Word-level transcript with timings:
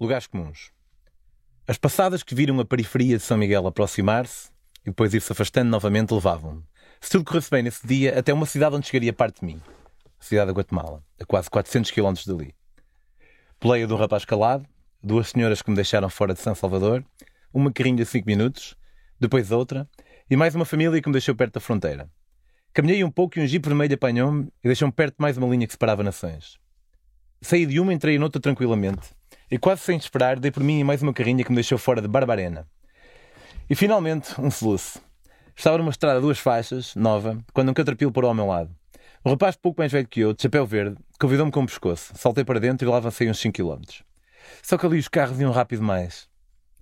Lugares 0.00 0.26
comuns. 0.26 0.72
As 1.68 1.76
passadas 1.76 2.22
que 2.22 2.34
viram 2.34 2.58
a 2.58 2.64
periferia 2.64 3.18
de 3.18 3.22
São 3.22 3.36
Miguel 3.36 3.66
aproximar-se 3.66 4.48
e 4.80 4.86
depois 4.86 5.12
ir-se 5.12 5.30
afastando 5.30 5.68
novamente 5.68 6.14
levavam-me. 6.14 6.62
Se 7.02 7.10
tudo 7.10 7.26
corresse 7.26 7.50
bem 7.50 7.62
nesse 7.62 7.86
dia, 7.86 8.18
até 8.18 8.32
uma 8.32 8.46
cidade 8.46 8.74
onde 8.74 8.86
chegaria 8.86 9.12
parte 9.12 9.40
de 9.40 9.46
mim. 9.46 9.60
A 10.18 10.24
cidade 10.24 10.46
da 10.46 10.58
Guatemala, 10.58 11.04
a 11.20 11.24
quase 11.26 11.50
400 11.50 11.90
km 11.90 12.14
dali. 12.26 12.54
Poleia 13.58 13.86
de 13.86 13.92
um 13.92 13.96
rapaz 13.96 14.24
calado, 14.24 14.66
duas 15.02 15.28
senhoras 15.28 15.60
que 15.60 15.68
me 15.68 15.76
deixaram 15.76 16.08
fora 16.08 16.32
de 16.32 16.40
São 16.40 16.54
Salvador, 16.54 17.04
uma 17.52 17.70
carrinha 17.70 17.96
de 17.96 18.06
5 18.06 18.26
minutos, 18.26 18.74
depois 19.20 19.50
outra, 19.50 19.86
e 20.30 20.34
mais 20.34 20.54
uma 20.54 20.64
família 20.64 21.02
que 21.02 21.08
me 21.10 21.12
deixou 21.12 21.34
perto 21.34 21.52
da 21.52 21.60
fronteira. 21.60 22.10
Caminhei 22.72 23.04
um 23.04 23.10
pouco 23.10 23.38
e 23.38 23.42
um 23.42 23.46
jipe 23.46 23.68
vermelho 23.68 23.96
apanhou-me 23.96 24.50
e 24.64 24.66
deixou-me 24.66 24.92
perto 24.92 25.16
de 25.16 25.20
mais 25.20 25.36
uma 25.36 25.46
linha 25.46 25.66
que 25.66 25.74
separava 25.74 26.02
nações. 26.02 26.58
Saí 27.42 27.66
de 27.66 27.78
uma 27.78 27.92
e 27.92 27.96
entrei 27.96 28.18
noutra 28.18 28.40
tranquilamente, 28.40 29.10
e 29.50 29.58
quase 29.58 29.82
sem 29.82 29.96
esperar 29.96 30.38
dei 30.38 30.50
por 30.50 30.62
mim 30.62 30.80
em 30.80 30.84
mais 30.84 31.02
uma 31.02 31.12
carrinha 31.12 31.44
que 31.44 31.50
me 31.50 31.56
deixou 31.56 31.76
fora 31.76 32.00
de 32.00 32.08
Barbarena. 32.08 32.68
E 33.68 33.74
finalmente, 33.74 34.40
um 34.40 34.50
soluço. 34.50 35.00
Estava 35.56 35.78
numa 35.78 35.90
estrada 35.90 36.20
duas 36.20 36.38
faixas, 36.38 36.94
nova, 36.94 37.38
quando 37.52 37.70
um 37.70 37.74
caterpillar 37.74 38.12
parou 38.12 38.28
ao 38.28 38.34
meu 38.34 38.46
lado. 38.46 38.70
Um 39.24 39.30
rapaz 39.30 39.56
pouco 39.56 39.80
mais 39.80 39.92
velho 39.92 40.08
que 40.08 40.20
eu, 40.20 40.32
de 40.32 40.42
chapéu 40.42 40.64
verde, 40.64 40.96
convidou-me 41.20 41.52
com 41.52 41.62
o 41.62 41.66
pescoço. 41.66 42.12
Saltei 42.16 42.44
para 42.44 42.58
dentro 42.58 42.86
e 42.86 42.90
lá 42.90 42.96
avancei 42.96 43.28
uns 43.28 43.38
5 43.38 43.54
km. 43.54 43.82
Só 44.62 44.78
que 44.78 44.86
ali 44.86 44.98
os 44.98 45.08
carros 45.08 45.38
iam 45.40 45.52
rápido 45.52 45.82
mais. 45.82 46.28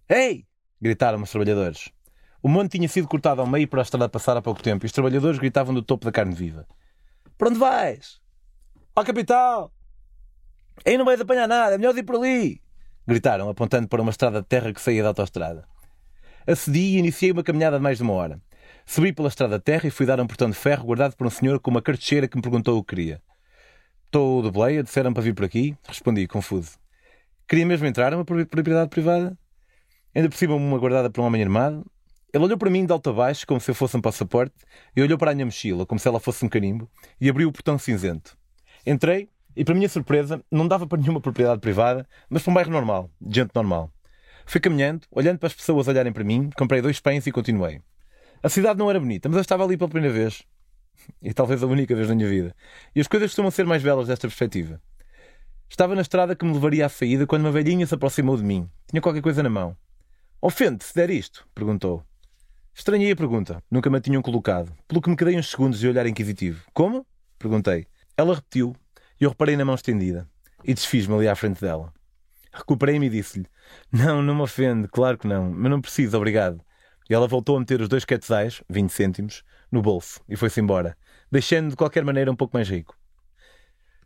Ei! 0.08 0.46
gritaram 0.80 1.20
os 1.20 1.30
trabalhadores. 1.30 1.90
O 2.40 2.48
monte 2.48 2.78
tinha 2.78 2.88
sido 2.88 3.08
cortado 3.08 3.40
ao 3.40 3.46
meio 3.46 3.66
para 3.66 3.80
a 3.80 3.82
estrada 3.82 4.08
passar 4.08 4.36
há 4.36 4.42
pouco 4.42 4.62
tempo 4.62 4.84
e 4.84 4.86
os 4.86 4.92
trabalhadores 4.92 5.38
gritavam 5.38 5.74
do 5.74 5.82
topo 5.82 6.04
da 6.04 6.12
carne 6.12 6.34
viva. 6.34 6.66
Para 7.36 7.48
onde 7.48 7.58
vais? 7.58 8.20
Para 8.94 9.02
a 9.02 9.06
capital! 9.06 9.72
Aí 10.86 10.96
não 10.96 11.04
vais 11.04 11.20
apanhar 11.20 11.48
nada, 11.48 11.74
é 11.74 11.78
melhor 11.78 11.96
ir 11.96 12.04
por 12.04 12.16
ali! 12.16 12.62
Gritaram, 13.08 13.48
apontando 13.48 13.88
para 13.88 14.02
uma 14.02 14.10
estrada 14.10 14.42
de 14.42 14.46
terra 14.46 14.70
que 14.70 14.82
saía 14.82 15.02
da 15.02 15.08
autoestrada. 15.08 15.66
Acedi 16.46 16.78
e 16.78 16.98
iniciei 16.98 17.32
uma 17.32 17.42
caminhada 17.42 17.78
de 17.78 17.82
mais 17.82 17.96
de 17.96 18.02
uma 18.02 18.12
hora. 18.12 18.38
Subi 18.84 19.14
pela 19.14 19.28
estrada 19.28 19.56
de 19.56 19.64
terra 19.64 19.88
e 19.88 19.90
fui 19.90 20.04
dar 20.04 20.20
um 20.20 20.26
portão 20.26 20.50
de 20.50 20.54
ferro 20.54 20.84
guardado 20.84 21.16
por 21.16 21.26
um 21.26 21.30
senhor 21.30 21.58
com 21.58 21.70
uma 21.70 21.80
cartecheira 21.80 22.28
que 22.28 22.36
me 22.36 22.42
perguntou 22.42 22.76
o 22.76 22.84
que 22.84 22.94
queria. 22.94 23.22
Estou 24.04 24.42
de 24.42 24.50
boleia, 24.50 24.82
disseram 24.82 25.14
para 25.14 25.22
vir 25.22 25.34
por 25.34 25.46
aqui. 25.46 25.74
Respondi, 25.88 26.26
confuso. 26.26 26.72
Queria 27.48 27.64
mesmo 27.64 27.86
entrar 27.86 28.10
numa 28.10 28.26
propriedade 28.26 28.90
privada? 28.90 29.38
Ainda 30.14 30.28
por 30.28 30.36
cima 30.36 30.54
uma 30.54 30.78
guardada 30.78 31.08
por 31.08 31.22
um 31.22 31.24
homem 31.24 31.42
armado? 31.42 31.90
Ele 32.30 32.44
olhou 32.44 32.58
para 32.58 32.68
mim 32.68 32.84
de 32.84 32.92
alto 32.92 33.08
a 33.08 33.12
baixo, 33.14 33.46
como 33.46 33.58
se 33.58 33.70
eu 33.70 33.74
fosse 33.74 33.96
um 33.96 34.02
passaporte, 34.02 34.54
e 34.94 35.00
olhou 35.00 35.16
para 35.16 35.30
a 35.30 35.34
minha 35.34 35.46
mochila, 35.46 35.86
como 35.86 35.98
se 35.98 36.06
ela 36.06 36.20
fosse 36.20 36.44
um 36.44 36.48
carimbo, 36.48 36.90
e 37.18 37.30
abriu 37.30 37.48
o 37.48 37.52
portão 37.52 37.78
cinzento. 37.78 38.36
Entrei, 38.86 39.30
e 39.58 39.64
para 39.64 39.74
minha 39.74 39.88
surpresa, 39.88 40.40
não 40.52 40.68
dava 40.68 40.86
para 40.86 41.00
nenhuma 41.00 41.20
propriedade 41.20 41.60
privada, 41.60 42.06
mas 42.30 42.44
para 42.44 42.50
um 42.52 42.54
bairro 42.54 42.70
normal, 42.70 43.10
de 43.20 43.40
gente 43.40 43.50
normal. 43.52 43.92
Fui 44.46 44.60
caminhando, 44.60 45.00
olhando 45.10 45.40
para 45.40 45.48
as 45.48 45.52
pessoas 45.52 45.88
olharem 45.88 46.12
para 46.12 46.22
mim, 46.22 46.48
comprei 46.56 46.80
dois 46.80 47.00
pães 47.00 47.26
e 47.26 47.32
continuei. 47.32 47.82
A 48.40 48.48
cidade 48.48 48.78
não 48.78 48.88
era 48.88 49.00
bonita, 49.00 49.28
mas 49.28 49.34
eu 49.34 49.40
estava 49.40 49.64
ali 49.64 49.76
pela 49.76 49.90
primeira 49.90 50.14
vez. 50.14 50.44
E 51.20 51.34
talvez 51.34 51.60
a 51.60 51.66
única 51.66 51.92
vez 51.92 52.08
na 52.08 52.14
minha 52.14 52.28
vida. 52.28 52.54
E 52.94 53.00
as 53.00 53.08
coisas 53.08 53.30
costumam 53.30 53.50
ser 53.50 53.66
mais 53.66 53.82
belas 53.82 54.06
desta 54.06 54.28
perspectiva. 54.28 54.80
Estava 55.68 55.96
na 55.96 56.02
estrada 56.02 56.36
que 56.36 56.46
me 56.46 56.52
levaria 56.52 56.86
à 56.86 56.88
saída 56.88 57.26
quando 57.26 57.42
uma 57.42 57.50
velhinha 57.50 57.84
se 57.84 57.94
aproximou 57.96 58.36
de 58.36 58.44
mim. 58.44 58.70
Tinha 58.88 59.02
qualquer 59.02 59.22
coisa 59.22 59.42
na 59.42 59.50
mão. 59.50 59.76
Ofende 60.40 60.84
se 60.84 60.94
der 60.94 61.10
isto? 61.10 61.48
perguntou. 61.52 62.04
Estranhei 62.72 63.10
a 63.10 63.16
pergunta. 63.16 63.60
Nunca 63.68 63.90
me 63.90 63.98
a 63.98 64.00
tinham 64.00 64.22
colocado. 64.22 64.72
Pelo 64.86 65.02
que 65.02 65.10
me 65.10 65.16
quedei 65.16 65.36
uns 65.36 65.50
segundos 65.50 65.80
de 65.80 65.88
olhar 65.88 66.06
inquisitivo. 66.06 66.62
Como? 66.72 67.04
Perguntei. 67.40 67.88
Ela 68.16 68.36
repetiu 68.36 68.74
e 69.20 69.24
eu 69.24 69.30
reparei 69.30 69.56
na 69.56 69.64
mão 69.64 69.74
estendida. 69.74 70.28
E 70.64 70.74
desfiz-me 70.74 71.14
ali 71.14 71.28
à 71.28 71.34
frente 71.34 71.60
dela. 71.60 71.92
Recuperei-me 72.52 73.06
e 73.06 73.10
disse-lhe: 73.10 73.46
Não, 73.92 74.22
não 74.22 74.34
me 74.34 74.42
ofende, 74.42 74.88
claro 74.88 75.18
que 75.18 75.26
não, 75.26 75.50
mas 75.50 75.70
não 75.70 75.80
preciso, 75.80 76.16
obrigado. 76.16 76.60
E 77.08 77.14
ela 77.14 77.28
voltou 77.28 77.56
a 77.56 77.60
meter 77.60 77.80
os 77.80 77.88
dois 77.88 78.04
quetzais, 78.04 78.62
20 78.68 78.90
cêntimos, 78.90 79.44
no 79.70 79.80
bolso 79.82 80.20
e 80.28 80.36
foi-se 80.36 80.60
embora, 80.60 80.96
deixando 81.30 81.70
de 81.70 81.76
qualquer 81.76 82.04
maneira 82.04 82.30
um 82.30 82.36
pouco 82.36 82.56
mais 82.56 82.68
rico. 82.68 82.96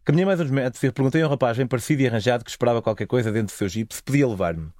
Caminhei 0.05 0.27
mais 0.27 0.41
uns 0.41 0.51
metros 0.51 0.83
e 0.83 0.91
perguntei 0.91 1.23
a 1.23 1.27
um 1.27 1.31
rapaz 1.31 1.57
bem 1.57 1.67
parecido 1.67 2.03
e 2.03 2.09
arranjado 2.09 2.45
que 2.45 2.51
esperava 2.51 2.83
qualquer 2.83 3.07
coisa 3.07 3.31
dentro 3.31 3.55
do 3.55 3.57
seu 3.57 3.69
jipe 3.69 3.95
se 3.95 4.03
podia 4.03 4.27
levar-me. 4.27 4.73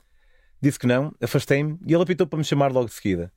Disse 0.61 0.79
que 0.79 0.87
não, 0.87 1.15
afastei-me 1.21 1.79
e 1.87 1.95
ele 1.95 2.03
apitou 2.03 2.27
para 2.27 2.39
me 2.39 2.45
chamar 2.45 2.73
logo 2.73 2.87
de 2.87 2.95
seguida. 2.95 3.33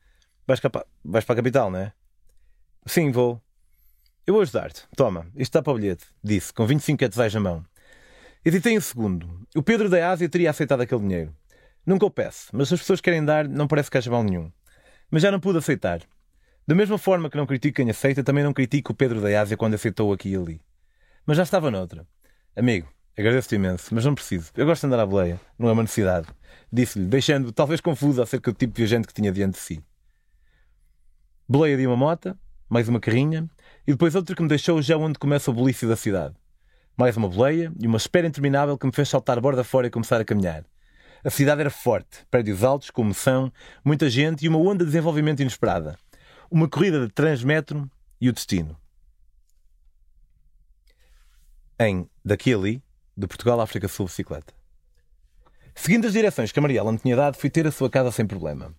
Vais 0.47 0.59
para 0.59 0.85
a 1.33 1.35
capital, 1.35 1.69
não 1.69 1.79
é? 1.79 1.93
Sim, 2.85 3.11
vou. 3.11 3.41
Eu 4.27 4.33
vou 4.33 4.41
ajudar-te. 4.41 4.87
Toma, 4.95 5.27
isto 5.35 5.41
está 5.41 5.61
para 5.61 5.71
o 5.71 5.75
bilhete, 5.75 6.03
disse, 6.23 6.51
com 6.51 6.65
25 6.65 6.97
quetzais 6.97 7.31
na 7.35 7.39
mão. 7.39 7.63
Hesitei 8.43 8.75
um 8.75 8.81
segundo. 8.81 9.45
O 9.55 9.61
Pedro 9.61 9.87
da 9.87 10.09
Ásia 10.09 10.27
teria 10.27 10.49
aceitado 10.49 10.81
aquele 10.81 11.01
dinheiro. 11.01 11.35
Nunca 11.85 12.07
o 12.07 12.09
peço, 12.09 12.49
mas 12.51 12.67
se 12.67 12.73
as 12.73 12.79
pessoas 12.79 12.99
querem 12.99 13.23
dar, 13.23 13.47
não 13.47 13.67
parece 13.67 13.91
que 13.91 13.99
haja 13.99 14.09
mal 14.09 14.23
nenhum. 14.23 14.51
Mas 15.11 15.21
já 15.21 15.29
não 15.29 15.39
pude 15.39 15.59
aceitar. 15.59 16.01
Da 16.65 16.73
mesma 16.73 16.97
forma 16.97 17.29
que 17.29 17.37
não 17.37 17.45
critico 17.45 17.75
quem 17.75 17.91
aceita, 17.91 18.23
também 18.23 18.43
não 18.43 18.51
critico 18.51 18.93
o 18.93 18.95
Pedro 18.95 19.21
da 19.21 19.39
Ásia 19.39 19.55
quando 19.55 19.75
aceitou 19.75 20.11
aqui 20.11 20.29
e 20.29 20.35
ali. 20.35 20.59
Mas 21.23 21.37
já 21.37 21.43
estava 21.43 21.69
noutra. 21.69 22.07
Amigo, 22.55 22.91
agradeço-te 23.15 23.55
imenso, 23.55 23.93
mas 23.93 24.05
não 24.05 24.15
preciso. 24.15 24.51
Eu 24.55 24.65
gosto 24.65 24.81
de 24.81 24.87
andar 24.87 25.03
à 25.03 25.05
boleia, 25.05 25.39
não 25.59 25.69
é 25.69 25.71
uma 25.71 25.83
necessidade. 25.83 26.27
Disse-lhe, 26.73 27.05
deixando 27.05 27.51
talvez 27.51 27.79
confuso 27.79 28.23
acerca 28.23 28.51
do 28.51 28.57
tipo 28.57 28.73
de 28.73 28.81
viajante 28.81 29.07
que 29.07 29.13
tinha 29.13 29.31
diante 29.31 29.53
de 29.53 29.59
si. 29.59 29.83
Boleia 31.47 31.77
de 31.77 31.85
uma 31.85 31.95
mota, 31.95 32.35
mais 32.67 32.89
uma 32.89 32.99
carrinha, 32.99 33.47
e 33.87 33.91
depois 33.91 34.15
outra 34.15 34.35
que 34.35 34.41
me 34.41 34.47
deixou 34.47 34.81
já 34.81 34.97
onde 34.97 35.19
começa 35.19 35.51
o 35.51 35.53
bulício 35.53 35.87
da 35.87 35.95
cidade. 35.95 36.35
Mais 36.97 37.15
uma 37.17 37.29
boleia 37.29 37.71
e 37.79 37.85
uma 37.85 37.97
espera 37.97 38.27
interminável 38.27 38.77
que 38.77 38.85
me 38.85 38.91
fez 38.91 39.09
saltar 39.09 39.39
borda 39.39 39.63
fora 39.63 39.87
e 39.87 39.91
começar 39.91 40.19
a 40.19 40.25
caminhar. 40.25 40.65
A 41.23 41.29
cidade 41.29 41.61
era 41.61 41.69
forte, 41.69 42.25
prédios 42.29 42.63
altos, 42.63 42.89
comoção, 42.89 43.51
muita 43.83 44.09
gente 44.09 44.45
e 44.45 44.47
uma 44.47 44.59
onda 44.59 44.79
de 44.79 44.85
desenvolvimento 44.85 45.41
inesperada. 45.41 45.97
Uma 46.49 46.69
corrida 46.69 47.05
de 47.05 47.11
transmetro 47.11 47.89
e 48.21 48.29
o 48.29 48.33
destino. 48.33 48.77
Em 51.79 52.09
Daqui 52.23 52.53
Ali, 52.53 52.81
de 53.17 53.27
Portugal 53.27 53.59
à 53.59 53.63
África 53.63 53.87
Sul 53.87 54.05
bicicleta. 54.05 54.53
Seguindo 55.73 56.07
as 56.07 56.13
direções 56.13 56.51
que 56.51 56.59
a 56.59 56.61
Mariela 56.61 56.91
me 56.91 56.97
tinha 56.97 57.15
dado, 57.15 57.37
fui 57.37 57.49
ter 57.49 57.67
a 57.67 57.71
sua 57.71 57.89
casa 57.89 58.11
sem 58.11 58.25
problema. 58.25 58.73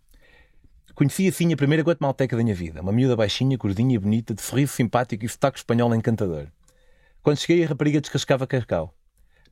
Conheci 0.96 1.28
assim 1.28 1.52
a 1.52 1.56
primeira 1.58 1.82
guatemalteca 1.82 2.34
da 2.34 2.42
minha 2.42 2.54
vida, 2.54 2.80
uma 2.80 2.90
miúda 2.90 3.14
baixinha, 3.14 3.58
gordinha 3.58 3.96
e 3.96 3.98
bonita, 3.98 4.32
de 4.32 4.40
sorriso 4.40 4.72
simpático 4.72 5.26
e 5.26 5.28
sotaque 5.28 5.58
espanhol 5.58 5.94
encantador. 5.94 6.46
Quando 7.22 7.36
cheguei, 7.36 7.62
a 7.62 7.68
rapariga 7.68 8.00
descascava 8.00 8.46
cacau. 8.46 8.94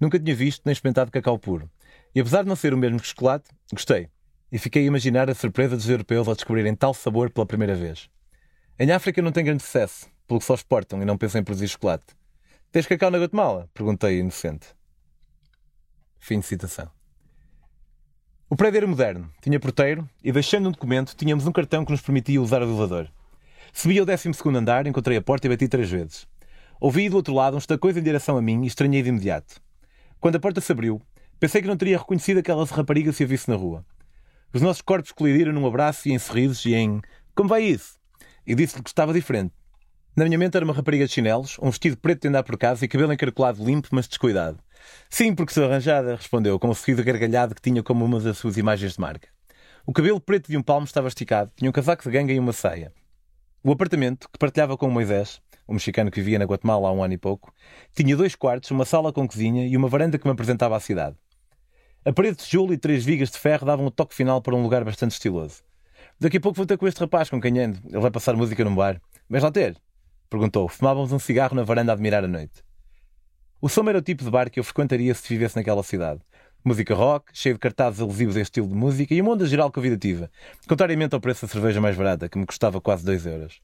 Nunca 0.00 0.18
tinha 0.18 0.34
visto 0.34 0.62
nem 0.64 0.72
experimentado 0.72 1.10
cacau 1.10 1.38
puro. 1.38 1.70
E 2.14 2.20
apesar 2.20 2.44
de 2.44 2.48
não 2.48 2.56
ser 2.56 2.72
o 2.72 2.78
mesmo 2.78 2.98
que 2.98 3.06
chocolate, 3.06 3.50
gostei. 3.70 4.08
E 4.50 4.58
fiquei 4.58 4.84
a 4.84 4.86
imaginar 4.86 5.28
a 5.28 5.34
surpresa 5.34 5.76
dos 5.76 5.86
europeus 5.86 6.26
ao 6.26 6.34
descobrirem 6.34 6.74
tal 6.74 6.94
sabor 6.94 7.28
pela 7.28 7.44
primeira 7.44 7.74
vez. 7.74 8.08
Em 8.78 8.90
África 8.90 9.20
não 9.20 9.30
tem 9.30 9.44
grande 9.44 9.64
sucesso, 9.64 10.06
pelo 10.26 10.40
que 10.40 10.46
só 10.46 10.54
exportam 10.54 11.02
e 11.02 11.04
não 11.04 11.18
pensam 11.18 11.42
em 11.42 11.44
produzir 11.44 11.68
chocolate. 11.68 12.06
Tens 12.72 12.86
cacau 12.86 13.10
na 13.10 13.18
Guatemala? 13.18 13.68
Perguntei 13.74 14.18
inocente. 14.18 14.68
Fim 16.18 16.40
de 16.40 16.46
citação. 16.46 16.90
O 18.48 18.56
prédio 18.56 18.76
era 18.76 18.86
moderno, 18.86 19.30
tinha 19.40 19.58
porteiro 19.58 20.06
e, 20.22 20.30
deixando 20.30 20.68
um 20.68 20.72
documento, 20.72 21.16
tínhamos 21.16 21.46
um 21.46 21.52
cartão 21.52 21.82
que 21.82 21.90
nos 21.90 22.02
permitia 22.02 22.40
usar 22.42 22.60
o 22.60 22.66
elevador. 22.66 23.08
Subi 23.72 23.98
ao 23.98 24.04
12 24.04 24.30
andar, 24.54 24.86
encontrei 24.86 25.16
a 25.16 25.22
porta 25.22 25.46
e 25.46 25.50
bati 25.50 25.66
três 25.66 25.90
vezes. 25.90 26.26
Ouvi 26.78 27.08
do 27.08 27.16
outro 27.16 27.32
lado 27.32 27.56
uns 27.56 27.64
tacões 27.64 27.96
em 27.96 28.02
direção 28.02 28.36
a 28.36 28.42
mim 28.42 28.62
e 28.62 28.66
estranhei 28.66 29.02
de 29.02 29.08
imediato. 29.08 29.62
Quando 30.20 30.36
a 30.36 30.40
porta 30.40 30.60
se 30.60 30.70
abriu, 30.70 31.00
pensei 31.40 31.62
que 31.62 31.68
não 31.68 31.76
teria 31.76 31.96
reconhecido 31.96 32.38
aquela 32.38 32.66
rapariga 32.66 33.12
se 33.14 33.24
a 33.24 33.26
visse 33.26 33.48
na 33.48 33.56
rua. 33.56 33.82
Os 34.52 34.60
nossos 34.60 34.82
corpos 34.82 35.10
colidiram 35.10 35.52
num 35.52 35.66
abraço 35.66 36.06
e 36.06 36.12
em 36.12 36.18
sorrisos 36.18 36.64
e 36.66 36.74
em 36.74 37.00
Como 37.34 37.48
vai 37.48 37.62
isso? 37.62 37.98
E 38.46 38.54
disse-lhe 38.54 38.82
que 38.82 38.90
estava 38.90 39.14
diferente. 39.14 39.54
Na 40.14 40.26
minha 40.26 40.38
mente 40.38 40.54
era 40.54 40.66
uma 40.66 40.74
rapariga 40.74 41.06
de 41.06 41.12
chinelos, 41.12 41.56
um 41.62 41.70
vestido 41.70 41.96
preto 41.96 42.22
de 42.22 42.28
andar 42.28 42.42
por 42.42 42.58
casa 42.58 42.84
e 42.84 42.88
cabelo 42.88 43.12
encaracolado 43.12 43.64
limpo, 43.64 43.88
mas 43.90 44.06
descuidado. 44.06 44.58
Sim, 45.08 45.34
porque 45.34 45.52
sou 45.52 45.64
arranjada, 45.64 46.16
respondeu, 46.16 46.58
com 46.58 46.68
um 46.68 46.74
sorriso 46.74 47.04
gargalhado 47.04 47.54
que 47.54 47.62
tinha 47.62 47.82
como 47.82 48.04
uma 48.04 48.20
das 48.20 48.38
suas 48.38 48.56
imagens 48.56 48.94
de 48.94 49.00
marca. 49.00 49.28
O 49.86 49.92
cabelo 49.92 50.20
preto 50.20 50.50
de 50.50 50.56
um 50.56 50.62
palmo 50.62 50.84
estava 50.84 51.08
esticado, 51.08 51.52
tinha 51.56 51.68
um 51.68 51.72
casaco 51.72 52.02
de 52.02 52.10
ganga 52.10 52.32
e 52.32 52.38
uma 52.38 52.52
saia. 52.52 52.92
O 53.62 53.72
apartamento, 53.72 54.28
que 54.30 54.38
partilhava 54.38 54.76
com 54.76 54.86
o 54.86 54.90
Moisés, 54.90 55.40
um 55.68 55.74
mexicano 55.74 56.10
que 56.10 56.20
vivia 56.20 56.38
na 56.38 56.44
Guatemala 56.44 56.88
há 56.88 56.92
um 56.92 57.02
ano 57.02 57.14
e 57.14 57.18
pouco, 57.18 57.52
tinha 57.94 58.16
dois 58.16 58.34
quartos, 58.34 58.70
uma 58.70 58.84
sala 58.84 59.12
com 59.12 59.26
cozinha 59.26 59.66
e 59.66 59.76
uma 59.76 59.88
varanda 59.88 60.18
que 60.18 60.26
me 60.26 60.32
apresentava 60.32 60.76
à 60.76 60.80
cidade. 60.80 61.16
A 62.04 62.12
parede 62.12 62.36
de 62.36 62.44
tijolo 62.44 62.74
e 62.74 62.76
três 62.76 63.04
vigas 63.04 63.30
de 63.30 63.38
ferro 63.38 63.64
davam 63.64 63.86
o 63.86 63.90
toque 63.90 64.14
final 64.14 64.42
para 64.42 64.54
um 64.54 64.62
lugar 64.62 64.84
bastante 64.84 65.12
estiloso. 65.12 65.62
Daqui 66.20 66.36
a 66.36 66.40
pouco 66.40 66.56
vou 66.56 66.66
ter 66.66 66.76
com 66.76 66.86
este 66.86 67.00
rapaz 67.00 67.30
com 67.30 67.40
quem 67.40 67.58
ando. 67.58 67.78
Ele 67.86 68.00
vai 68.00 68.10
passar 68.10 68.36
música 68.36 68.62
num 68.64 68.74
bar. 68.74 69.00
Vais 69.28 69.42
lá 69.42 69.50
ter? 69.50 69.76
Perguntou. 70.28 70.68
Fumávamos 70.68 71.12
um 71.12 71.18
cigarro 71.18 71.56
na 71.56 71.62
varanda 71.62 71.92
a 71.92 71.94
admirar 71.94 72.22
a 72.24 72.28
noite. 72.28 72.62
O 73.60 73.68
som 73.68 73.88
era 73.88 73.98
o 73.98 74.02
tipo 74.02 74.22
de 74.22 74.30
bar 74.30 74.50
que 74.50 74.60
eu 74.60 74.64
frequentaria 74.64 75.14
se 75.14 75.28
vivesse 75.28 75.56
naquela 75.56 75.82
cidade. 75.82 76.20
Música 76.64 76.94
rock, 76.94 77.26
cheio 77.32 77.54
de 77.54 77.58
cartazes 77.58 78.00
alusivos 78.00 78.36
a 78.36 78.40
este 78.40 78.50
estilo 78.50 78.68
de 78.68 78.74
música 78.74 79.14
e 79.14 79.20
uma 79.20 79.32
onda 79.32 79.46
geral 79.46 79.70
convidativa, 79.70 80.30
contrariamente 80.66 81.14
ao 81.14 81.20
preço 81.20 81.46
da 81.46 81.52
cerveja 81.52 81.80
mais 81.80 81.96
barata, 81.96 82.28
que 82.28 82.38
me 82.38 82.46
custava 82.46 82.80
quase 82.80 83.04
2 83.04 83.26
euros. 83.26 83.60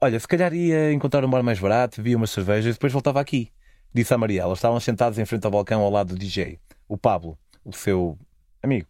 Olha, 0.00 0.18
se 0.18 0.26
calhar 0.26 0.52
ia 0.52 0.92
encontrar 0.92 1.24
um 1.24 1.30
bar 1.30 1.42
mais 1.42 1.58
barato, 1.58 1.98
bebia 1.98 2.16
umas 2.16 2.30
cervejas 2.30 2.70
e 2.70 2.72
depois 2.72 2.92
voltava 2.92 3.20
aqui, 3.20 3.50
disse 3.94 4.12
a 4.12 4.18
Mariela. 4.18 4.52
Estavam 4.52 4.80
sentados 4.80 5.18
em 5.18 5.24
frente 5.24 5.44
ao 5.44 5.50
balcão 5.50 5.80
ao 5.80 5.90
lado 5.90 6.08
do 6.08 6.18
DJ, 6.18 6.58
o 6.88 6.98
Pablo, 6.98 7.38
o 7.64 7.72
seu 7.72 8.18
amigo. 8.62 8.88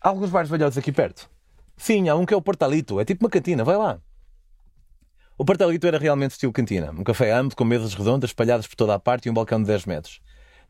Há 0.00 0.10
alguns 0.10 0.30
bares 0.30 0.50
velhotes 0.50 0.78
aqui 0.78 0.92
perto. 0.92 1.28
Sim, 1.76 2.08
há 2.08 2.14
um 2.14 2.24
que 2.24 2.34
é 2.34 2.36
o 2.36 2.42
Portalito, 2.42 3.00
é 3.00 3.04
tipo 3.04 3.24
uma 3.24 3.30
cantina, 3.30 3.64
vai 3.64 3.76
lá. 3.76 4.00
O 5.38 5.44
Portalito 5.44 5.86
era 5.86 5.98
realmente 5.98 6.30
estilo 6.30 6.50
cantina, 6.50 6.90
um 6.92 7.04
café 7.04 7.30
amplo 7.30 7.54
com 7.54 7.62
mesas 7.62 7.92
redondas 7.92 8.30
espalhadas 8.30 8.66
por 8.66 8.74
toda 8.74 8.94
a 8.94 8.98
parte 8.98 9.26
e 9.26 9.30
um 9.30 9.34
balcão 9.34 9.60
de 9.60 9.66
10 9.66 9.84
metros. 9.84 10.18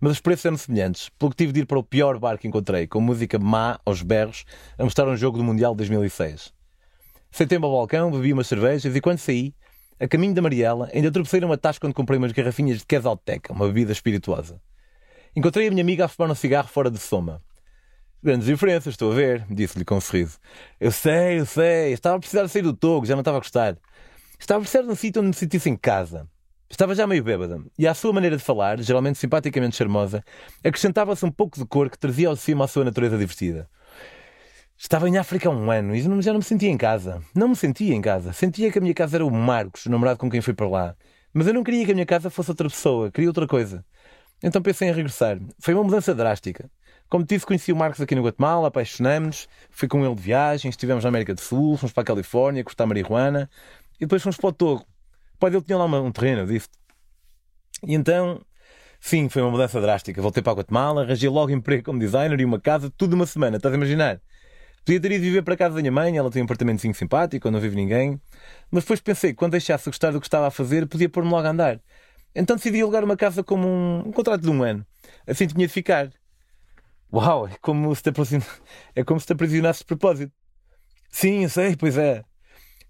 Mas 0.00 0.14
os 0.14 0.20
preços 0.20 0.44
eram 0.44 0.56
semelhantes, 0.56 1.08
pelo 1.10 1.30
que 1.30 1.36
tive 1.36 1.52
de 1.52 1.60
ir 1.60 1.66
para 1.66 1.78
o 1.78 1.84
pior 1.84 2.18
bar 2.18 2.36
que 2.36 2.48
encontrei, 2.48 2.84
com 2.88 3.00
música 3.00 3.38
má 3.38 3.78
aos 3.86 4.02
berros, 4.02 4.44
a 4.76 4.82
mostrar 4.82 5.06
um 5.06 5.16
jogo 5.16 5.38
do 5.38 5.44
Mundial 5.44 5.72
de 5.72 5.78
2006. 5.78 6.52
Sentei-me 7.30 7.64
ao 7.64 7.70
balcão, 7.70 8.10
bebi 8.10 8.32
umas 8.32 8.48
cervejas 8.48 8.96
e 8.96 9.00
quando 9.00 9.18
saí, 9.18 9.54
a 10.00 10.08
caminho 10.08 10.34
da 10.34 10.42
Mariela, 10.42 10.90
ainda 10.92 11.12
tropecei 11.12 11.38
numa 11.38 11.56
tasca 11.56 11.86
quando 11.86 11.94
comprei 11.94 12.18
umas 12.18 12.32
garrafinhas 12.32 12.78
de 12.78 12.86
Quesalteca, 12.86 13.52
uma 13.52 13.68
bebida 13.68 13.92
espirituosa. 13.92 14.60
Encontrei 15.36 15.68
a 15.68 15.70
minha 15.70 15.82
amiga 15.82 16.06
a 16.06 16.08
fumar 16.08 16.28
um 16.28 16.34
cigarro 16.34 16.66
fora 16.66 16.90
de 16.90 16.98
soma. 16.98 17.40
Grandes 18.20 18.48
diferenças, 18.48 18.94
estou 18.94 19.12
a 19.12 19.14
ver, 19.14 19.46
disse-lhe 19.48 19.84
com 19.84 19.94
um 19.94 20.00
sorriso. 20.00 20.38
Eu 20.80 20.90
sei, 20.90 21.38
eu 21.38 21.46
sei, 21.46 21.92
estava 21.92 22.16
a 22.16 22.18
precisar 22.18 22.42
de 22.42 22.48
sair 22.48 22.62
do 22.62 22.74
togo, 22.74 23.06
já 23.06 23.14
não 23.14 23.20
estava 23.20 23.36
a 23.36 23.40
gostar. 23.40 23.78
Estava 24.38 24.58
a 24.58 24.62
precisar 24.62 24.82
de 24.82 24.90
um 24.90 24.94
sítio 24.94 25.20
onde 25.20 25.28
me 25.28 25.34
sentisse 25.34 25.68
em 25.68 25.76
casa. 25.76 26.28
Estava 26.68 26.94
já 26.94 27.06
meio 27.06 27.22
bêbada, 27.22 27.62
e 27.78 27.86
à 27.86 27.94
sua 27.94 28.12
maneira 28.12 28.36
de 28.36 28.42
falar, 28.42 28.80
geralmente 28.80 29.18
simpaticamente 29.18 29.76
charmosa, 29.76 30.22
acrescentava-se 30.64 31.24
um 31.24 31.30
pouco 31.30 31.58
de 31.58 31.64
cor 31.64 31.88
que 31.88 31.98
trazia 31.98 32.28
ao 32.28 32.36
cima 32.36 32.64
a 32.64 32.68
sua 32.68 32.84
natureza 32.84 33.16
divertida. 33.16 33.68
Estava 34.76 35.08
em 35.08 35.16
África 35.16 35.48
há 35.48 35.52
um 35.52 35.70
ano 35.70 35.94
e 35.94 36.02
já 36.02 36.32
não 36.32 36.38
me 36.38 36.44
sentia 36.44 36.68
em 36.68 36.76
casa. 36.76 37.22
Não 37.34 37.48
me 37.48 37.56
sentia 37.56 37.94
em 37.94 38.00
casa. 38.02 38.32
Sentia 38.32 38.70
que 38.70 38.78
a 38.78 38.80
minha 38.80 38.92
casa 38.92 39.16
era 39.16 39.24
o 39.24 39.30
Marcos, 39.30 39.86
o 39.86 39.90
namorado 39.90 40.18
com 40.18 40.28
quem 40.28 40.42
fui 40.42 40.52
para 40.52 40.68
lá. 40.68 40.96
Mas 41.32 41.46
eu 41.46 41.54
não 41.54 41.64
queria 41.64 41.84
que 41.86 41.92
a 41.92 41.94
minha 41.94 42.04
casa 42.04 42.28
fosse 42.28 42.50
outra 42.50 42.68
pessoa, 42.68 43.10
queria 43.10 43.30
outra 43.30 43.46
coisa. 43.46 43.84
Então 44.42 44.60
pensei 44.60 44.88
em 44.88 44.92
regressar. 44.92 45.38
Foi 45.60 45.72
uma 45.72 45.82
mudança 45.82 46.14
drástica. 46.14 46.70
Como 47.08 47.24
disse, 47.24 47.46
conheci 47.46 47.72
o 47.72 47.76
Marcos 47.76 48.00
aqui 48.00 48.14
no 48.14 48.22
Guatemala, 48.22 48.68
apaixonamos-nos, 48.68 49.48
fui 49.70 49.88
com 49.88 50.04
ele 50.04 50.14
de 50.14 50.20
viagem, 50.20 50.68
estivemos 50.68 51.04
na 51.04 51.08
América 51.08 51.32
do 51.32 51.40
Sul, 51.40 51.76
fomos 51.76 51.92
para 51.92 52.02
a 52.02 52.06
Califórnia, 52.06 52.64
cortar 52.64 52.84
marihuana 52.84 53.48
e 53.96 54.00
depois 54.00 54.22
fomos 54.22 54.36
para 54.36 54.48
o 54.48 54.52
Togo. 54.52 54.86
O 55.34 55.38
pai 55.38 55.50
dele 55.50 55.62
tinha 55.62 55.76
lá 55.76 55.84
um 55.84 56.12
terreno, 56.12 56.46
disse. 56.46 56.68
E 57.86 57.94
então, 57.94 58.40
sim, 59.00 59.28
foi 59.28 59.42
uma 59.42 59.50
mudança 59.50 59.80
drástica. 59.80 60.20
Voltei 60.22 60.42
para 60.42 60.52
a 60.52 60.56
Guatemala, 60.56 61.02
arranjei 61.02 61.28
logo 61.28 61.50
emprego 61.50 61.84
como 61.84 61.98
designer 61.98 62.40
e 62.40 62.44
uma 62.44 62.60
casa, 62.60 62.90
tudo 62.96 63.14
uma 63.14 63.26
semana, 63.26 63.56
estás 63.56 63.72
a 63.72 63.76
imaginar? 63.76 64.20
Podia 64.84 65.00
ter 65.00 65.12
ido 65.12 65.22
viver 65.22 65.42
para 65.42 65.54
a 65.54 65.56
casa 65.56 65.74
da 65.74 65.80
minha 65.80 65.90
mãe, 65.90 66.16
ela 66.16 66.30
tem 66.30 66.40
um 66.40 66.44
apartamentozinho 66.44 66.94
simpático, 66.94 67.50
não 67.50 67.60
vive 67.60 67.74
ninguém. 67.74 68.20
Mas 68.70 68.84
depois 68.84 69.00
pensei 69.00 69.30
que 69.30 69.36
quando 69.36 69.52
deixasse 69.52 69.84
de 69.84 69.90
gostar 69.90 70.12
do 70.12 70.20
que 70.20 70.26
estava 70.26 70.46
a 70.46 70.50
fazer, 70.50 70.86
podia 70.86 71.08
pôr-me 71.08 71.30
logo 71.30 71.46
a 71.46 71.50
andar. 71.50 71.80
Então 72.34 72.54
decidi 72.54 72.80
alugar 72.80 73.02
uma 73.02 73.16
casa 73.16 73.42
como 73.42 73.66
um, 73.66 73.98
um 74.06 74.12
contrato 74.12 74.42
de 74.42 74.50
um 74.50 74.62
ano. 74.62 74.86
Assim 75.26 75.46
tinha 75.46 75.66
de 75.66 75.72
ficar. 75.72 76.08
Uau, 77.12 77.48
é 77.48 77.56
como 77.60 77.94
se 77.94 78.02
te, 78.02 78.10
é 78.94 79.02
como 79.02 79.18
se 79.18 79.26
te 79.26 79.32
aprisionasse 79.32 79.80
de 79.80 79.86
propósito. 79.86 80.32
Sim, 81.10 81.42
eu 81.42 81.48
sei, 81.48 81.74
pois 81.74 81.98
é. 81.98 82.22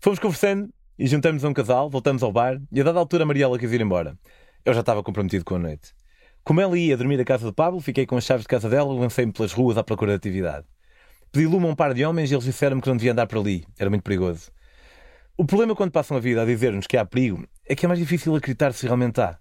Fomos 0.00 0.18
conversando 0.18 0.68
e 0.98 1.06
juntamos 1.06 1.44
a 1.44 1.48
um 1.48 1.52
casal, 1.52 1.90
voltamos 1.90 2.22
ao 2.22 2.32
bar 2.32 2.60
e 2.72 2.80
a 2.80 2.84
dada 2.84 2.98
altura 2.98 3.24
a 3.24 3.26
Mariela 3.26 3.58
quis 3.58 3.70
ir 3.72 3.80
embora. 3.80 4.18
Eu 4.64 4.72
já 4.72 4.80
estava 4.80 5.02
comprometido 5.02 5.44
com 5.44 5.56
a 5.56 5.58
noite. 5.58 5.94
Como 6.42 6.60
ela 6.60 6.78
ia 6.78 6.96
dormir 6.96 7.20
à 7.20 7.24
casa 7.24 7.44
do 7.44 7.52
Pablo, 7.52 7.80
fiquei 7.80 8.06
com 8.06 8.16
as 8.16 8.24
chaves 8.24 8.42
de 8.42 8.48
casa 8.48 8.68
dela 8.68 8.94
e 8.94 8.98
lancei-me 8.98 9.32
pelas 9.32 9.52
ruas 9.52 9.76
à 9.76 9.84
procura 9.84 10.12
de 10.12 10.16
atividade. 10.16 10.66
Pedi 11.32 11.46
lume 11.46 11.66
a 11.66 11.70
um 11.70 11.74
par 11.74 11.92
de 11.92 12.04
homens 12.04 12.30
e 12.30 12.34
eles 12.34 12.44
disseram-me 12.44 12.80
que 12.80 12.88
não 12.88 12.96
devia 12.96 13.12
andar 13.12 13.26
por 13.26 13.38
ali. 13.38 13.64
Era 13.78 13.90
muito 13.90 14.02
perigoso. 14.02 14.50
O 15.36 15.44
problema 15.44 15.74
quando 15.76 15.90
passam 15.90 16.16
a 16.16 16.20
vida 16.20 16.40
a 16.40 16.46
dizer-nos 16.46 16.86
que 16.86 16.96
há 16.96 17.04
perigo 17.04 17.46
é 17.68 17.74
que 17.74 17.84
é 17.84 17.88
mais 17.88 18.00
difícil 18.00 18.34
acreditar 18.34 18.72
se 18.72 18.86
realmente 18.86 19.20
há. 19.20 19.38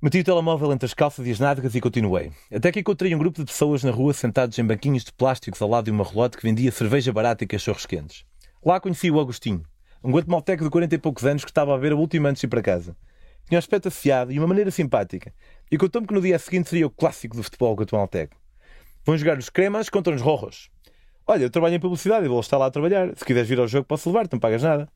Meti 0.00 0.20
o 0.20 0.24
telemóvel 0.24 0.72
entre 0.72 0.86
as 0.86 0.94
calças 0.94 1.26
e 1.26 1.30
as 1.30 1.38
nádegas 1.38 1.74
e 1.74 1.80
continuei. 1.80 2.32
Até 2.52 2.72
que 2.72 2.80
encontrei 2.80 3.14
um 3.14 3.18
grupo 3.18 3.40
de 3.40 3.46
pessoas 3.46 3.84
na 3.84 3.90
rua 3.90 4.14
sentados 4.14 4.58
em 4.58 4.64
banquinhos 4.64 5.04
de 5.04 5.12
plásticos 5.12 5.60
ao 5.60 5.68
lado 5.68 5.84
de 5.84 5.90
uma 5.90 6.04
relote 6.04 6.36
que 6.36 6.42
vendia 6.42 6.72
cerveja 6.72 7.12
barata 7.12 7.44
e 7.44 7.46
cachorros 7.46 7.84
quentes. 7.84 8.24
Lá 8.64 8.80
conheci 8.80 9.10
o 9.10 9.20
Agostinho, 9.20 9.62
um 10.02 10.12
guatemalteco 10.12 10.64
de 10.64 10.70
40 10.70 10.94
e 10.94 10.98
poucos 10.98 11.24
anos 11.24 11.44
que 11.44 11.50
estava 11.50 11.74
a 11.74 11.78
ver 11.78 11.92
a 11.92 11.96
última 11.96 12.28
antes 12.28 12.40
de 12.40 12.46
ir 12.46 12.50
para 12.50 12.62
casa. 12.62 12.96
Tinha 13.46 13.56
um 13.56 13.58
aspecto 13.58 13.88
afiado 13.88 14.30
e 14.30 14.38
uma 14.38 14.46
maneira 14.46 14.70
simpática. 14.70 15.32
E 15.70 15.78
contou-me 15.78 16.06
que 16.06 16.14
no 16.14 16.20
dia 16.20 16.38
seguinte 16.38 16.68
seria 16.68 16.86
o 16.86 16.90
clássico 16.90 17.36
do 17.36 17.42
futebol 17.42 17.74
guatemalteco. 17.74 18.36
Vão 19.04 19.16
jogar 19.16 19.38
os 19.38 19.48
cremas 19.48 19.88
contra 19.88 20.14
os 20.14 20.20
rojos. 20.20 20.70
Olha, 21.26 21.44
eu 21.44 21.50
trabalho 21.50 21.74
em 21.74 21.80
publicidade 21.80 22.26
e 22.26 22.28
vou 22.28 22.40
estar 22.40 22.58
lá 22.58 22.66
a 22.66 22.70
trabalhar. 22.70 23.14
Se 23.16 23.24
quiseres 23.24 23.48
vir 23.48 23.58
ao 23.58 23.68
jogo, 23.68 23.86
posso 23.86 24.08
levar-te, 24.08 24.32
não 24.32 24.38
pagas 24.38 24.62
nada. 24.62 24.88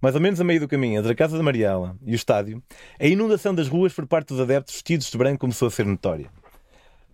Mais 0.00 0.14
ou 0.14 0.20
menos 0.20 0.40
a 0.40 0.44
meio 0.44 0.60
do 0.60 0.68
caminho 0.68 0.98
entre 0.98 1.12
a 1.12 1.14
casa 1.14 1.36
da 1.36 1.42
Mariela 1.42 1.94
e 2.02 2.12
o 2.12 2.14
estádio, 2.14 2.62
a 2.98 3.06
inundação 3.06 3.54
das 3.54 3.68
ruas 3.68 3.92
por 3.92 4.06
parte 4.06 4.28
dos 4.28 4.40
adeptos 4.40 4.74
vestidos 4.74 5.10
de 5.10 5.18
branco 5.18 5.40
começou 5.40 5.68
a 5.68 5.70
ser 5.70 5.84
notória. 5.84 6.30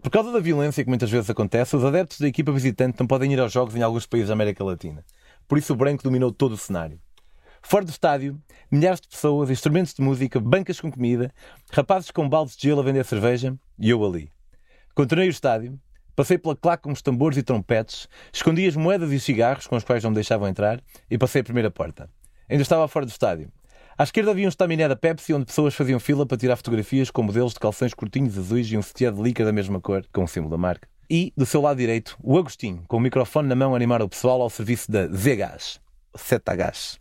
Por 0.00 0.10
causa 0.10 0.30
da 0.30 0.38
violência 0.38 0.84
que 0.84 0.88
muitas 0.88 1.10
vezes 1.10 1.28
acontece, 1.28 1.74
os 1.74 1.84
adeptos 1.84 2.20
da 2.20 2.28
equipa 2.28 2.52
visitante 2.52 3.00
não 3.00 3.08
podem 3.08 3.32
ir 3.32 3.40
aos 3.40 3.52
jogos 3.52 3.74
em 3.74 3.82
alguns 3.82 4.06
países 4.06 4.28
da 4.28 4.34
América 4.34 4.62
Latina. 4.62 5.04
Por 5.48 5.58
isso 5.58 5.72
o 5.72 5.76
branco 5.76 6.02
dominou 6.02 6.32
todo 6.32 6.52
o 6.52 6.58
cenário. 6.58 7.00
Fora 7.62 7.84
do 7.84 7.90
estádio, 7.90 8.40
milhares 8.70 9.00
de 9.00 9.08
pessoas, 9.08 9.50
instrumentos 9.50 9.94
de 9.94 10.02
música, 10.02 10.38
bancas 10.38 10.80
com 10.80 10.90
comida, 10.90 11.32
rapazes 11.72 12.10
com 12.10 12.28
baldes 12.28 12.56
de 12.56 12.68
gelo 12.68 12.80
a 12.80 12.84
vender 12.84 13.04
cerveja 13.04 13.56
e 13.78 13.90
eu 13.90 14.04
ali. 14.04 14.30
Continuei 14.94 15.28
o 15.28 15.30
estádio, 15.30 15.78
Passei 16.16 16.38
pela 16.38 16.56
claque 16.56 16.84
com 16.84 16.92
os 16.92 17.02
tambores 17.02 17.36
e 17.36 17.42
trompetes, 17.42 18.08
escondi 18.32 18.66
as 18.66 18.74
moedas 18.74 19.12
e 19.12 19.16
os 19.16 19.22
cigarros 19.22 19.66
com 19.66 19.76
os 19.76 19.84
quais 19.84 20.02
não 20.02 20.10
me 20.10 20.14
deixavam 20.14 20.48
entrar 20.48 20.80
e 21.10 21.18
passei 21.18 21.42
a 21.42 21.44
primeira 21.44 21.70
porta. 21.70 22.08
Ainda 22.48 22.62
estava 22.62 22.88
fora 22.88 23.04
do 23.04 23.10
estádio. 23.10 23.52
À 23.98 24.02
esquerda 24.02 24.30
havia 24.30 24.46
um 24.46 24.48
estaminé 24.48 24.88
da 24.88 24.96
Pepsi 24.96 25.34
onde 25.34 25.44
pessoas 25.44 25.74
faziam 25.74 26.00
fila 26.00 26.24
para 26.24 26.38
tirar 26.38 26.56
fotografias 26.56 27.10
com 27.10 27.22
modelos 27.22 27.52
de 27.52 27.60
calções 27.60 27.92
curtinhos 27.92 28.38
azuis 28.38 28.66
e 28.70 28.78
um 28.78 28.82
sutiã 28.82 29.12
de 29.12 29.20
líquido 29.20 29.46
da 29.46 29.52
mesma 29.52 29.78
cor, 29.78 30.06
com 30.10 30.24
o 30.24 30.28
símbolo 30.28 30.52
da 30.52 30.56
marca. 30.56 30.88
E, 31.08 31.32
do 31.36 31.46
seu 31.46 31.60
lado 31.60 31.76
direito, 31.76 32.16
o 32.20 32.36
Agostinho, 32.36 32.82
com 32.88 32.96
o 32.96 33.00
microfone 33.00 33.48
na 33.48 33.54
mão 33.54 33.72
a 33.72 33.76
animar 33.76 34.02
o 34.02 34.08
pessoal 34.08 34.42
ao 34.42 34.50
serviço 34.50 34.90
da. 34.90 35.06
Z-Gas. 35.06 36.98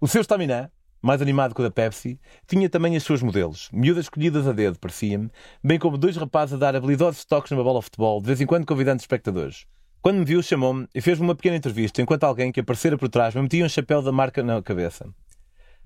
O 0.00 0.06
seu 0.06 0.20
estaminé, 0.20 0.70
mais 1.00 1.22
animado 1.22 1.54
que 1.54 1.60
o 1.60 1.64
da 1.64 1.70
Pepsi, 1.70 2.20
tinha 2.46 2.68
também 2.68 2.96
as 2.96 3.02
suas 3.02 3.22
modelos, 3.22 3.70
miúdas 3.72 4.04
escolhidas 4.04 4.46
a 4.46 4.52
dedo, 4.52 4.78
parecia-me, 4.78 5.30
bem 5.64 5.78
como 5.78 5.96
dois 5.96 6.16
rapazes 6.16 6.54
a 6.54 6.58
dar 6.58 6.76
habilidosos 6.76 7.24
toques 7.24 7.50
numa 7.50 7.64
bola 7.64 7.78
de 7.78 7.84
futebol, 7.84 8.20
de 8.20 8.26
vez 8.26 8.40
em 8.40 8.46
quando 8.46 8.66
convidando 8.66 9.00
espectadores. 9.00 9.64
Quando 10.02 10.18
me 10.18 10.24
viu, 10.24 10.42
chamou-me 10.42 10.86
e 10.94 11.00
fez-me 11.00 11.24
uma 11.24 11.34
pequena 11.34 11.56
entrevista, 11.56 12.02
enquanto 12.02 12.24
alguém 12.24 12.52
que 12.52 12.60
aparecera 12.60 12.98
por 12.98 13.08
trás 13.08 13.34
me 13.34 13.42
metia 13.42 13.64
um 13.64 13.68
chapéu 13.68 14.02
da 14.02 14.12
marca 14.12 14.42
na 14.42 14.62
cabeça. 14.62 15.06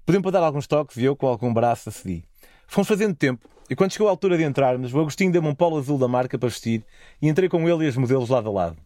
Podiam 0.05 0.21
para 0.21 0.33
dar 0.33 0.43
alguns 0.43 0.67
toques 0.67 0.97
e 0.97 1.05
eu, 1.05 1.15
com 1.15 1.29
algum 1.29 1.53
braço, 1.55 1.89
acedi. 1.89 2.25
Fomos 2.67 2.89
fazendo 2.89 3.15
tempo, 3.15 3.49
e 3.73 3.75
quando 3.75 3.91
chegou 3.91 4.07
a 4.07 4.11
altura 4.11 4.37
de 4.37 4.45
entrarmos, 4.45 4.93
o 4.93 5.01
Agostinho 5.01 5.33
deu-me 5.33 5.49
um 5.49 5.55
polo 5.55 5.79
azul 5.79 5.97
da 5.97 6.07
marca 6.07 6.39
para 6.39 6.51
vestir 6.51 6.85
e 7.23 7.27
entrei 7.27 7.49
com 7.49 7.67
ele 7.67 7.87
e 7.87 7.89
as 7.89 7.97
modelos 7.97 8.29
lado 8.29 8.51
a 8.51 8.53
lado. 8.53 8.77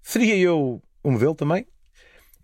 Seria 0.00 0.36
eu 0.36 0.80
o 1.02 1.10
modelo 1.10 1.34
também? 1.34 1.66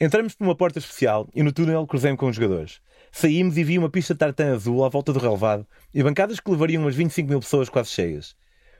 Entramos 0.00 0.34
por 0.34 0.42
uma 0.42 0.56
porta 0.56 0.80
especial 0.80 1.28
e 1.32 1.40
no 1.40 1.52
túnel 1.52 1.86
cruzei-me 1.86 2.16
com 2.16 2.26
os 2.26 2.34
jogadores. 2.34 2.80
Saímos 3.12 3.56
e 3.56 3.62
vi 3.62 3.78
uma 3.78 3.88
pista 3.88 4.12
de 4.12 4.18
tartan 4.18 4.54
azul 4.54 4.84
à 4.84 4.88
volta 4.88 5.12
do 5.12 5.20
relevado 5.20 5.64
e 5.94 6.02
bancadas 6.02 6.40
que 6.40 6.50
levariam 6.50 6.82
umas 6.82 6.96
25 6.96 7.28
mil 7.28 7.38
pessoas 7.38 7.68
quase 7.68 7.90
cheias. 7.90 8.34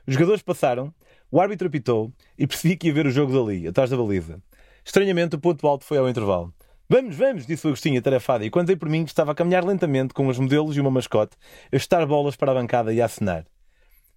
Os 0.05 0.13
jogadores 0.15 0.41
passaram, 0.41 0.93
o 1.31 1.39
árbitro 1.39 1.69
apitou 1.69 2.11
e 2.37 2.45
percebi 2.45 2.75
que 2.75 2.87
ia 2.87 2.93
ver 2.93 3.05
o 3.05 3.11
jogo 3.11 3.31
dali, 3.31 3.65
atrás 3.65 3.89
da 3.89 3.95
baliza. 3.95 4.43
Estranhamente, 4.83 5.37
o 5.37 5.39
ponto 5.39 5.65
alto 5.65 5.85
foi 5.85 5.97
ao 5.97 6.09
intervalo. 6.09 6.53
Vamos, 6.87 7.15
vamos, 7.15 7.47
disse 7.47 7.65
o 7.65 7.69
Agostinho 7.69 7.97
atarefado, 7.97 8.43
e 8.43 8.51
quando 8.51 8.67
dei 8.67 8.75
por 8.75 8.87
mim 8.87 9.03
estava 9.03 9.31
a 9.31 9.35
caminhar 9.35 9.65
lentamente 9.65 10.13
com 10.13 10.27
os 10.27 10.37
modelos 10.37 10.77
e 10.77 10.79
uma 10.79 10.91
mascote, 10.91 11.35
a 11.71 11.75
estar 11.75 12.05
bolas 12.05 12.35
para 12.35 12.51
a 12.51 12.55
bancada 12.55 12.93
e 12.93 13.01
a 13.01 13.05
acenar. 13.05 13.43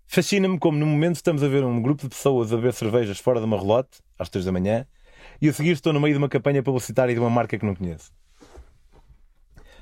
Fascina-me 0.07 0.59
como 0.59 0.77
no 0.77 0.85
momento 0.85 1.17
estamos 1.17 1.43
a 1.43 1.49
ver 1.49 1.65
um 1.65 1.81
grupo 1.81 2.03
de 2.03 2.11
pessoas 2.11 2.53
a 2.53 2.57
beber 2.57 2.75
cervejas 2.75 3.19
fora 3.19 3.41
de 3.41 3.47
uma 3.47 3.59
relote, 3.59 4.01
às 4.19 4.29
três 4.29 4.45
da 4.45 4.53
manhã, 4.53 4.87
e 5.41 5.49
a 5.49 5.53
seguir 5.53 5.71
estou 5.71 5.95
no 5.95 6.01
meio 6.01 6.13
de 6.13 6.19
uma 6.19 6.29
campanha 6.29 6.63
publicitária 6.63 7.15
de 7.15 7.21
uma 7.21 7.31
marca 7.31 7.59
que 7.59 7.65
não 7.65 7.75
conheço. 7.75 8.13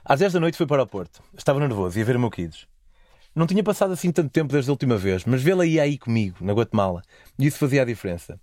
Às 0.05 0.21
10 0.21 0.35
da 0.35 0.41
noite 0.41 0.57
fui 0.57 0.67
para 0.67 0.85
o 0.85 0.87
Porto. 0.87 1.21
Estava 1.37 1.59
nervoso, 1.59 1.99
ia 1.99 2.05
ver 2.05 2.15
o 2.15 2.21
meu 2.21 2.31
Kids. 2.31 2.69
Não 3.35 3.49
tinha 3.49 3.65
passado 3.65 3.95
assim 3.95 4.13
tanto 4.13 4.31
tempo 4.31 4.53
desde 4.53 4.71
a 4.71 4.73
última 4.73 4.97
vez, 4.97 5.25
mas 5.25 5.43
vê-la 5.43 5.67
ia 5.67 5.83
aí 5.83 5.99
comigo, 5.99 6.37
na 6.41 6.53
Guatemala, 6.53 7.03
e 7.37 7.47
isso 7.47 7.59
fazia 7.59 7.83
a 7.83 7.85
diferença. 7.85 8.39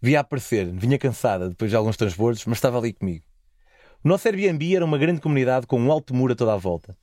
Via 0.00 0.20
aparecer, 0.20 0.70
vinha 0.72 0.96
cansada 0.96 1.48
depois 1.48 1.72
de 1.72 1.76
alguns 1.76 1.96
transbordos, 1.96 2.46
mas 2.46 2.58
estava 2.58 2.78
ali 2.78 2.92
comigo. 2.92 3.24
O 4.02 4.08
nosso 4.08 4.26
Airbnb 4.26 4.74
era 4.74 4.82
uma 4.82 4.96
grande 4.96 5.20
comunidade 5.20 5.66
com 5.66 5.78
um 5.78 5.92
alto 5.92 6.14
muro 6.14 6.32
a 6.32 6.36
toda 6.36 6.54
a 6.54 6.56
volta. 6.56 6.96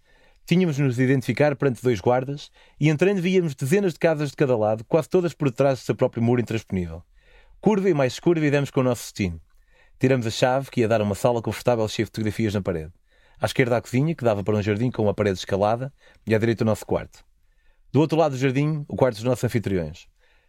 Tínhamos 0.47 0.77
de 0.77 0.81
nos 0.81 0.97
identificar 0.97 1.55
perante 1.55 1.83
dois 1.83 1.99
guardas 1.99 2.49
e 2.79 2.89
entrando 2.89 3.21
víamos 3.21 3.53
dezenas 3.53 3.93
de 3.93 3.99
casas 3.99 4.31
de 4.31 4.35
cada 4.35 4.57
lado, 4.57 4.83
quase 4.83 5.07
todas 5.07 5.31
por 5.31 5.47
detrás 5.49 5.77
do 5.77 5.85
seu 5.85 5.93
próprio 5.93 6.23
muro 6.23 6.41
intransponível. 6.41 7.03
Curva 7.61 7.87
e 7.87 7.93
mais 7.93 8.19
curva 8.19 8.43
e 8.43 8.49
demos 8.49 8.71
com 8.71 8.79
o 8.79 8.83
nosso 8.83 9.03
destino. 9.03 9.39
Tiramos 9.99 10.25
a 10.25 10.31
chave 10.31 10.71
que 10.71 10.81
ia 10.81 10.87
dar 10.87 10.99
a 10.99 11.03
uma 11.03 11.13
sala 11.13 11.39
confortável 11.39 11.87
cheia 11.87 12.03
de 12.03 12.09
fotografias 12.09 12.55
na 12.55 12.63
parede. 12.63 12.91
À 13.39 13.45
esquerda 13.45 13.77
a 13.77 13.81
cozinha, 13.81 14.15
que 14.15 14.23
dava 14.23 14.43
para 14.43 14.55
um 14.55 14.61
jardim 14.63 14.89
com 14.89 15.03
uma 15.03 15.13
parede 15.13 15.37
escalada, 15.37 15.93
e 16.25 16.33
à 16.33 16.39
direita 16.39 16.63
o 16.63 16.65
nosso 16.65 16.83
quarto. 16.83 17.23
Do 17.91 17.99
outro 17.99 18.17
lado 18.17 18.31
do 18.31 18.39
jardim, 18.39 18.83
o 18.87 18.95
quarto 18.95 19.17
dos 19.17 19.23
nossos 19.23 19.43
anfitriões. 19.43 20.07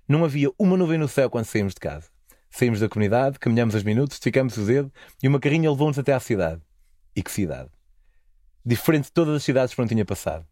Não 0.09 0.25
havia 0.25 0.51
uma 0.59 0.79
nuvem 0.79 0.97
no 0.97 1.09
céu 1.09 1.29
quando 1.29 1.45
saímos 1.45 1.75
de 1.75 1.81
casa. 1.81 2.09
Saímos 2.51 2.81
da 2.81 2.89
comunidade, 2.89 3.39
caminhamos 3.39 3.75
os 3.75 3.83
minutos, 3.83 4.17
esticamos 4.17 4.57
o 4.57 4.65
dedo 4.65 4.93
e 5.23 5.29
uma 5.29 5.39
carrinha 5.39 5.71
levou-nos 5.71 5.99
até 5.99 6.13
à 6.13 6.21
cidade. 6.21 6.61
E 7.15 7.23
que 7.23 7.31
cidade! 7.31 7.71
Diferente 8.65 9.05
de 9.05 9.13
todas 9.13 9.35
as 9.37 9.43
cidades 9.43 9.75
por 9.75 9.83
onde 9.83 9.95
tinha 9.95 10.05
passado. 10.05 10.47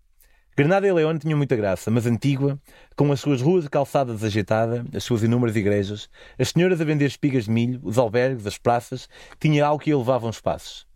Granada 0.56 0.86
e 0.86 0.92
León 0.92 1.18
tinham 1.18 1.36
muita 1.36 1.54
graça, 1.54 1.90
mas 1.90 2.06
Antígua, 2.06 2.58
com 2.96 3.12
as 3.12 3.20
suas 3.20 3.42
ruas 3.42 3.64
de 3.64 3.70
calçada 3.70 4.14
desagitada, 4.14 4.86
as 4.94 5.04
suas 5.04 5.22
inúmeras 5.22 5.54
igrejas, 5.54 6.08
as 6.38 6.48
senhoras 6.48 6.80
a 6.80 6.84
vender 6.84 7.04
espigas 7.04 7.44
de 7.44 7.50
milho, 7.50 7.78
os 7.82 7.98
albergues, 7.98 8.46
as 8.46 8.56
praças, 8.56 9.06
tinha 9.38 9.66
algo 9.66 9.84
que 9.84 9.90
elevavam 9.90 10.30
os 10.30 10.40
passos. 10.40 10.86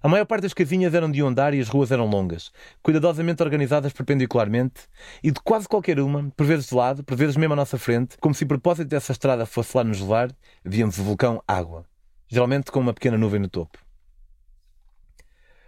A 0.00 0.08
maior 0.08 0.24
parte 0.24 0.42
das 0.42 0.54
casinhas 0.54 0.94
eram 0.94 1.10
de 1.10 1.20
andar 1.22 1.54
e 1.54 1.60
as 1.60 1.68
ruas 1.68 1.90
eram 1.90 2.06
longas, 2.06 2.52
cuidadosamente 2.82 3.42
organizadas 3.42 3.92
perpendicularmente, 3.92 4.82
e 5.22 5.32
de 5.32 5.40
quase 5.40 5.68
qualquer 5.68 5.98
uma, 5.98 6.30
por 6.36 6.46
vezes 6.46 6.68
de 6.68 6.74
lado, 6.74 7.02
por 7.02 7.16
vezes 7.16 7.36
mesmo 7.36 7.54
à 7.54 7.56
nossa 7.56 7.76
frente, 7.76 8.16
como 8.20 8.32
se 8.32 8.44
o 8.44 8.46
propósito 8.46 8.88
dessa 8.88 9.10
estrada 9.10 9.44
fosse 9.44 9.76
lá 9.76 9.82
nos 9.82 10.00
levar, 10.00 10.30
víamos 10.64 10.98
o 10.98 11.02
vulcão 11.02 11.42
Água, 11.48 11.84
geralmente 12.28 12.70
com 12.70 12.78
uma 12.78 12.94
pequena 12.94 13.18
nuvem 13.18 13.40
no 13.40 13.48
topo. 13.48 13.76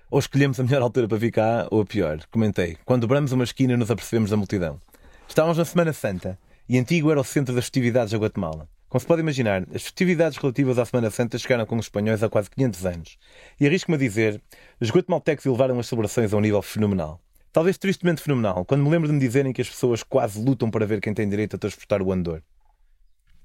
Ou 0.09 0.21
escolhemos 0.21 0.61
a 0.61 0.63
melhor 0.63 0.83
altura 0.83 1.09
para 1.09 1.19
vir 1.19 1.33
cá, 1.33 1.67
ou 1.71 1.81
a 1.83 1.87
pior. 1.87 2.21
Comentei. 2.33 2.77
Quando 2.85 3.03
dobramos 3.03 3.31
uma 3.31 3.45
esquina, 3.45 3.77
nos 3.77 3.93
apercebemos 3.93 4.31
da 4.31 4.37
multidão. 4.37 4.81
Estávamos 5.29 5.59
na 5.59 5.65
Semana 5.65 5.93
Santa, 5.93 6.39
e 6.69 6.79
Antigo 6.79 7.11
era 7.11 7.21
o 7.21 7.25
centro 7.25 7.55
das 7.55 7.65
festividades 7.65 8.13
da 8.13 8.19
Guatemala. 8.19 8.69
Como 8.91 9.01
se 9.01 9.07
pode 9.07 9.23
imaginar, 9.23 9.63
as 9.73 9.85
festividades 9.85 10.37
relativas 10.37 10.77
à 10.77 10.85
Semana 10.85 11.13
Santa 11.13 11.39
chegaram 11.39 11.65
com 11.65 11.77
os 11.77 11.87
espanhóis 11.87 12.25
há 12.25 12.29
quase 12.29 12.51
500 12.51 12.87
anos. 12.87 13.19
E 13.61 13.65
arrisco-me 13.65 13.95
a 13.95 13.99
dizer, 13.99 14.43
os 14.81 14.91
guatemaltecos 14.91 15.47
elevaram 15.47 15.79
as 15.79 15.87
celebrações 15.87 16.35
a 16.35 16.37
um 16.37 16.41
nível 16.41 16.61
fenomenal. 16.61 17.21
Talvez 17.53 17.79
tristemente 17.79 18.21
fenomenal, 18.21 18.65
quando 18.65 18.83
me 18.83 18.91
lembro 18.91 19.07
de 19.07 19.15
me 19.15 19.21
dizerem 19.21 19.53
que 19.53 19.63
as 19.63 19.69
pessoas 19.69 20.03
quase 20.03 20.43
lutam 20.43 20.69
para 20.73 20.85
ver 20.85 21.01
quem 21.01 21.15
tem 21.15 21.29
direito 21.29 21.55
a 21.55 21.59
transportar 21.59 22.03
o 22.03 22.11
andor. 22.13 22.43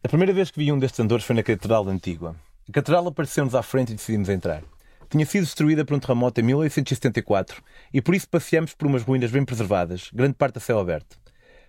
A 0.03 0.07
primeira 0.07 0.33
vez 0.33 0.49
que 0.49 0.57
vi 0.57 0.71
um 0.71 0.79
destes 0.79 0.99
andores 0.99 1.23
foi 1.23 1.35
na 1.35 1.43
Catedral 1.43 1.85
de 1.85 1.91
Antigua. 1.91 2.35
A 2.67 2.71
catedral 2.71 3.07
apareceu-nos 3.07 3.53
à 3.53 3.61
frente 3.61 3.91
e 3.91 3.95
decidimos 3.95 4.29
entrar 4.29 4.63
tinha 5.09 5.25
sido 5.25 5.43
destruída 5.43 5.85
por 5.85 5.95
um 5.95 5.99
terremoto 5.99 6.41
em 6.41 6.43
1874 6.43 7.63
e 7.93 8.01
por 8.01 8.15
isso 8.15 8.27
passeamos 8.27 8.73
por 8.73 8.87
umas 8.87 9.03
ruínas 9.03 9.31
bem 9.31 9.45
preservadas, 9.45 10.09
grande 10.13 10.33
parte 10.33 10.57
a 10.57 10.61
céu 10.61 10.79
aberto. 10.79 11.17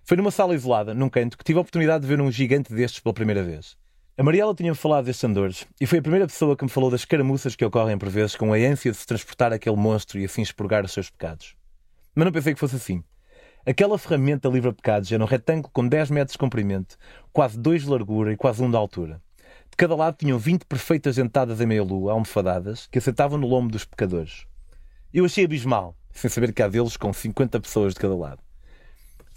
Foi 0.09 0.17
numa 0.17 0.31
sala 0.31 0.55
isolada, 0.55 0.95
num 0.95 1.09
canto, 1.09 1.37
que 1.37 1.43
tive 1.43 1.59
a 1.59 1.63
oportunidade 1.63 2.03
de 2.03 2.07
ver 2.07 2.21
um 2.21 2.31
gigante 2.31 2.73
destes 2.73 3.01
pela 3.01 3.13
primeira 3.13 3.43
vez. 3.43 3.77
A 4.17 4.23
Mariela 4.23 4.55
tinha-me 4.55 4.77
falado 4.77 5.07
destes 5.07 5.25
andores 5.25 5.67
e 5.81 5.85
foi 5.85 5.99
a 5.99 6.03
primeira 6.03 6.29
pessoa 6.29 6.57
que 6.57 6.63
me 6.63 6.71
falou 6.71 6.93
das 6.93 7.05
caramuças 7.05 7.57
que 7.57 7.65
ocorrem 7.65 7.99
por 7.99 8.09
vezes 8.09 8.37
com 8.37 8.53
a 8.53 8.57
ânsia 8.57 8.93
de 8.93 8.97
se 8.97 9.05
transportar 9.05 9.53
aquele 9.53 9.75
monstro 9.75 10.21
e 10.21 10.25
assim 10.25 10.43
expurgar 10.43 10.85
os 10.85 10.93
seus 10.93 11.11
pecados. 11.11 11.57
Mas 12.15 12.25
não 12.25 12.31
pensei 12.31 12.55
que 12.55 12.61
fosse 12.61 12.77
assim. 12.77 13.03
Aquela 13.67 13.99
ferramenta 13.99 14.49
livra-pecados 14.49 15.11
era 15.11 15.25
um 15.25 15.27
retângulo 15.27 15.73
com 15.73 15.89
10 15.89 16.11
metros 16.11 16.35
de 16.35 16.39
comprimento, 16.39 16.97
quase 17.33 17.59
2 17.59 17.83
de 17.83 17.89
largura 17.89 18.33
e 18.33 18.37
quase 18.37 18.63
1 18.63 18.71
de 18.71 18.77
altura. 18.77 19.21
De 19.69 19.77
cada 19.77 19.97
lado 19.97 20.19
tinham 20.19 20.39
vinte 20.39 20.65
perfeitas 20.67 21.17
dentadas 21.17 21.61
em 21.61 21.67
meia-lua, 21.67 22.13
almofadadas, 22.13 22.87
que 22.93 22.99
assentavam 22.99 23.39
no 23.39 23.49
lombo 23.49 23.73
dos 23.73 23.85
pecadores. 23.85 24.47
Eu 25.13 25.25
achei 25.25 25.45
abismal, 25.45 25.97
sem 26.13 26.31
saber 26.31 26.53
que 26.53 26.63
há 26.63 26.69
deles 26.69 26.97
com 26.97 27.13
50 27.13 27.59
pessoas 27.59 27.93
de 27.93 27.99
cada 27.99 28.15
lado. 28.15 28.46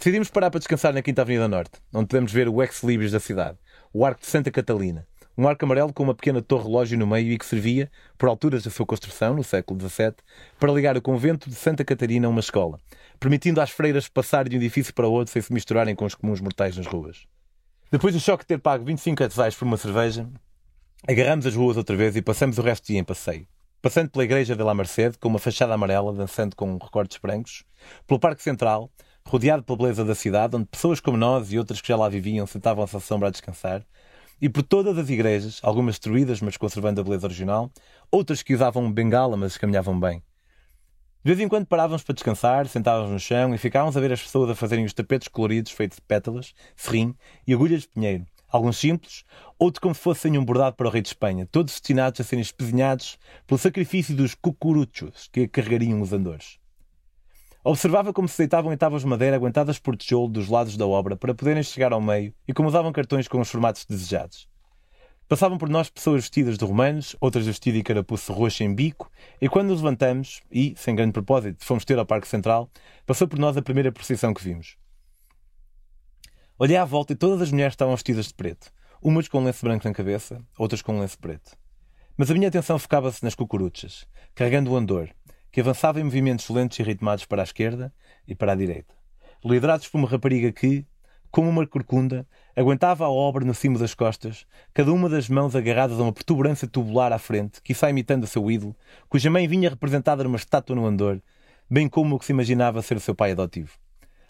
Decidimos 0.00 0.30
parar 0.30 0.50
para 0.50 0.58
descansar 0.58 0.94
na 0.94 1.02
Quinta 1.02 1.20
Avenida 1.20 1.46
Norte, 1.46 1.72
onde 1.92 2.06
podemos 2.06 2.32
ver 2.32 2.48
o 2.48 2.62
ex-libris 2.62 3.12
da 3.12 3.20
cidade, 3.20 3.58
o 3.92 4.02
Arco 4.02 4.22
de 4.22 4.28
Santa 4.28 4.50
Catalina, 4.50 5.06
um 5.36 5.46
arco 5.46 5.62
amarelo 5.66 5.92
com 5.92 6.02
uma 6.02 6.14
pequena 6.14 6.40
torre-relógio 6.40 6.98
no 6.98 7.06
meio 7.06 7.30
e 7.30 7.36
que 7.36 7.44
servia, 7.44 7.90
por 8.16 8.26
alturas 8.26 8.62
da 8.62 8.70
sua 8.70 8.86
construção, 8.86 9.34
no 9.34 9.44
século 9.44 9.78
XVII, 9.78 10.14
para 10.58 10.72
ligar 10.72 10.96
o 10.96 11.02
convento 11.02 11.50
de 11.50 11.54
Santa 11.54 11.84
Catarina 11.84 12.26
a 12.26 12.30
uma 12.30 12.40
escola, 12.40 12.80
permitindo 13.18 13.60
às 13.60 13.68
freiras 13.68 14.08
passar 14.08 14.48
de 14.48 14.56
um 14.56 14.58
edifício 14.58 14.94
para 14.94 15.06
outro 15.06 15.34
sem 15.34 15.42
se 15.42 15.52
misturarem 15.52 15.94
com 15.94 16.06
os 16.06 16.14
comuns 16.14 16.40
mortais 16.40 16.78
nas 16.78 16.86
ruas. 16.86 17.26
Depois 17.92 18.14
do 18.14 18.20
choque 18.20 18.44
de 18.44 18.48
ter 18.48 18.58
pago 18.58 18.82
25 18.82 19.18
quetzais 19.18 19.54
por 19.54 19.66
uma 19.66 19.76
cerveja, 19.76 20.26
agarramos 21.06 21.44
as 21.44 21.54
ruas 21.54 21.76
outra 21.76 21.94
vez 21.94 22.16
e 22.16 22.22
passamos 22.22 22.56
o 22.56 22.62
resto 22.62 22.84
do 22.84 22.86
dia 22.86 23.00
em 23.00 23.04
passeio. 23.04 23.46
Passando 23.82 24.08
pela 24.08 24.24
igreja 24.24 24.56
de 24.56 24.62
La 24.62 24.74
Merced, 24.74 25.18
com 25.18 25.28
uma 25.28 25.38
fachada 25.38 25.74
amarela, 25.74 26.14
dançando 26.14 26.56
com 26.56 26.78
recortes 26.78 27.18
brancos, 27.18 27.64
pelo 28.06 28.18
Parque 28.18 28.42
Central, 28.42 28.90
rodeado 29.30 29.62
pela 29.62 29.78
beleza 29.78 30.04
da 30.04 30.14
cidade, 30.14 30.56
onde 30.56 30.66
pessoas 30.66 30.98
como 30.98 31.16
nós 31.16 31.52
e 31.52 31.58
outras 31.58 31.80
que 31.80 31.86
já 31.86 31.96
lá 31.96 32.08
viviam 32.08 32.48
sentavam-se 32.48 32.96
à 32.96 33.00
sombra 33.00 33.28
a 33.28 33.30
descansar, 33.30 33.86
e 34.42 34.48
por 34.48 34.64
todas 34.64 34.98
as 34.98 35.08
igrejas, 35.08 35.60
algumas 35.62 35.94
destruídas, 35.94 36.40
mas 36.40 36.56
conservando 36.56 37.00
a 37.00 37.04
beleza 37.04 37.28
original, 37.28 37.70
outras 38.10 38.42
que 38.42 38.52
usavam 38.54 38.90
bengala, 38.90 39.36
mas 39.36 39.56
caminhavam 39.56 40.00
bem. 40.00 40.20
De 41.22 41.32
vez 41.32 41.38
em 41.38 41.48
quando 41.48 41.64
parávamos 41.64 42.02
para 42.02 42.14
descansar, 42.14 42.66
sentávamos 42.66 43.12
no 43.12 43.20
chão 43.20 43.54
e 43.54 43.58
ficávamos 43.58 43.96
a 43.96 44.00
ver 44.00 44.12
as 44.12 44.20
pessoas 44.20 44.50
a 44.50 44.54
fazerem 44.56 44.84
os 44.84 44.92
tapetes 44.92 45.28
coloridos 45.28 45.70
feitos 45.70 45.96
de 45.96 46.02
pétalas, 46.02 46.52
serrim 46.74 47.14
e 47.46 47.54
agulhas 47.54 47.82
de 47.82 47.88
pinheiro. 47.88 48.26
Alguns 48.48 48.78
simples, 48.78 49.24
outros 49.56 49.78
como 49.78 49.94
se 49.94 50.00
fossem 50.00 50.36
um 50.36 50.44
bordado 50.44 50.74
para 50.74 50.88
o 50.88 50.90
rei 50.90 51.02
de 51.02 51.08
Espanha, 51.08 51.46
todos 51.46 51.74
destinados 51.74 52.20
a 52.20 52.24
serem 52.24 52.42
espezinhados 52.42 53.16
pelo 53.46 53.58
sacrifício 53.58 54.16
dos 54.16 54.34
cucuruchos 54.34 55.28
que 55.32 55.46
carregariam 55.46 56.00
os 56.00 56.12
andores. 56.12 56.59
Observava 57.62 58.10
como 58.10 58.26
se 58.26 58.38
deitavam 58.38 58.72
em 58.72 58.76
tábuas 58.76 59.02
de 59.02 59.08
madeira 59.08 59.36
aguentadas 59.36 59.78
por 59.78 59.94
tijolo 59.94 60.28
dos 60.28 60.48
lados 60.48 60.78
da 60.78 60.86
obra 60.86 61.14
para 61.14 61.34
poderem 61.34 61.62
chegar 61.62 61.92
ao 61.92 62.00
meio 62.00 62.32
e 62.48 62.54
como 62.54 62.68
usavam 62.68 62.90
cartões 62.90 63.28
com 63.28 63.38
os 63.38 63.50
formatos 63.50 63.84
desejados. 63.84 64.48
Passavam 65.28 65.58
por 65.58 65.68
nós 65.68 65.90
pessoas 65.90 66.22
vestidas 66.22 66.56
de 66.56 66.64
romanos, 66.64 67.14
outras 67.20 67.46
vestidas 67.46 67.78
de 67.78 67.84
carapuço 67.84 68.32
roxo 68.32 68.64
em 68.64 68.74
bico, 68.74 69.10
e 69.40 69.48
quando 69.48 69.68
nos 69.68 69.82
levantamos, 69.82 70.40
e, 70.50 70.74
sem 70.76 70.96
grande 70.96 71.12
propósito, 71.12 71.64
fomos 71.64 71.84
ter 71.84 71.98
ao 71.98 72.06
Parque 72.06 72.26
Central, 72.26 72.68
passou 73.06 73.28
por 73.28 73.38
nós 73.38 73.56
a 73.56 73.62
primeira 73.62 73.92
procissão 73.92 74.34
que 74.34 74.42
vimos. 74.42 74.76
Olhei 76.58 76.76
à 76.76 76.84
volta 76.84 77.12
e 77.12 77.16
todas 77.16 77.42
as 77.42 77.52
mulheres 77.52 77.74
estavam 77.74 77.94
vestidas 77.94 78.26
de 78.26 78.34
preto, 78.34 78.72
umas 79.00 79.28
com 79.28 79.38
um 79.38 79.44
lenço 79.44 79.64
branco 79.64 79.86
na 79.86 79.94
cabeça, 79.94 80.42
outras 80.58 80.82
com 80.82 80.96
um 80.96 81.00
lenço 81.00 81.18
preto. 81.18 81.56
Mas 82.16 82.30
a 82.30 82.34
minha 82.34 82.48
atenção 82.48 82.78
focava-se 82.78 83.22
nas 83.22 83.34
cucuruchas, 83.34 84.06
carregando 84.34 84.72
o 84.72 84.76
andor, 84.76 85.10
que 85.50 85.60
avançava 85.60 86.00
em 86.00 86.04
movimentos 86.04 86.48
lentos 86.48 86.78
e 86.78 86.82
ritmados 86.82 87.24
para 87.24 87.42
a 87.42 87.44
esquerda 87.44 87.92
e 88.26 88.34
para 88.34 88.52
a 88.52 88.56
direita, 88.56 88.94
liderados 89.44 89.88
por 89.88 89.98
uma 89.98 90.08
rapariga 90.08 90.52
que, 90.52 90.86
como 91.30 91.48
uma 91.48 91.66
corcunda, 91.66 92.26
aguentava 92.56 93.04
a 93.04 93.10
obra 93.10 93.44
no 93.44 93.54
cimo 93.54 93.78
das 93.78 93.94
costas, 93.94 94.46
cada 94.74 94.92
uma 94.92 95.08
das 95.08 95.28
mãos 95.28 95.54
agarradas 95.54 95.98
a 95.98 96.02
uma 96.02 96.12
protuberância 96.12 96.66
tubular 96.66 97.12
à 97.12 97.18
frente, 97.18 97.62
que 97.62 97.72
está 97.72 97.88
imitando 97.88 98.24
o 98.24 98.26
seu 98.26 98.50
ídolo, 98.50 98.76
cuja 99.08 99.30
mãe 99.30 99.46
vinha 99.46 99.70
representada 99.70 100.24
numa 100.24 100.36
estátua 100.36 100.74
no 100.74 100.86
andor, 100.86 101.22
bem 101.70 101.88
como 101.88 102.16
o 102.16 102.18
que 102.18 102.24
se 102.24 102.32
imaginava 102.32 102.82
ser 102.82 102.96
o 102.96 103.00
seu 103.00 103.14
pai 103.14 103.32
adotivo. 103.32 103.72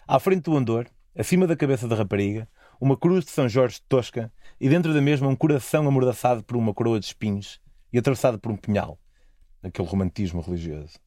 À 0.07 0.19
frente 0.19 0.43
do 0.43 0.55
andor, 0.55 0.87
acima 1.15 1.47
da 1.47 1.55
cabeça 1.55 1.87
da 1.87 1.95
rapariga, 1.95 2.47
uma 2.79 2.97
cruz 2.97 3.25
de 3.25 3.31
São 3.31 3.47
Jorge 3.47 3.79
tosca 3.87 4.31
e 4.59 4.69
dentro 4.69 4.93
da 4.93 5.01
mesma 5.01 5.27
um 5.27 5.35
coração 5.35 5.87
amordaçado 5.87 6.43
por 6.43 6.57
uma 6.57 6.73
coroa 6.73 6.99
de 6.99 7.05
espinhos 7.05 7.59
e 7.91 7.97
atravessado 7.97 8.39
por 8.39 8.51
um 8.51 8.57
punhal. 8.57 8.99
Aquele 9.63 9.87
romantismo 9.87 10.41
religioso. 10.41 10.99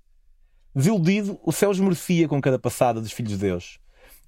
Desiludido, 0.74 1.38
o 1.44 1.52
céu 1.52 1.70
esmorecia 1.70 2.26
com 2.26 2.40
cada 2.40 2.58
passada 2.58 3.00
dos 3.00 3.12
filhos 3.12 3.30
de 3.32 3.38
Deus, 3.38 3.78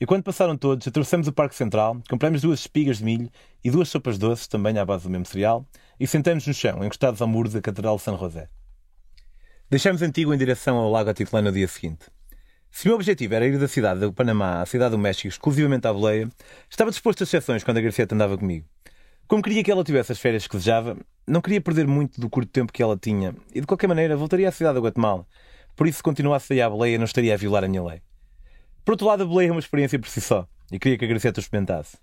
e 0.00 0.06
quando 0.06 0.22
passaram 0.22 0.56
todos, 0.56 0.86
atravessamos 0.86 1.26
o 1.26 1.32
Parque 1.32 1.56
Central, 1.56 2.00
compramos 2.08 2.42
duas 2.42 2.60
espigas 2.60 2.98
de 2.98 3.04
milho 3.04 3.28
e 3.64 3.70
duas 3.70 3.88
sopas 3.88 4.16
doces, 4.16 4.46
também 4.46 4.78
à 4.78 4.84
base 4.84 5.02
do 5.02 5.10
mesmo 5.10 5.26
cereal, 5.26 5.66
e 5.98 6.06
sentamos 6.06 6.46
no 6.46 6.54
chão, 6.54 6.84
encostados 6.84 7.20
ao 7.20 7.26
muro 7.26 7.48
da 7.48 7.60
Catedral 7.60 7.96
de 7.96 8.02
San 8.02 8.16
José. 8.16 8.48
Deixamos 9.68 10.02
Antigo 10.02 10.32
em 10.32 10.38
direção 10.38 10.76
ao 10.76 10.88
Lago 10.88 11.10
Atitlán 11.10 11.42
no 11.42 11.50
dia 11.50 11.66
seguinte. 11.66 12.06
Se 12.70 12.84
o 12.84 12.88
meu 12.90 12.96
objetivo 12.96 13.34
era 13.34 13.46
ir 13.46 13.58
da 13.58 13.66
cidade 13.66 13.98
do 13.98 14.12
Panamá 14.12 14.62
à 14.62 14.66
cidade 14.66 14.92
do 14.92 14.98
México 14.98 15.26
exclusivamente 15.26 15.88
à 15.88 15.92
boleia, 15.92 16.28
estava 16.70 16.90
disposto 16.90 17.22
a 17.22 17.24
exceções 17.24 17.64
quando 17.64 17.78
a 17.78 17.80
Gracieta 17.80 18.14
andava 18.14 18.38
comigo. 18.38 18.66
Como 19.26 19.42
queria 19.42 19.64
que 19.64 19.70
ela 19.72 19.82
tivesse 19.82 20.12
as 20.12 20.20
férias 20.20 20.46
que 20.46 20.56
desejava, 20.56 20.96
não 21.26 21.40
queria 21.40 21.60
perder 21.60 21.88
muito 21.88 22.20
do 22.20 22.30
curto 22.30 22.52
tempo 22.52 22.72
que 22.72 22.80
ela 22.80 22.96
tinha, 22.96 23.34
e 23.52 23.60
de 23.60 23.66
qualquer 23.66 23.88
maneira 23.88 24.16
voltaria 24.16 24.48
à 24.48 24.52
cidade 24.52 24.74
da 24.74 24.80
Guatemala. 24.80 25.26
Por 25.76 25.86
isso, 25.86 25.98
se 25.98 26.02
continuasse 26.02 26.52
a 26.52 26.56
ir 26.56 26.62
à 26.62 26.70
boleia, 26.70 26.96
não 26.98 27.04
estaria 27.04 27.34
a 27.34 27.36
violar 27.36 27.62
a 27.62 27.68
minha 27.68 27.84
lei. 27.84 28.00
Por 28.84 28.92
outro 28.92 29.06
lado, 29.06 29.22
a 29.22 29.26
boleia 29.26 29.48
é 29.48 29.52
uma 29.52 29.60
experiência 29.60 29.98
por 29.98 30.08
si 30.08 30.20
só 30.20 30.48
e 30.72 30.78
queria 30.78 30.98
que 30.98 31.04
a 31.04 31.08
Graceta 31.08 31.38
experimentasse. 31.38 31.98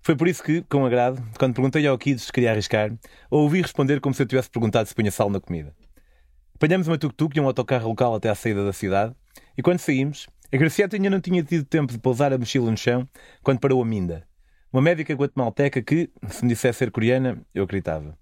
Foi 0.00 0.16
por 0.16 0.26
isso 0.26 0.42
que, 0.42 0.62
com 0.62 0.84
agrado, 0.84 1.22
quando 1.38 1.54
perguntei 1.54 1.86
ao 1.86 1.98
Kids 1.98 2.24
se 2.24 2.32
queria 2.32 2.50
arriscar, 2.50 2.92
ouvi 3.30 3.62
responder 3.62 4.00
como 4.00 4.14
se 4.14 4.22
eu 4.22 4.26
tivesse 4.26 4.50
perguntado 4.50 4.88
se 4.88 4.94
punha 4.94 5.10
sal 5.10 5.30
na 5.30 5.40
comida. 5.40 5.74
Apanhamos 6.54 6.88
uma 6.88 6.98
tuk-tuk 6.98 7.36
e 7.36 7.40
um 7.40 7.46
autocarro 7.46 7.88
local 7.88 8.14
até 8.14 8.28
à 8.28 8.34
saída 8.34 8.64
da 8.64 8.72
cidade, 8.72 9.14
e 9.56 9.62
quando 9.62 9.78
saímos, 9.78 10.28
a 10.52 10.56
Gracieta 10.56 10.96
ainda 10.96 11.10
não 11.10 11.20
tinha 11.20 11.42
tido 11.42 11.64
tempo 11.64 11.92
de 11.92 11.98
pousar 11.98 12.32
a 12.32 12.38
mochila 12.38 12.70
no 12.70 12.76
chão 12.76 13.08
quando 13.42 13.60
parou 13.60 13.82
a 13.82 13.84
Minda, 13.84 14.26
uma 14.72 14.82
médica 14.82 15.14
guatemalteca 15.14 15.82
que, 15.82 16.10
se 16.28 16.44
me 16.44 16.50
dissesse 16.50 16.80
ser 16.80 16.90
coreana, 16.90 17.40
eu 17.54 17.64
acreditava. 17.64 18.16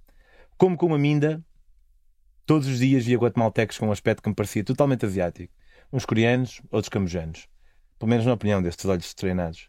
Como 0.56 0.76
com 0.76 0.94
a 0.94 0.98
Minda, 0.98 1.42
todos 2.46 2.66
os 2.68 2.78
dias 2.78 3.04
via 3.04 3.18
guatemaltecos 3.18 3.78
com 3.78 3.88
um 3.88 3.92
aspecto 3.92 4.22
que 4.22 4.28
me 4.28 4.34
parecia 4.34 4.64
totalmente 4.64 5.06
asiático. 5.06 5.52
Uns 5.92 6.04
coreanos, 6.04 6.60
outros 6.70 6.88
cambojanos 6.88 7.48
pelo 8.02 8.10
menos 8.10 8.26
na 8.26 8.32
opinião 8.32 8.60
destes 8.60 8.84
olhos 8.84 9.14
treinados. 9.14 9.68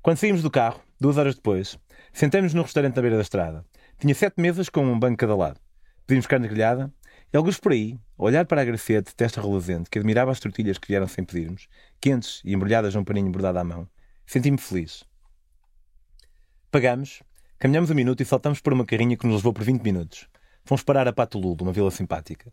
Quando 0.00 0.16
saímos 0.16 0.40
do 0.40 0.50
carro, 0.50 0.80
duas 0.98 1.18
horas 1.18 1.34
depois, 1.34 1.78
sentamos 2.10 2.54
no 2.54 2.62
restaurante 2.62 2.98
à 2.98 3.02
beira 3.02 3.16
da 3.16 3.22
estrada. 3.22 3.66
Tinha 3.98 4.14
sete 4.14 4.40
mesas 4.40 4.70
com 4.70 4.82
um 4.82 4.98
banco 4.98 5.18
cada 5.18 5.36
lado. 5.36 5.60
Pedimos 6.06 6.26
carne 6.26 6.48
grelhada 6.48 6.90
e 7.30 7.36
alguns 7.36 7.60
por 7.60 7.72
aí, 7.72 7.98
a 8.16 8.24
olhar 8.24 8.46
para 8.46 8.62
a 8.62 8.64
gracete 8.64 9.14
testa 9.14 9.42
reluzente 9.42 9.90
que 9.90 9.98
admirava 9.98 10.30
as 10.30 10.40
tortilhas 10.40 10.78
que 10.78 10.88
vieram 10.88 11.06
sem 11.06 11.22
pedirmos, 11.22 11.68
quentes 12.00 12.40
e 12.46 12.54
embrulhadas 12.54 12.94
num 12.94 13.04
paninho 13.04 13.30
bordado 13.30 13.58
à 13.58 13.64
mão, 13.64 13.86
senti-me 14.26 14.56
feliz. 14.56 15.04
Pagamos, 16.70 17.22
caminhamos 17.58 17.90
um 17.90 17.94
minuto 17.94 18.22
e 18.22 18.24
saltamos 18.24 18.62
por 18.62 18.72
uma 18.72 18.86
carrinha 18.86 19.18
que 19.18 19.26
nos 19.26 19.36
levou 19.36 19.52
por 19.52 19.64
20 19.64 19.82
minutos. 19.82 20.26
Fomos 20.64 20.82
parar 20.82 21.08
a 21.08 21.12
Patulul, 21.12 21.56
uma 21.60 21.72
vila 21.72 21.90
simpática. 21.90 22.52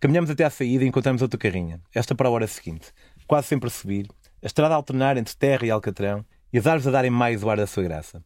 Caminhamos 0.00 0.30
até 0.30 0.44
à 0.44 0.50
saída 0.50 0.84
e 0.84 0.88
encontramos 0.88 1.22
outra 1.22 1.38
carrinha, 1.38 1.80
esta 1.94 2.14
para 2.14 2.28
a 2.28 2.30
hora 2.32 2.46
seguinte, 2.46 2.92
quase 3.26 3.46
sempre 3.46 3.68
a 3.68 3.70
subir, 3.70 4.08
a 4.42 4.46
estrada 4.46 4.74
a 4.74 4.76
alternar 4.76 5.16
entre 5.16 5.36
terra 5.36 5.64
e 5.64 5.70
alcatrão 5.70 6.24
e 6.52 6.58
as 6.58 6.66
árvores 6.66 6.88
a 6.88 6.90
darem 6.90 7.10
mais 7.10 7.42
o 7.42 7.48
ar 7.48 7.56
da 7.56 7.66
sua 7.66 7.84
graça. 7.84 8.22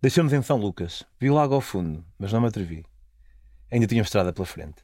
Deixamos 0.00 0.32
em 0.32 0.42
São 0.42 0.56
Lucas. 0.56 1.04
Vi 1.20 1.30
logo 1.30 1.54
ao 1.54 1.60
fundo, 1.60 2.04
mas 2.18 2.32
não 2.32 2.40
me 2.40 2.48
atrevi. 2.48 2.84
Ainda 3.70 3.86
tinha 3.86 4.02
estrada 4.02 4.32
pela 4.32 4.44
frente. 4.44 4.82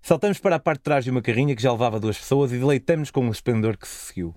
Saltamos 0.00 0.38
para 0.38 0.56
a 0.56 0.58
parte 0.58 0.78
de 0.78 0.84
trás 0.84 1.04
de 1.04 1.10
uma 1.10 1.20
carrinha 1.20 1.54
que 1.54 1.62
já 1.62 1.70
levava 1.70 2.00
duas 2.00 2.16
pessoas 2.16 2.50
e 2.50 2.58
deleitamos 2.58 3.10
com 3.10 3.28
o 3.28 3.30
esplendor 3.30 3.76
que 3.76 3.86
se 3.86 4.06
seguiu. 4.06 4.34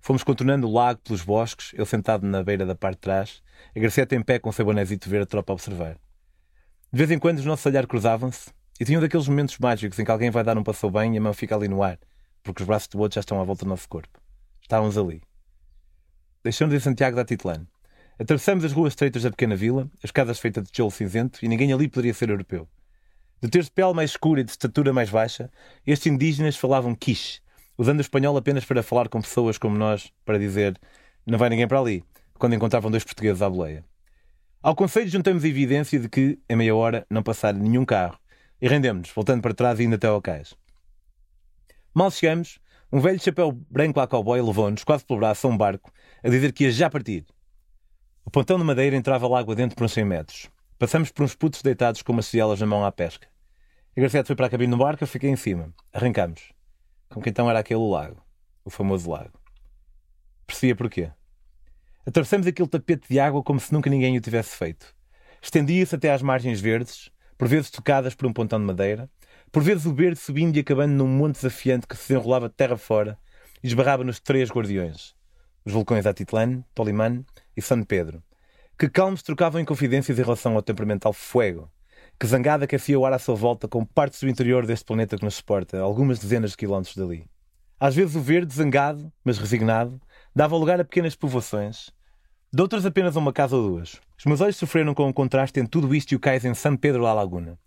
Fomos 0.00 0.24
contornando 0.24 0.68
o 0.68 0.72
lago 0.72 1.00
pelos 1.00 1.22
bosques, 1.22 1.72
eu 1.74 1.86
sentado 1.86 2.26
na 2.26 2.42
beira 2.42 2.66
da 2.66 2.74
parte 2.74 2.96
de 2.96 3.02
trás, 3.02 3.42
a 3.74 3.78
Graceta 3.78 4.16
em 4.16 4.22
pé 4.22 4.40
com 4.40 4.50
o 4.50 4.52
seu 4.52 4.64
bonézito 4.64 5.08
verde 5.08 5.24
a 5.24 5.26
tropa 5.26 5.52
a 5.52 5.54
observar. 5.54 5.96
De 6.92 6.98
vez 6.98 7.10
em 7.10 7.18
quando 7.18 7.38
os 7.38 7.44
nossos 7.44 7.66
olhares 7.66 7.88
cruzavam-se 7.88 8.50
e 8.78 8.84
tinham 8.84 9.00
daqueles 9.00 9.26
momentos 9.26 9.58
mágicos 9.58 9.98
em 9.98 10.04
que 10.04 10.10
alguém 10.10 10.30
vai 10.30 10.44
dar 10.44 10.56
um 10.56 10.62
passou 10.62 10.90
bem 10.90 11.14
e 11.14 11.18
a 11.18 11.20
mão 11.20 11.34
fica 11.34 11.56
ali 11.56 11.66
no 11.66 11.82
ar, 11.82 11.98
porque 12.42 12.62
os 12.62 12.66
braços 12.66 12.88
do 12.88 13.00
outro 13.00 13.16
já 13.16 13.20
estão 13.20 13.40
à 13.40 13.44
volta 13.44 13.64
do 13.64 13.68
nosso 13.68 13.88
corpo. 13.88 14.20
Estávamos 14.62 14.96
ali. 14.96 15.20
Deixamos 16.44 16.74
em 16.74 16.78
Santiago 16.78 17.16
da 17.16 17.24
Titlane. 17.24 17.66
Atravessamos 18.18 18.64
as 18.64 18.72
ruas 18.72 18.92
estreitas 18.92 19.24
da 19.24 19.30
pequena 19.30 19.56
vila, 19.56 19.90
as 20.02 20.12
casas 20.12 20.38
feitas 20.38 20.62
de 20.64 20.70
tijolo 20.70 20.92
cinzento, 20.92 21.44
e 21.44 21.48
ninguém 21.48 21.72
ali 21.72 21.88
poderia 21.88 22.14
ser 22.14 22.30
europeu. 22.30 22.68
De 23.42 23.48
ter 23.48 23.64
de 23.64 23.70
pele 23.70 23.92
mais 23.92 24.10
escura 24.10 24.40
e 24.40 24.44
de 24.44 24.52
estatura 24.52 24.92
mais 24.92 25.10
baixa, 25.10 25.50
estes 25.84 26.06
indígenas 26.06 26.56
falavam 26.56 26.94
quiche, 26.94 27.40
usando 27.76 27.98
o 27.98 28.00
espanhol 28.00 28.36
apenas 28.36 28.64
para 28.64 28.82
falar 28.82 29.08
com 29.08 29.20
pessoas 29.20 29.58
como 29.58 29.76
nós, 29.76 30.12
para 30.24 30.38
dizer 30.38 30.78
não 31.26 31.36
vai 31.36 31.50
ninguém 31.50 31.66
para 31.66 31.80
ali, 31.80 32.04
quando 32.38 32.54
encontravam 32.54 32.90
dois 32.90 33.02
portugueses 33.02 33.42
à 33.42 33.50
boleia. 33.50 33.84
Ao 34.66 34.74
conselho 34.74 35.08
juntamos 35.08 35.44
evidência 35.44 35.96
de 35.96 36.08
que, 36.08 36.40
em 36.50 36.56
meia 36.56 36.74
hora, 36.74 37.06
não 37.08 37.22
passara 37.22 37.56
nenhum 37.56 37.84
carro, 37.84 38.18
e 38.60 38.66
rendemos, 38.66 39.12
voltando 39.14 39.40
para 39.40 39.54
trás 39.54 39.78
e 39.78 39.84
indo 39.84 39.94
até 39.94 40.08
ao 40.08 40.20
cais. 40.20 40.56
Mal 41.94 42.10
chegamos, 42.10 42.58
um 42.92 42.98
velho 42.98 43.20
chapéu 43.20 43.52
branco 43.52 44.00
à 44.00 44.08
cowboy 44.08 44.42
levou-nos, 44.42 44.82
quase 44.82 45.04
pelo 45.04 45.20
braço, 45.20 45.46
a 45.46 45.50
um 45.50 45.56
barco, 45.56 45.92
a 46.20 46.28
dizer 46.28 46.52
que 46.52 46.64
ia 46.64 46.72
já 46.72 46.90
partir. 46.90 47.24
O 48.24 48.30
pontão 48.32 48.58
de 48.58 48.64
madeira 48.64 48.96
entrava 48.96 49.28
lá 49.28 49.38
água 49.38 49.54
dentro 49.54 49.76
por 49.76 49.84
uns 49.84 49.92
100 49.92 50.04
metros. 50.04 50.50
Passamos 50.80 51.12
por 51.12 51.22
uns 51.22 51.36
putos 51.36 51.62
deitados 51.62 52.02
com 52.02 52.12
umas 52.12 52.26
cielas 52.26 52.58
na 52.58 52.66
mão 52.66 52.84
à 52.84 52.90
pesca. 52.90 53.28
A 53.96 54.00
Garcete 54.00 54.26
foi 54.26 54.34
para 54.34 54.46
a 54.46 54.50
cabine 54.50 54.72
do 54.72 54.78
barco, 54.78 55.04
eu 55.04 55.06
fiquei 55.06 55.30
em 55.30 55.36
cima. 55.36 55.72
Arrancamos. 55.92 56.52
Com 57.08 57.22
que 57.22 57.30
então 57.30 57.48
era 57.48 57.60
aquele 57.60 57.88
lago. 57.88 58.20
O 58.64 58.70
famoso 58.70 59.08
lago. 59.08 59.38
Percebia 60.44 60.74
porquê. 60.74 61.12
Atravessamos 62.06 62.46
aquele 62.46 62.68
tapete 62.68 63.08
de 63.08 63.18
água 63.18 63.42
como 63.42 63.58
se 63.58 63.72
nunca 63.72 63.90
ninguém 63.90 64.16
o 64.16 64.20
tivesse 64.20 64.56
feito. 64.56 64.94
Estendia-se 65.42 65.96
até 65.96 66.12
às 66.12 66.22
margens 66.22 66.60
verdes, 66.60 67.10
por 67.36 67.48
vezes 67.48 67.68
tocadas 67.68 68.14
por 68.14 68.26
um 68.28 68.32
pontão 68.32 68.60
de 68.60 68.64
madeira, 68.64 69.10
por 69.50 69.60
vezes 69.60 69.86
o 69.86 69.92
verde 69.92 70.20
subindo 70.20 70.56
e 70.56 70.60
acabando 70.60 70.92
num 70.92 71.08
monte 71.08 71.34
desafiante 71.34 71.84
que 71.84 71.96
se 71.96 72.14
enrolava 72.14 72.48
de 72.48 72.54
terra 72.54 72.76
fora 72.76 73.18
e 73.60 73.66
esbarrava 73.66 74.04
nos 74.04 74.20
três 74.20 74.50
guardiões, 74.50 75.16
os 75.64 75.72
vulcões 75.72 76.06
Atitlán, 76.06 76.62
Tolimán 76.72 77.24
e 77.56 77.60
San 77.60 77.82
Pedro, 77.82 78.22
que 78.78 78.88
calmos 78.88 79.24
trocavam 79.24 79.60
em 79.60 79.64
confidências 79.64 80.16
em 80.16 80.22
relação 80.22 80.54
ao 80.54 80.62
temperamental 80.62 81.12
fuego, 81.12 81.68
que 82.20 82.26
zangada 82.28 82.66
aquecia 82.66 82.96
o 82.96 83.04
ar 83.04 83.14
à 83.14 83.18
sua 83.18 83.34
volta 83.34 83.66
com 83.66 83.84
partes 83.84 84.20
do 84.20 84.28
interior 84.28 84.64
deste 84.64 84.84
planeta 84.84 85.18
que 85.18 85.24
nos 85.24 85.34
suporta, 85.34 85.80
algumas 85.80 86.20
dezenas 86.20 86.52
de 86.52 86.56
quilómetros 86.56 86.96
dali. 86.96 87.28
Às 87.80 87.96
vezes 87.96 88.14
o 88.14 88.20
verde, 88.20 88.54
zangado, 88.54 89.12
mas 89.24 89.38
resignado, 89.38 90.00
dava 90.34 90.56
lugar 90.56 90.80
a 90.80 90.84
pequenas 90.84 91.16
povoações, 91.16 91.90
de 92.52 92.62
outras 92.62 92.86
apenas 92.86 93.16
uma 93.16 93.32
casa 93.32 93.56
ou 93.56 93.68
duas. 93.68 94.00
Os 94.18 94.24
meus 94.24 94.40
olhos 94.40 94.56
sofreram 94.56 94.94
com 94.94 95.08
o 95.08 95.12
contraste 95.12 95.60
entre 95.60 95.70
tudo 95.70 95.94
isto 95.94 96.12
e 96.12 96.16
o 96.16 96.20
cais 96.20 96.44
em 96.44 96.54
San 96.54 96.76
Pedro 96.76 97.02
la 97.02 97.12
Laguna. 97.12 97.58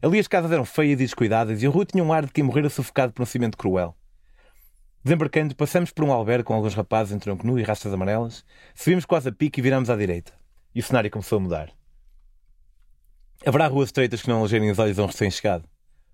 Ali 0.00 0.18
as 0.18 0.28
casas 0.28 0.52
eram 0.52 0.64
feias 0.64 1.00
e 1.00 1.04
descuidadas 1.04 1.62
e 1.62 1.66
a 1.66 1.70
rua 1.70 1.84
tinha 1.84 2.04
um 2.04 2.12
ar 2.12 2.24
de 2.24 2.32
quem 2.32 2.44
morrera 2.44 2.68
sufocado 2.68 3.12
por 3.12 3.22
um 3.22 3.26
cimento 3.26 3.56
cruel. 3.56 3.96
Desembarcando, 5.02 5.56
passamos 5.56 5.90
por 5.90 6.04
um 6.04 6.12
albergue 6.12 6.44
com 6.44 6.54
alguns 6.54 6.74
rapazes 6.74 7.12
em 7.12 7.18
tronco 7.18 7.46
nu 7.46 7.58
e 7.58 7.62
rastas 7.62 7.92
amarelas, 7.92 8.44
subimos 8.74 9.04
quase 9.04 9.28
a 9.28 9.32
pique 9.32 9.60
e 9.60 9.62
viramos 9.62 9.90
à 9.90 9.96
direita. 9.96 10.32
E 10.74 10.80
o 10.80 10.82
cenário 10.82 11.10
começou 11.10 11.38
a 11.38 11.40
mudar. 11.40 11.72
Haverá 13.46 13.66
ruas 13.66 13.88
estreitas 13.88 14.22
que 14.22 14.28
não 14.28 14.40
alegerem 14.40 14.70
os 14.70 14.78
olhos 14.78 14.98
a 14.98 15.02
um 15.02 15.06
recém-chegado. 15.06 15.64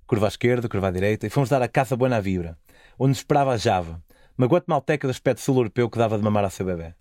Curva 0.06 0.26
à 0.26 0.28
esquerda, 0.28 0.68
curva 0.68 0.88
à 0.88 0.90
direita, 0.90 1.26
e 1.26 1.30
fomos 1.30 1.48
dar 1.48 1.62
a 1.62 1.68
Casa 1.68 1.96
Buena 1.96 2.20
Vibra, 2.20 2.58
onde 2.98 3.08
nos 3.08 3.18
esperava 3.18 3.52
a 3.52 3.56
Java, 3.56 4.02
uma 4.36 4.46
guatemalteca 4.46 5.06
do 5.06 5.10
aspecto 5.10 5.40
sul-europeu 5.40 5.90
que 5.90 5.98
dava 5.98 6.16
de 6.16 6.22
mamar 6.22 6.44
ao 6.44 6.50
seu 6.50 6.64
bebê. 6.64 6.94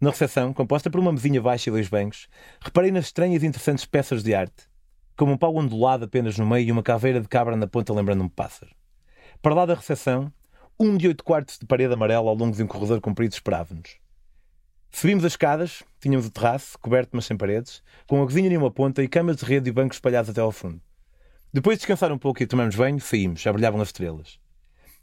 Na 0.00 0.10
recepção, 0.10 0.52
composta 0.52 0.90
por 0.90 1.00
uma 1.00 1.12
mesinha 1.12 1.40
baixa 1.40 1.70
e 1.70 1.72
dois 1.72 1.88
bancos, 1.88 2.28
reparei 2.60 2.90
nas 2.90 3.06
estranhas 3.06 3.42
e 3.42 3.46
interessantes 3.46 3.84
peças 3.84 4.22
de 4.22 4.34
arte, 4.34 4.68
como 5.16 5.32
um 5.32 5.36
pau 5.36 5.56
ondulado 5.56 6.04
apenas 6.04 6.36
no 6.36 6.46
meio 6.46 6.68
e 6.68 6.72
uma 6.72 6.82
caveira 6.82 7.20
de 7.20 7.28
cabra 7.28 7.56
na 7.56 7.66
ponta 7.66 7.92
lembrando 7.92 8.22
um 8.22 8.28
pássaro. 8.28 8.72
Para 9.40 9.54
lá 9.54 9.66
da 9.66 9.74
recepção, 9.74 10.32
um 10.78 10.96
de 10.96 11.06
oito 11.06 11.22
quartos 11.22 11.58
de 11.58 11.66
parede 11.66 11.94
amarela 11.94 12.28
ao 12.28 12.34
longo 12.34 12.56
de 12.56 12.62
um 12.62 12.66
corredor 12.66 13.00
comprido 13.00 13.32
esperava-nos. 13.32 13.96
Subimos 14.90 15.24
as 15.24 15.32
escadas, 15.32 15.82
tínhamos 16.00 16.26
o 16.26 16.30
terraço, 16.30 16.78
coberto 16.78 17.10
mas 17.14 17.26
sem 17.26 17.36
paredes, 17.36 17.82
com 18.06 18.22
a 18.22 18.24
cozinha 18.24 18.48
em 18.48 18.56
uma 18.56 18.70
ponta 18.70 19.02
e 19.02 19.08
camas 19.08 19.36
de 19.36 19.44
rede 19.44 19.68
e 19.68 19.72
bancos 19.72 19.96
espalhados 19.96 20.30
até 20.30 20.40
ao 20.40 20.52
fundo. 20.52 20.80
Depois 21.52 21.76
de 21.76 21.80
descansar 21.80 22.12
um 22.12 22.18
pouco 22.18 22.42
e 22.42 22.46
tomarmos 22.46 22.74
banho, 22.74 23.00
saímos, 23.00 23.40
já 23.40 23.52
brilhavam 23.52 23.80
as 23.80 23.88
estrelas. 23.88 24.38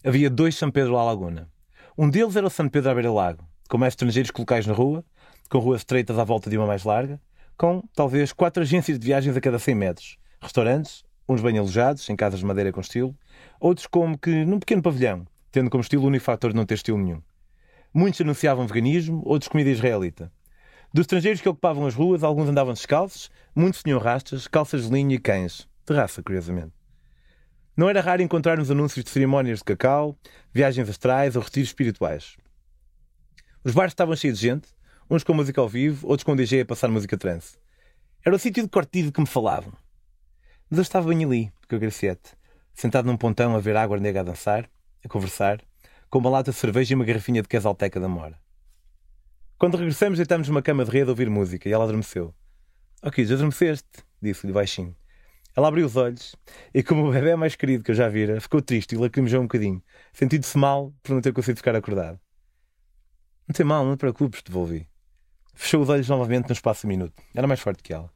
Havia 0.03 0.29
dois 0.29 0.55
São 0.55 0.71
Pedro 0.71 0.97
à 0.97 1.03
Laguna. 1.03 1.49
Um 1.97 2.09
deles 2.09 2.35
era 2.35 2.47
o 2.47 2.49
São 2.49 2.67
Pedro 2.67 2.89
à 2.89 2.93
beira-lago, 2.93 3.47
com 3.71 3.77
mais 3.77 3.93
estrangeiros 3.93 4.31
que 4.31 4.41
locais 4.41 4.67
na 4.67 4.73
rua, 4.73 5.01
com 5.49 5.57
ruas 5.57 5.79
estreitas 5.79 6.19
à 6.19 6.25
volta 6.25 6.49
de 6.49 6.57
uma 6.57 6.67
mais 6.67 6.83
larga, 6.83 7.21
com 7.57 7.81
talvez 7.95 8.33
quatro 8.33 8.61
agências 8.61 8.99
de 8.99 9.05
viagens 9.05 9.37
a 9.37 9.39
cada 9.39 9.57
100 9.57 9.75
metros, 9.75 10.17
restaurantes, 10.41 11.05
uns 11.27 11.41
bem 11.41 11.57
alojados, 11.57 12.09
em 12.09 12.15
casas 12.17 12.41
de 12.41 12.45
madeira 12.45 12.73
com 12.73 12.81
estilo, 12.81 13.15
outros 13.61 13.87
como 13.87 14.17
que 14.17 14.43
num 14.43 14.59
pequeno 14.59 14.81
pavilhão, 14.81 15.25
tendo 15.53 15.69
como 15.69 15.79
estilo 15.79 16.03
o 16.03 16.07
único 16.07 16.25
fator 16.25 16.51
de 16.51 16.57
não 16.57 16.65
ter 16.65 16.73
estilo 16.73 16.97
nenhum. 16.97 17.21
Muitos 17.93 18.19
anunciavam 18.19 18.67
veganismo, 18.67 19.21
outros 19.25 19.47
comida 19.47 19.69
israelita. 19.69 20.29
Dos 20.93 21.03
estrangeiros 21.03 21.39
que 21.39 21.47
ocupavam 21.47 21.87
as 21.87 21.95
ruas, 21.95 22.25
alguns 22.25 22.49
andavam 22.49 22.73
descalços, 22.73 23.31
muitos 23.55 23.81
tinham 23.81 23.99
rastas, 23.99 24.47
calças 24.47 24.89
de 24.89 24.93
linho 24.93 25.13
e 25.13 25.17
cães, 25.17 25.65
de 25.87 25.95
raça, 25.95 26.21
curiosamente. 26.21 26.73
Não 27.77 27.87
era 27.87 28.01
raro 28.01 28.21
encontrarmos 28.21 28.69
anúncios 28.69 29.05
de 29.05 29.09
cerimónias 29.11 29.59
de 29.59 29.63
cacau, 29.63 30.17
viagens 30.53 30.89
astrais 30.89 31.37
ou 31.37 31.41
retiros 31.41 31.69
espirituais. 31.69 32.35
Os 33.63 33.75
bares 33.75 33.91
estavam 33.91 34.15
cheios 34.15 34.39
de 34.39 34.47
gente, 34.47 34.69
uns 35.07 35.23
com 35.23 35.35
música 35.35 35.61
ao 35.61 35.69
vivo, 35.69 36.07
outros 36.07 36.23
com 36.23 36.35
DJ 36.35 36.61
a 36.61 36.65
passar 36.65 36.87
música 36.87 37.15
trance. 37.15 37.59
Era 38.25 38.35
o 38.35 38.39
sítio 38.39 38.63
de 38.63 38.69
cortido 38.69 39.11
que 39.11 39.21
me 39.21 39.27
falavam. 39.27 39.71
Mas 40.67 40.79
eu 40.79 40.81
estava 40.81 41.09
bem 41.09 41.23
ali, 41.23 41.53
com 41.69 41.75
a 41.75 41.77
Graciete, 41.77 42.31
sentado 42.73 43.05
num 43.05 43.15
pontão 43.15 43.55
a 43.55 43.59
ver 43.59 43.77
água 43.77 43.99
nega 43.99 44.21
a 44.21 44.23
dançar, 44.23 44.67
a 45.05 45.07
conversar, 45.07 45.61
com 46.09 46.17
uma 46.17 46.31
lata 46.31 46.49
de 46.49 46.57
cerveja 46.57 46.91
e 46.91 46.95
uma 46.95 47.05
garrafinha 47.05 47.43
de 47.43 47.47
quesalteca 47.47 47.99
da 47.99 48.07
Mora. 48.07 48.35
Quando 49.59 49.77
regressamos, 49.77 50.17
deitámos 50.17 50.47
numa 50.47 50.63
cama 50.63 50.83
de 50.83 50.89
rede 50.89 51.09
a 51.09 51.11
ouvir 51.11 51.29
música 51.29 51.69
e 51.69 51.71
ela 51.71 51.83
adormeceu. 51.83 52.33
Ok, 53.03 53.23
já 53.23 53.35
adormeceste, 53.35 54.03
disse-lhe 54.19 54.53
baixinho. 54.53 54.95
Ela 55.55 55.67
abriu 55.67 55.85
os 55.85 55.95
olhos 55.95 56.35
e, 56.73 56.81
como 56.81 57.07
o 57.07 57.11
bebê 57.11 57.35
mais 57.35 57.55
querido 57.55 57.83
que 57.83 57.91
eu 57.91 57.95
já 57.95 58.09
vira, 58.09 58.41
ficou 58.41 58.59
triste 58.59 58.95
e 58.95 58.97
lacrimejou 58.97 59.39
um 59.39 59.45
bocadinho, 59.45 59.83
sentindo-se 60.11 60.57
mal 60.57 60.91
por 61.03 61.13
não 61.13 61.21
ter 61.21 61.31
conseguido 61.31 61.57
ficar 61.57 61.75
acordado. 61.75 62.19
Não 63.51 63.53
tem 63.53 63.65
mal, 63.65 63.83
não 63.83 63.97
te 63.97 63.99
preocupes, 63.99 64.41
devolvi. 64.41 64.87
Fechou 65.53 65.81
os 65.81 65.89
olhos 65.89 66.07
novamente 66.07 66.47
no 66.47 66.53
espaço 66.53 66.83
de 66.83 66.87
minuto. 66.87 67.21
Era 67.35 67.45
mais 67.45 67.59
forte 67.59 67.83
que 67.83 67.91
ela. 67.91 68.09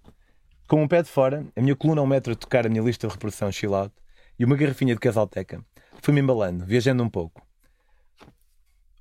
Com 0.66 0.82
um 0.82 0.88
pé 0.88 1.04
de 1.04 1.10
fora, 1.10 1.46
a 1.54 1.62
minha 1.62 1.76
coluna 1.76 2.00
a 2.00 2.04
um 2.06 2.08
metro 2.08 2.32
a 2.32 2.38
tocar 2.38 2.66
a 2.66 2.70
minha 2.70 2.82
lista 2.82 3.06
de 3.06 3.14
reprodução 3.14 3.52
chill 3.52 3.76
out 3.76 3.94
e 4.40 4.46
uma 4.46 4.56
garrafinha 4.56 4.94
de 4.94 5.00
casalteca, 5.02 5.62
fui-me 6.02 6.22
embalando, 6.22 6.66
viajando 6.66 7.04
um 7.04 7.10
pouco. 7.10 7.46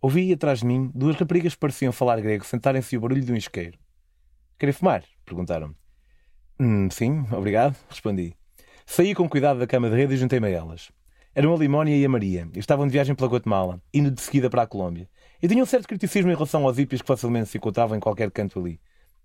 Ouvi 0.02 0.32
atrás 0.32 0.58
de 0.58 0.66
mim 0.66 0.90
duas 0.92 1.14
raparigas 1.14 1.54
que 1.54 1.60
pareciam 1.60 1.92
falar 1.92 2.20
grego 2.20 2.44
sentarem-se 2.44 2.96
o 2.96 3.00
barulho 3.00 3.24
de 3.24 3.32
um 3.32 3.36
isqueiro. 3.36 3.78
Querem 4.58 4.72
fumar? 4.72 5.04
Perguntaram-me. 5.24 5.76
Hum, 6.58 6.90
sim, 6.90 7.24
obrigado, 7.30 7.76
respondi. 7.88 8.34
Saí 8.84 9.14
com 9.14 9.28
cuidado 9.28 9.60
da 9.60 9.68
cama 9.68 9.88
de 9.88 9.94
rede 9.94 10.14
e 10.14 10.16
juntei-me 10.16 10.48
a 10.48 10.50
elas. 10.50 10.90
Eram 11.32 11.54
a 11.54 11.56
Limónia 11.56 11.96
e 11.96 12.04
a 12.04 12.08
Maria, 12.08 12.48
e 12.52 12.58
estavam 12.58 12.88
de 12.88 12.92
viagem 12.92 13.14
pela 13.14 13.30
Guatemala, 13.30 13.80
indo 13.94 14.10
de 14.10 14.20
seguida 14.20 14.50
para 14.50 14.62
a 14.62 14.66
Colômbia. 14.66 15.08
E 15.44 15.46
tinham 15.46 15.64
um 15.64 15.66
certo 15.66 15.86
criticismo 15.86 16.30
em 16.30 16.34
relação 16.34 16.64
aos 16.64 16.78
hippies 16.78 17.02
que 17.02 17.06
facilmente 17.06 17.50
se 17.50 17.58
encontravam 17.58 17.94
em 17.94 18.00
qualquer 18.00 18.30
canto 18.30 18.58
ali. 18.58 18.80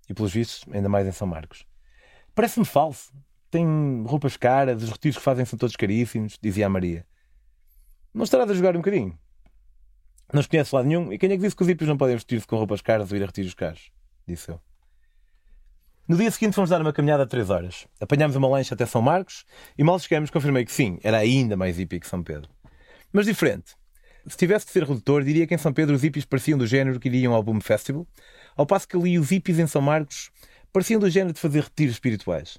E 0.06 0.12
pelos 0.12 0.30
vistos, 0.30 0.70
ainda 0.70 0.86
mais 0.86 1.06
em 1.06 1.12
São 1.12 1.26
Marcos. 1.26 1.64
Parece-me 2.34 2.66
falso. 2.66 3.10
Tem 3.50 4.04
roupas 4.06 4.36
caras, 4.36 4.82
os 4.82 4.90
retiros 4.90 5.16
que 5.16 5.24
fazem 5.24 5.46
são 5.46 5.58
todos 5.58 5.74
caríssimos, 5.76 6.36
dizia 6.38 6.66
a 6.66 6.68
Maria. 6.68 7.06
Não 8.12 8.24
estarás 8.24 8.50
a 8.50 8.52
jogar 8.52 8.76
um 8.76 8.80
bocadinho? 8.80 9.18
Não 10.30 10.40
os 10.40 10.46
conhece 10.46 10.74
lado 10.74 10.86
nenhum. 10.86 11.10
E 11.10 11.16
quem 11.16 11.32
é 11.32 11.36
que 11.36 11.42
disse 11.42 11.56
que 11.56 11.62
os 11.62 11.68
hippies 11.68 11.88
não 11.88 11.96
podem 11.96 12.16
vestir-se 12.16 12.46
com 12.46 12.56
roupas 12.56 12.82
caras 12.82 13.10
ou 13.10 13.16
ir 13.16 13.22
a 13.22 13.26
retiros 13.26 13.54
caros? 13.54 13.90
Disse 14.28 14.50
eu. 14.50 14.60
No 16.06 16.18
dia 16.18 16.30
seguinte 16.30 16.52
fomos 16.52 16.68
dar 16.68 16.82
uma 16.82 16.92
caminhada 16.92 17.24
de 17.24 17.30
3 17.30 17.48
horas. 17.48 17.88
Apanhámos 17.98 18.36
uma 18.36 18.46
lancha 18.46 18.74
até 18.74 18.84
São 18.84 19.00
Marcos 19.00 19.46
e 19.78 19.82
mal 19.82 19.98
chegamos 19.98 20.28
confirmei 20.28 20.66
que 20.66 20.72
sim, 20.72 20.98
era 21.02 21.16
ainda 21.16 21.56
mais 21.56 21.78
hippie 21.78 21.98
que 21.98 22.06
São 22.06 22.22
Pedro. 22.22 22.50
Mas 23.10 23.24
diferente. 23.24 23.79
Se 24.26 24.36
tivesse 24.36 24.66
de 24.66 24.72
ser 24.72 24.84
redutor, 24.84 25.24
diria 25.24 25.46
que 25.46 25.54
em 25.54 25.58
São 25.58 25.72
Pedro 25.72 25.94
os 25.94 26.02
hippies 26.02 26.24
pareciam 26.24 26.58
do 26.58 26.66
género 26.66 27.00
que 27.00 27.08
iriam 27.08 27.34
ao 27.34 27.42
Boom 27.42 27.60
Festival, 27.60 28.06
ao 28.56 28.66
passo 28.66 28.86
que 28.86 28.96
ali 28.96 29.18
os 29.18 29.30
hippies 29.30 29.58
em 29.58 29.66
São 29.66 29.80
Marcos 29.80 30.30
pareciam 30.72 31.00
do 31.00 31.08
género 31.10 31.32
de 31.32 31.40
fazer 31.40 31.62
retiros 31.62 31.94
espirituais. 31.94 32.58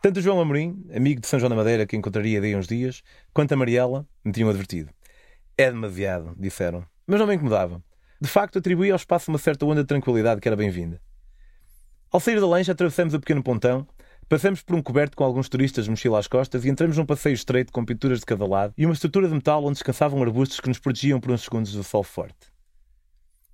Tanto 0.00 0.18
o 0.18 0.22
João 0.22 0.40
Amorim, 0.40 0.84
amigo 0.94 1.20
de 1.20 1.26
São 1.26 1.38
João 1.38 1.50
da 1.50 1.56
Madeira 1.56 1.86
que 1.86 1.96
encontraria 1.96 2.40
daí 2.40 2.56
uns 2.56 2.66
dias, 2.66 3.02
quanto 3.32 3.52
a 3.52 3.56
Mariela 3.56 4.06
me 4.24 4.32
tinham 4.32 4.48
advertido. 4.48 4.90
É 5.56 5.70
demasiado, 5.70 6.34
disseram. 6.38 6.84
Mas 7.06 7.20
não 7.20 7.26
me 7.26 7.34
incomodava. 7.34 7.82
de 8.20 8.28
facto 8.28 8.58
atribuía 8.58 8.92
ao 8.92 8.96
espaço 8.96 9.30
uma 9.30 9.38
certa 9.38 9.66
onda 9.66 9.82
de 9.82 9.86
tranquilidade 9.86 10.40
que 10.40 10.48
era 10.48 10.56
bem-vinda. 10.56 11.00
Ao 12.10 12.20
sair 12.20 12.40
da 12.40 12.46
lancha, 12.46 12.72
atravessamos 12.72 13.14
o 13.14 13.20
pequeno 13.20 13.42
pontão, 13.42 13.86
passamos 14.28 14.62
por 14.62 14.76
um 14.76 14.82
coberto 14.82 15.16
com 15.16 15.24
alguns 15.24 15.48
turistas 15.48 15.88
mochila 15.88 16.18
às 16.18 16.26
costas 16.26 16.64
e 16.64 16.68
entramos 16.68 16.96
num 16.96 17.06
passeio 17.06 17.34
estreito 17.34 17.72
com 17.72 17.84
pinturas 17.84 18.20
de 18.20 18.26
cada 18.26 18.46
lado 18.46 18.74
e 18.76 18.86
uma 18.86 18.94
estrutura 18.94 19.28
de 19.28 19.34
metal 19.34 19.62
onde 19.64 19.74
descansavam 19.74 20.22
arbustos 20.22 20.60
que 20.60 20.68
nos 20.68 20.78
protegiam 20.78 21.20
por 21.20 21.30
uns 21.30 21.42
segundos 21.42 21.72
do 21.72 21.84
sol 21.84 22.02
forte. 22.02 22.52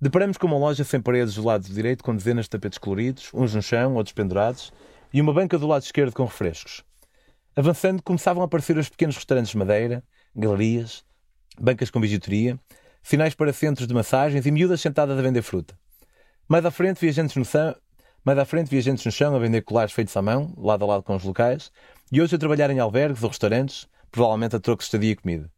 Deparamos 0.01 0.37
com 0.37 0.47
uma 0.47 0.57
loja 0.57 0.83
sem 0.85 1.01
paredes 1.01 1.35
do 1.35 1.43
lado 1.43 1.67
direito 1.67 2.03
com 2.03 2.15
dezenas 2.15 2.45
de 2.45 2.51
tapetes 2.51 2.77
coloridos, 2.77 3.29
uns 3.33 3.53
no 3.53 3.61
chão, 3.61 3.95
outros 3.95 4.13
pendurados, 4.13 4.71
e 5.13 5.19
uma 5.19 5.33
banca 5.33 5.59
do 5.59 5.67
lado 5.67 5.83
esquerdo 5.83 6.13
com 6.13 6.23
refrescos. 6.23 6.85
Avançando, 7.53 8.01
começavam 8.01 8.41
a 8.41 8.45
aparecer 8.45 8.77
os 8.77 8.87
pequenos 8.87 9.17
restaurantes 9.17 9.51
de 9.51 9.57
madeira, 9.57 10.01
galerias, 10.33 11.03
bancas 11.59 11.89
com 11.89 11.99
bijuteria, 11.99 12.57
sinais 13.03 13.33
para 13.33 13.51
centros 13.51 13.87
de 13.87 13.93
massagens 13.93 14.45
e 14.45 14.51
miúdas 14.51 14.79
sentadas 14.79 15.19
a 15.19 15.21
vender 15.21 15.41
fruta. 15.41 15.77
Mais 16.47 16.65
à 16.65 16.71
frente, 16.71 17.01
viajantes 17.01 17.35
no 17.35 17.43
mais 18.23 18.37
à 18.37 18.45
frente, 18.45 18.69
viajantes 18.69 19.05
no 19.05 19.11
chão 19.11 19.35
a 19.35 19.39
vender 19.39 19.61
colares 19.61 19.93
feitos 19.93 20.15
à 20.15 20.21
mão, 20.21 20.53
lado 20.57 20.83
a 20.83 20.87
lado 20.87 21.03
com 21.03 21.15
os 21.15 21.23
locais, 21.23 21.71
e 22.11 22.21
hoje 22.21 22.35
a 22.35 22.39
trabalhar 22.39 22.69
em 22.69 22.79
albergues 22.79 23.23
ou 23.23 23.29
restaurantes, 23.29 23.87
provavelmente 24.11 24.55
a 24.55 24.59
troco 24.59 24.79
de 24.79 24.85
estadia 24.85 25.11
e 25.11 25.15
comida. 25.15 25.51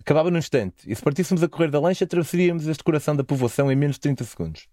Acabava 0.00 0.30
num 0.30 0.38
instante, 0.38 0.90
e 0.90 0.94
se 0.94 1.02
partíssemos 1.02 1.42
a 1.42 1.48
correr 1.48 1.70
da 1.70 1.80
lancha, 1.80 2.04
atravessaríamos 2.04 2.66
este 2.66 2.84
coração 2.84 3.16
da 3.16 3.24
povoação 3.24 3.70
em 3.70 3.76
menos 3.76 3.96
de 3.96 4.00
30 4.00 4.24
segundos. 4.24 4.68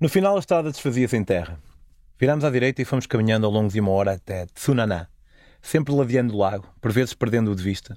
No 0.00 0.08
final, 0.08 0.36
a 0.36 0.40
estrada 0.40 0.70
desfazia-se 0.70 1.16
em 1.16 1.22
terra. 1.22 1.60
Virámos 2.18 2.44
à 2.44 2.50
direita 2.50 2.80
e 2.80 2.84
fomos 2.84 3.06
caminhando 3.06 3.46
ao 3.46 3.52
longo 3.52 3.68
de 3.70 3.80
uma 3.80 3.90
hora 3.90 4.14
até 4.14 4.46
Tsunaná, 4.46 5.08
sempre 5.60 5.94
ladeando 5.94 6.34
o 6.34 6.38
lago, 6.38 6.66
por 6.80 6.92
vezes 6.92 7.14
perdendo-o 7.14 7.54
de 7.54 7.62
vista, 7.62 7.96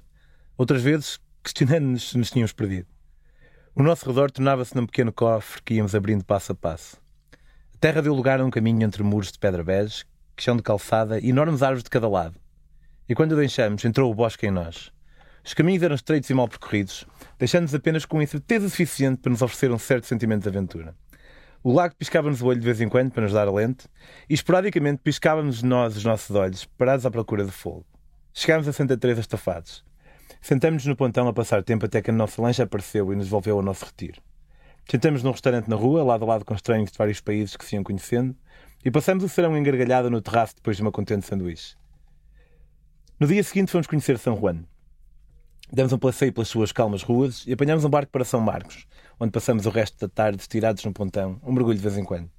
outras 0.56 0.82
vezes 0.82 1.18
questionando-nos 1.42 2.10
se 2.10 2.18
nos 2.18 2.30
tínhamos 2.30 2.52
perdido. 2.52 2.88
O 3.74 3.82
nosso 3.82 4.08
redor 4.08 4.30
tornava-se 4.30 4.74
num 4.74 4.86
pequeno 4.86 5.12
cofre 5.12 5.62
que 5.62 5.74
íamos 5.74 5.94
abrindo 5.94 6.24
passo 6.24 6.52
a 6.52 6.54
passo. 6.54 6.96
Terra 7.86 8.02
deu 8.02 8.12
lugar 8.12 8.40
a 8.40 8.44
um 8.44 8.50
caminho 8.50 8.84
entre 8.84 9.00
muros 9.04 9.30
de 9.30 9.38
pedra 9.38 9.62
bege, 9.62 10.04
chão 10.36 10.56
de 10.56 10.62
calçada 10.64 11.20
e 11.20 11.28
enormes 11.28 11.62
árvores 11.62 11.84
de 11.84 11.88
cada 11.88 12.08
lado. 12.08 12.34
E 13.08 13.14
quando 13.14 13.30
o 13.30 13.36
deixamos, 13.36 13.84
entrou 13.84 14.10
o 14.10 14.14
bosque 14.14 14.44
em 14.44 14.50
nós. 14.50 14.90
Os 15.44 15.54
caminhos 15.54 15.84
eram 15.84 15.94
estreitos 15.94 16.28
e 16.28 16.34
mal 16.34 16.48
percorridos, 16.48 17.06
deixando-nos 17.38 17.76
apenas 17.76 18.04
com 18.04 18.20
incerteza 18.20 18.68
suficiente 18.68 19.18
para 19.18 19.30
nos 19.30 19.40
oferecer 19.40 19.70
um 19.70 19.78
certo 19.78 20.08
sentimento 20.08 20.42
de 20.42 20.48
aventura. 20.48 20.96
O 21.62 21.72
lago 21.72 21.94
piscava-nos 21.94 22.42
o 22.42 22.46
olho 22.46 22.58
de 22.58 22.66
vez 22.66 22.80
em 22.80 22.88
quando 22.88 23.12
para 23.12 23.22
nos 23.22 23.32
dar 23.32 23.46
alento, 23.46 23.88
e 24.28 24.34
esporadicamente 24.34 25.00
piscávamos 25.04 25.62
nós 25.62 25.96
os 25.96 26.04
nossos 26.04 26.34
olhos, 26.34 26.64
parados 26.64 27.06
à 27.06 27.10
procura 27.12 27.44
de 27.44 27.52
fogo. 27.52 27.86
Chegámos 28.34 28.66
a 28.66 28.72
Santa 28.72 28.96
Teresa 28.96 29.20
estafados. 29.20 29.84
Sentamos-nos 30.42 30.86
no 30.86 30.96
pontão 30.96 31.28
a 31.28 31.32
passar 31.32 31.62
tempo 31.62 31.86
até 31.86 32.02
que 32.02 32.10
a 32.10 32.12
nossa 32.12 32.42
lancha 32.42 32.64
apareceu 32.64 33.12
e 33.12 33.14
nos 33.14 33.26
devolveu 33.26 33.54
ao 33.54 33.62
nosso 33.62 33.84
retiro. 33.84 34.20
Sentamos 34.88 35.20
num 35.24 35.32
restaurante 35.32 35.68
na 35.68 35.74
rua, 35.74 36.04
lado 36.04 36.24
a 36.24 36.28
lado 36.28 36.44
com 36.44 36.54
estranhos 36.54 36.92
de 36.92 36.98
vários 36.98 37.20
países 37.20 37.56
que 37.56 37.64
se 37.64 37.74
iam 37.74 37.82
conhecendo, 37.82 38.36
e 38.84 38.90
passamos 38.90 39.24
o 39.24 39.28
serão 39.28 39.58
engargalhado 39.58 40.08
no 40.08 40.22
terraço 40.22 40.54
depois 40.54 40.76
de 40.76 40.82
uma 40.82 40.92
contente 40.92 41.26
sanduíche. 41.26 41.74
No 43.18 43.26
dia 43.26 43.42
seguinte 43.42 43.72
fomos 43.72 43.88
conhecer 43.88 44.16
São 44.16 44.36
Juan. 44.36 44.62
Demos 45.72 45.92
um 45.92 45.98
passeio 45.98 46.32
pelas 46.32 46.46
suas 46.46 46.70
calmas 46.70 47.02
ruas 47.02 47.44
e 47.48 47.52
apanhamos 47.52 47.84
um 47.84 47.90
barco 47.90 48.12
para 48.12 48.24
São 48.24 48.40
Marcos, 48.40 48.86
onde 49.18 49.32
passamos 49.32 49.66
o 49.66 49.70
resto 49.70 50.06
da 50.06 50.08
tarde 50.08 50.40
estirados 50.40 50.84
num 50.84 50.92
pontão, 50.92 51.40
um 51.42 51.50
mergulho 51.50 51.76
de 51.76 51.82
vez 51.82 51.98
em 51.98 52.04
quando. 52.04 52.30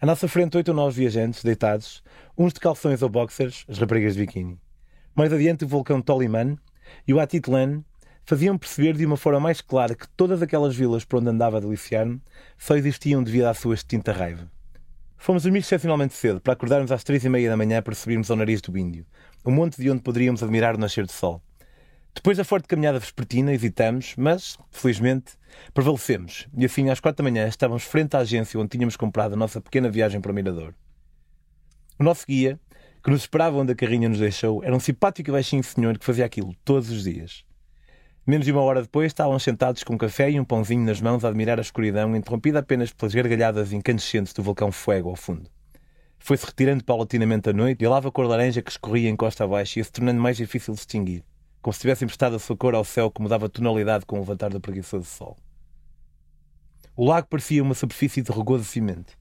À 0.00 0.06
nossa 0.06 0.26
frente, 0.26 0.56
oito 0.56 0.68
ou 0.68 0.74
nove 0.74 1.02
viajantes, 1.02 1.44
deitados, 1.44 2.02
uns 2.38 2.54
de 2.54 2.60
calções 2.60 3.02
ou 3.02 3.10
boxers, 3.10 3.66
as 3.68 3.76
raparigas 3.76 4.14
de 4.14 4.20
biquíni. 4.20 4.58
Mais 5.14 5.30
adiante, 5.30 5.66
o 5.66 5.68
vulcão 5.68 6.00
Toliman 6.00 6.56
e 7.06 7.12
o 7.12 7.20
Atitlan 7.20 7.84
faziam 8.24 8.56
perceber 8.56 8.96
de 8.96 9.04
uma 9.04 9.16
forma 9.16 9.40
mais 9.40 9.60
clara 9.60 9.94
que 9.94 10.08
todas 10.16 10.42
aquelas 10.42 10.74
vilas 10.74 11.04
por 11.04 11.20
onde 11.20 11.30
andava 11.30 11.56
a 11.56 11.60
deliciar-me 11.60 12.20
só 12.56 12.76
existiam 12.76 13.22
devido 13.22 13.46
à 13.46 13.54
sua 13.54 13.74
extinta 13.74 14.12
raiva. 14.12 14.50
Fomos 15.16 15.42
dormir 15.42 15.58
excepcionalmente 15.58 16.14
cedo, 16.14 16.40
para 16.40 16.54
acordarmos 16.54 16.90
às 16.90 17.04
três 17.04 17.24
e 17.24 17.28
meia 17.28 17.50
da 17.50 17.56
manhã 17.56 17.82
para 17.82 17.94
subirmos 17.94 18.30
ao 18.30 18.36
nariz 18.36 18.62
do 18.62 18.76
Índio, 18.78 19.04
o 19.44 19.50
monte 19.50 19.80
de 19.80 19.90
onde 19.90 20.02
poderíamos 20.02 20.42
admirar 20.42 20.74
o 20.74 20.78
nascer 20.78 21.04
do 21.04 21.12
sol. 21.12 21.42
Depois 22.14 22.36
da 22.36 22.44
forte 22.44 22.66
caminhada 22.66 22.98
vespertina, 22.98 23.52
hesitamos, 23.52 24.14
mas, 24.16 24.58
felizmente, 24.70 25.32
prevalecemos. 25.72 26.48
E 26.56 26.64
assim, 26.64 26.90
às 26.90 27.00
quatro 27.00 27.22
da 27.22 27.30
manhã, 27.30 27.46
estávamos 27.46 27.84
frente 27.84 28.16
à 28.16 28.20
agência 28.20 28.58
onde 28.58 28.70
tínhamos 28.70 28.96
comprado 28.96 29.34
a 29.34 29.36
nossa 29.36 29.60
pequena 29.60 29.90
viagem 29.90 30.20
para 30.20 30.32
o 30.32 30.34
Mirador. 30.34 30.74
O 31.98 32.02
nosso 32.02 32.26
guia, 32.26 32.58
que 33.02 33.10
nos 33.10 33.20
esperava 33.20 33.58
onde 33.58 33.72
a 33.72 33.76
carrinha 33.76 34.08
nos 34.08 34.18
deixou, 34.18 34.64
era 34.64 34.74
um 34.74 34.80
simpático 34.80 35.30
e 35.30 35.32
baixinho 35.32 35.62
senhor 35.62 35.98
que 35.98 36.04
fazia 36.04 36.24
aquilo 36.24 36.54
todos 36.64 36.90
os 36.90 37.04
dias. 37.04 37.44
Menos 38.26 38.44
de 38.44 38.52
uma 38.52 38.62
hora 38.62 38.82
depois, 38.82 39.06
estávamos 39.06 39.42
sentados 39.42 39.82
com 39.82 39.94
um 39.94 39.98
café 39.98 40.30
e 40.30 40.38
um 40.38 40.44
pãozinho 40.44 40.84
nas 40.84 41.00
mãos 41.00 41.24
a 41.24 41.28
admirar 41.28 41.58
a 41.58 41.62
escuridão, 41.62 42.14
interrompida 42.14 42.60
apenas 42.60 42.92
pelas 42.92 43.14
gargalhadas 43.14 43.72
incandescentes 43.72 44.32
do 44.32 44.42
vulcão 44.42 44.70
Fuego 44.70 45.08
ao 45.08 45.16
fundo. 45.16 45.50
Foi-se 46.18 46.44
retirando 46.46 46.84
paulatinamente 46.84 47.48
a 47.48 47.52
noite 47.52 47.82
e 47.82 47.86
a 47.86 47.90
lava 47.90 48.12
cor 48.12 48.26
laranja 48.26 48.62
que 48.62 48.70
escorria 48.70 49.08
em 49.08 49.16
costa 49.16 49.44
abaixo 49.44 49.78
ia 49.78 49.84
se 49.84 49.90
tornando 49.90 50.20
mais 50.20 50.36
difícil 50.36 50.74
de 50.74 50.78
distinguir 50.78 51.24
como 51.60 51.74
se 51.74 51.80
tivesse 51.80 52.04
emprestado 52.04 52.36
a 52.36 52.38
sua 52.38 52.56
cor 52.56 52.74
ao 52.74 52.84
céu 52.84 53.10
que 53.10 53.20
mudava 53.20 53.48
tonalidade 53.48 54.06
com 54.06 54.16
o 54.16 54.20
levantar 54.20 54.50
do 54.50 54.60
preguiçoso 54.60 55.04
sol. 55.04 55.36
O 56.96 57.04
lago 57.04 57.28
parecia 57.28 57.62
uma 57.62 57.74
superfície 57.74 58.22
de 58.22 58.32
rugoso 58.32 58.64
cimento. 58.64 59.16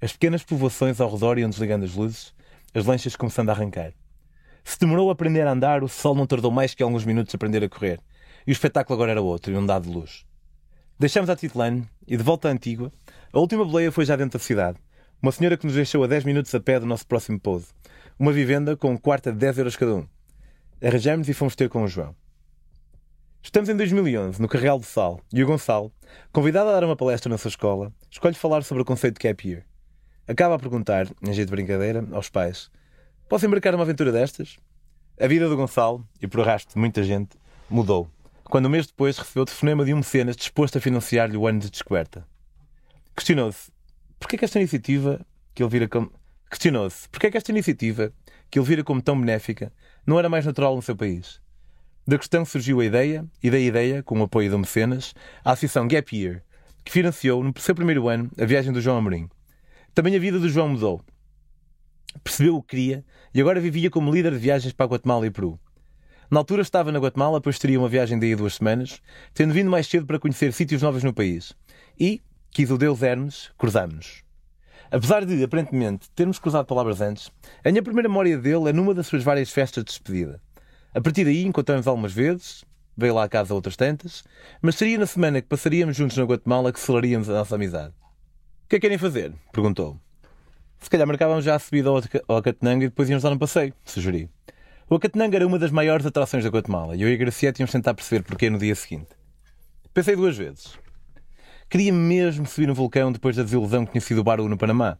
As 0.00 0.12
pequenas 0.12 0.42
povoações 0.42 1.00
ao 1.00 1.10
redor 1.10 1.38
iam 1.38 1.48
desligando 1.48 1.84
as 1.84 1.94
luzes, 1.94 2.34
as 2.74 2.86
lanchas 2.86 3.16
começando 3.16 3.50
a 3.50 3.52
arrancar. 3.52 3.92
Se 4.62 4.78
demorou 4.78 5.10
a 5.10 5.12
aprender 5.12 5.46
a 5.46 5.52
andar, 5.52 5.84
o 5.84 5.88
sol 5.88 6.14
não 6.14 6.26
tardou 6.26 6.50
mais 6.50 6.74
que 6.74 6.82
alguns 6.82 7.04
minutos 7.04 7.34
a 7.34 7.36
aprender 7.36 7.62
a 7.62 7.68
correr, 7.68 8.00
e 8.46 8.50
o 8.50 8.52
espetáculo 8.52 8.94
agora 8.94 9.12
era 9.12 9.22
outro, 9.22 9.52
e 9.52 9.56
um 9.56 9.64
dado 9.64 9.88
de 9.88 9.94
luz. 9.94 10.24
Deixamos 10.98 11.28
a 11.28 11.36
Titlane 11.36 11.88
e, 12.06 12.16
de 12.16 12.22
volta 12.22 12.48
à 12.48 12.52
Antigua, 12.52 12.92
a 13.32 13.38
última 13.38 13.64
boleia 13.64 13.90
foi 13.90 14.04
já 14.04 14.14
dentro 14.16 14.38
da 14.38 14.44
cidade. 14.44 14.78
Uma 15.20 15.32
senhora 15.32 15.56
que 15.56 15.66
nos 15.66 15.74
deixou 15.74 16.04
a 16.04 16.06
10 16.06 16.24
minutos 16.24 16.54
a 16.54 16.60
pé 16.60 16.78
do 16.78 16.86
nosso 16.86 17.06
próximo 17.06 17.40
pouso. 17.40 17.68
Uma 18.18 18.32
vivenda 18.32 18.76
com 18.76 18.92
um 18.92 18.96
quarto 18.96 19.30
a 19.30 19.32
10 19.32 19.58
euros 19.58 19.76
cada 19.76 19.94
um. 19.94 20.06
Arranjamos 20.82 21.28
e 21.28 21.34
fomos 21.34 21.56
ter 21.56 21.68
com 21.68 21.82
o 21.82 21.88
João. 21.88 22.14
Estamos 23.42 23.68
em 23.68 23.76
2011, 23.76 24.40
no 24.40 24.48
Carreal 24.48 24.78
de 24.78 24.86
Sal, 24.86 25.20
e 25.32 25.42
o 25.42 25.46
Gonçalo, 25.46 25.92
convidado 26.32 26.70
a 26.70 26.72
dar 26.72 26.84
uma 26.84 26.96
palestra 26.96 27.28
na 27.28 27.36
sua 27.36 27.50
escola, 27.50 27.92
escolhe 28.10 28.34
falar 28.34 28.64
sobre 28.64 28.82
o 28.82 28.86
conceito 28.86 29.20
de 29.20 29.28
gap 29.28 29.48
year. 29.48 29.64
Acaba 30.26 30.54
a 30.54 30.58
perguntar, 30.58 31.08
em 31.22 31.32
jeito 31.32 31.48
de 31.48 31.54
brincadeira, 31.54 32.06
aos 32.12 32.30
pais: 32.30 32.70
Posso 33.28 33.44
embarcar 33.44 33.72
numa 33.72 33.84
aventura 33.84 34.10
destas? 34.10 34.56
A 35.20 35.26
vida 35.26 35.48
do 35.48 35.56
Gonçalo, 35.56 36.06
e 36.22 36.26
por 36.26 36.40
arrasto 36.40 36.72
de 36.72 36.78
muita 36.78 37.02
gente, 37.02 37.36
mudou, 37.68 38.08
quando 38.44 38.66
um 38.66 38.70
mês 38.70 38.86
depois 38.86 39.18
recebeu 39.18 39.42
o 39.42 39.46
telefonema 39.46 39.84
de 39.84 39.92
um 39.92 39.98
mecenas 39.98 40.36
disposto 40.36 40.78
a 40.78 40.80
financiar-lhe 40.80 41.36
o 41.36 41.46
ano 41.46 41.60
de 41.60 41.70
descoberta. 41.70 42.26
Questionou-se 43.16 43.72
porquê 44.18 44.36
que 44.38 44.44
esta 44.44 44.58
iniciativa 44.58 45.24
que 45.54 45.62
ele 45.62 45.70
vira 45.70 45.88
como... 45.88 46.12
Questionou-se 46.50 47.08
porquê 47.08 47.30
que 47.30 47.36
esta 47.36 47.50
iniciativa, 47.50 48.12
que 48.50 48.58
ele 48.58 48.66
vira 48.66 48.84
como 48.84 49.02
tão 49.02 49.18
benéfica, 49.18 49.72
não 50.06 50.18
era 50.18 50.28
mais 50.28 50.44
natural 50.44 50.76
no 50.76 50.82
seu 50.82 50.94
país. 50.96 51.40
Da 52.06 52.18
questão 52.18 52.44
surgiu 52.44 52.80
a 52.80 52.84
ideia, 52.84 53.26
e 53.42 53.50
da 53.50 53.58
ideia, 53.58 54.02
com 54.02 54.20
o 54.20 54.22
apoio 54.24 54.50
do 54.50 54.58
Mecenas, 54.58 55.14
a 55.42 55.52
Associação 55.52 55.88
Gap 55.88 56.14
Year, 56.14 56.42
que 56.84 56.92
financiou, 56.92 57.42
no 57.42 57.52
seu 57.58 57.74
primeiro 57.74 58.08
ano, 58.08 58.30
a 58.38 58.44
viagem 58.44 58.72
do 58.72 58.80
João 58.80 58.98
Amorim. 58.98 59.28
Também 59.94 60.14
a 60.14 60.18
vida 60.18 60.38
do 60.38 60.48
João 60.48 60.68
mudou. 60.68 61.00
Percebeu 62.22 62.56
o 62.56 62.62
que 62.62 62.76
queria 62.76 63.04
e 63.32 63.40
agora 63.40 63.58
vivia 63.58 63.90
como 63.90 64.12
líder 64.12 64.32
de 64.32 64.38
viagens 64.38 64.72
para 64.72 64.86
Guatemala 64.86 65.26
e 65.26 65.30
Peru. 65.30 65.58
Na 66.30 66.40
altura 66.40 66.62
estava 66.62 66.90
na 66.90 66.98
Guatemala, 66.98 67.40
pois 67.40 67.58
teria 67.58 67.78
uma 67.78 67.88
viagem 67.88 68.18
daí 68.18 68.34
duas 68.34 68.54
semanas, 68.54 69.00
tendo 69.32 69.52
vindo 69.52 69.70
mais 69.70 69.86
cedo 69.86 70.06
para 70.06 70.18
conhecer 70.18 70.52
sítios 70.52 70.82
novos 70.82 71.02
no 71.02 71.12
país. 71.12 71.54
E, 71.98 72.22
quis 72.50 72.70
o 72.70 72.78
Deus 72.78 73.02
Hermes, 73.02 73.50
cruzámos-nos. 73.58 74.22
Apesar 74.90 75.24
de, 75.24 75.42
aparentemente, 75.42 76.10
termos 76.14 76.38
cruzado 76.38 76.66
palavras 76.66 77.00
antes, 77.00 77.30
a 77.64 77.70
minha 77.70 77.82
primeira 77.82 78.08
memória 78.08 78.38
dele 78.38 78.70
é 78.70 78.72
numa 78.72 78.94
das 78.94 79.06
suas 79.06 79.22
várias 79.22 79.50
festas 79.50 79.84
de 79.84 79.90
despedida. 79.90 80.40
A 80.94 81.00
partir 81.00 81.24
daí 81.24 81.44
encontramos 81.44 81.86
algumas 81.86 82.12
vezes, 82.12 82.64
veio 82.96 83.14
lá 83.14 83.24
a 83.24 83.28
casa 83.28 83.54
outras 83.54 83.76
tantas, 83.76 84.22
mas 84.62 84.76
seria 84.76 84.98
na 84.98 85.06
semana 85.06 85.42
que 85.42 85.48
passaríamos 85.48 85.96
juntos 85.96 86.16
na 86.16 86.24
Guatemala 86.24 86.72
que 86.72 86.80
selaríamos 86.80 87.28
a 87.28 87.32
nossa 87.32 87.56
amizade. 87.56 87.92
O 88.64 88.68
que 88.68 88.76
é 88.76 88.78
que 88.78 88.82
querem 88.82 88.98
fazer? 88.98 89.32
perguntou. 89.52 89.98
Se 90.78 90.88
calhar 90.88 91.06
marcávamos 91.06 91.44
já 91.44 91.54
a 91.54 91.58
subida 91.58 91.88
ao 92.28 92.36
Acatenanga 92.36 92.84
e 92.84 92.88
depois 92.88 93.08
íamos 93.08 93.22
dar 93.22 93.32
um 93.32 93.38
passeio, 93.38 93.74
sugeri. 93.84 94.30
O 94.88 94.96
Acatenanga 94.96 95.36
era 95.36 95.46
uma 95.46 95.58
das 95.58 95.70
maiores 95.70 96.04
atrações 96.04 96.44
da 96.44 96.50
Guatemala 96.50 96.94
e 96.94 97.00
eu 97.00 97.08
e 97.08 97.14
a 97.14 97.16
Graciete 97.16 97.60
íamos 97.60 97.72
tentar 97.72 97.94
perceber 97.94 98.22
porquê 98.22 98.50
no 98.50 98.58
dia 98.58 98.74
seguinte. 98.74 99.08
Pensei 99.94 100.14
duas 100.14 100.36
vezes. 100.36 100.78
Queria 101.70 101.90
mesmo 101.90 102.46
subir 102.46 102.66
no 102.66 102.74
vulcão 102.74 103.10
depois 103.10 103.34
da 103.34 103.42
desilusão 103.42 103.86
que 103.86 103.92
tinha 103.92 104.00
sido 104.02 104.18
o 104.18 104.24
Baru 104.24 104.46
no 104.46 104.58
Panamá. 104.58 104.98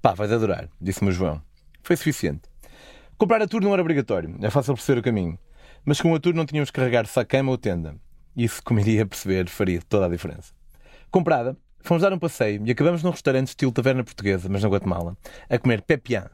Pá, 0.00 0.14
vais 0.14 0.32
adorar, 0.32 0.66
disse-me 0.80 1.10
o 1.10 1.12
João. 1.12 1.42
Foi 1.82 1.94
suficiente. 1.94 2.48
Comprar 3.18 3.42
a 3.42 3.46
tour 3.46 3.60
não 3.60 3.74
era 3.74 3.82
obrigatório, 3.82 4.34
é 4.40 4.48
fácil 4.48 4.74
perceber 4.74 5.00
o 5.00 5.02
caminho. 5.02 5.38
Mas 5.84 6.00
com 6.00 6.14
a 6.14 6.18
tour 6.18 6.32
não 6.32 6.46
tínhamos 6.46 6.70
que 6.70 6.80
carregar 6.80 7.06
sacama 7.06 7.50
ou 7.50 7.58
tenda. 7.58 7.96
Isso, 8.34 8.62
como 8.62 8.80
iria 8.80 9.04
perceber, 9.04 9.46
faria 9.48 9.82
toda 9.86 10.06
a 10.06 10.08
diferença. 10.08 10.54
Comprada, 11.10 11.54
fomos 11.80 12.02
dar 12.02 12.12
um 12.12 12.18
passeio 12.18 12.62
e 12.66 12.70
acabamos 12.70 13.02
num 13.02 13.10
restaurante 13.10 13.48
estilo 13.48 13.72
taverna 13.72 14.04
portuguesa, 14.04 14.48
mas 14.48 14.62
na 14.62 14.68
Guatemala, 14.68 15.16
a 15.48 15.58
comer 15.58 15.82
pepián, 15.82 16.26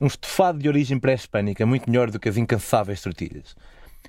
um 0.00 0.06
estofado 0.06 0.58
de 0.58 0.68
origem 0.68 0.98
pré-hispânica 0.98 1.64
muito 1.66 1.88
melhor 1.88 2.10
do 2.10 2.18
que 2.18 2.28
as 2.28 2.36
incansáveis 2.36 3.00
tortilhas. 3.00 3.54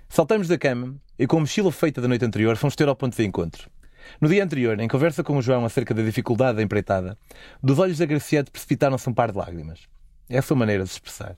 Saltamos 0.08 0.48
da 0.48 0.58
cama 0.58 0.96
e, 1.18 1.28
com 1.28 1.38
a 1.38 1.40
mochila 1.42 1.72
feita 1.72 2.02
da 2.02 2.08
noite 2.08 2.26
anterior, 2.26 2.56
fomos 2.58 2.76
ter 2.76 2.88
ao 2.88 2.96
ponto 2.96 3.16
de 3.16 3.26
encontro. 3.26 3.70
No 4.20 4.28
dia 4.28 4.44
anterior, 4.44 4.80
em 4.80 4.88
conversa 4.88 5.24
com 5.24 5.38
o 5.38 5.42
João 5.42 5.66
acerca 5.66 5.94
da 5.94 6.02
dificuldade 6.02 6.58
da 6.58 6.64
empreitada, 6.64 7.18
dos 7.62 7.78
olhos 7.80 7.98
da 7.98 8.06
Graciete 8.06 8.50
precipitaram-se 8.50 9.08
um 9.10 9.14
par 9.14 9.32
de 9.32 9.38
lágrimas. 9.38 9.82
É 10.28 10.38
a 10.38 10.42
sua 10.42 10.58
maneira 10.58 10.84
de 10.84 10.90
se 10.90 10.96
expressar. 10.96 11.38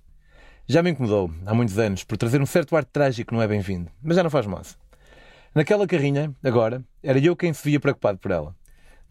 Já 0.67 0.81
me 0.81 0.91
incomodou, 0.91 1.29
há 1.45 1.53
muitos 1.53 1.77
anos, 1.77 2.03
por 2.03 2.17
trazer 2.17 2.41
um 2.41 2.45
certo 2.45 2.75
ar 2.77 2.85
trágico 2.85 3.33
não 3.33 3.41
é 3.41 3.47
bem-vindo, 3.47 3.91
mas 4.01 4.15
já 4.15 4.23
não 4.23 4.29
faz 4.29 4.45
moça. 4.45 4.75
Naquela 5.53 5.85
carrinha, 5.85 6.33
agora, 6.41 6.81
era 7.03 7.19
eu 7.19 7.35
quem 7.35 7.51
se 7.51 7.63
via 7.63 7.79
preocupado 7.79 8.17
por 8.19 8.31
ela. 8.31 8.55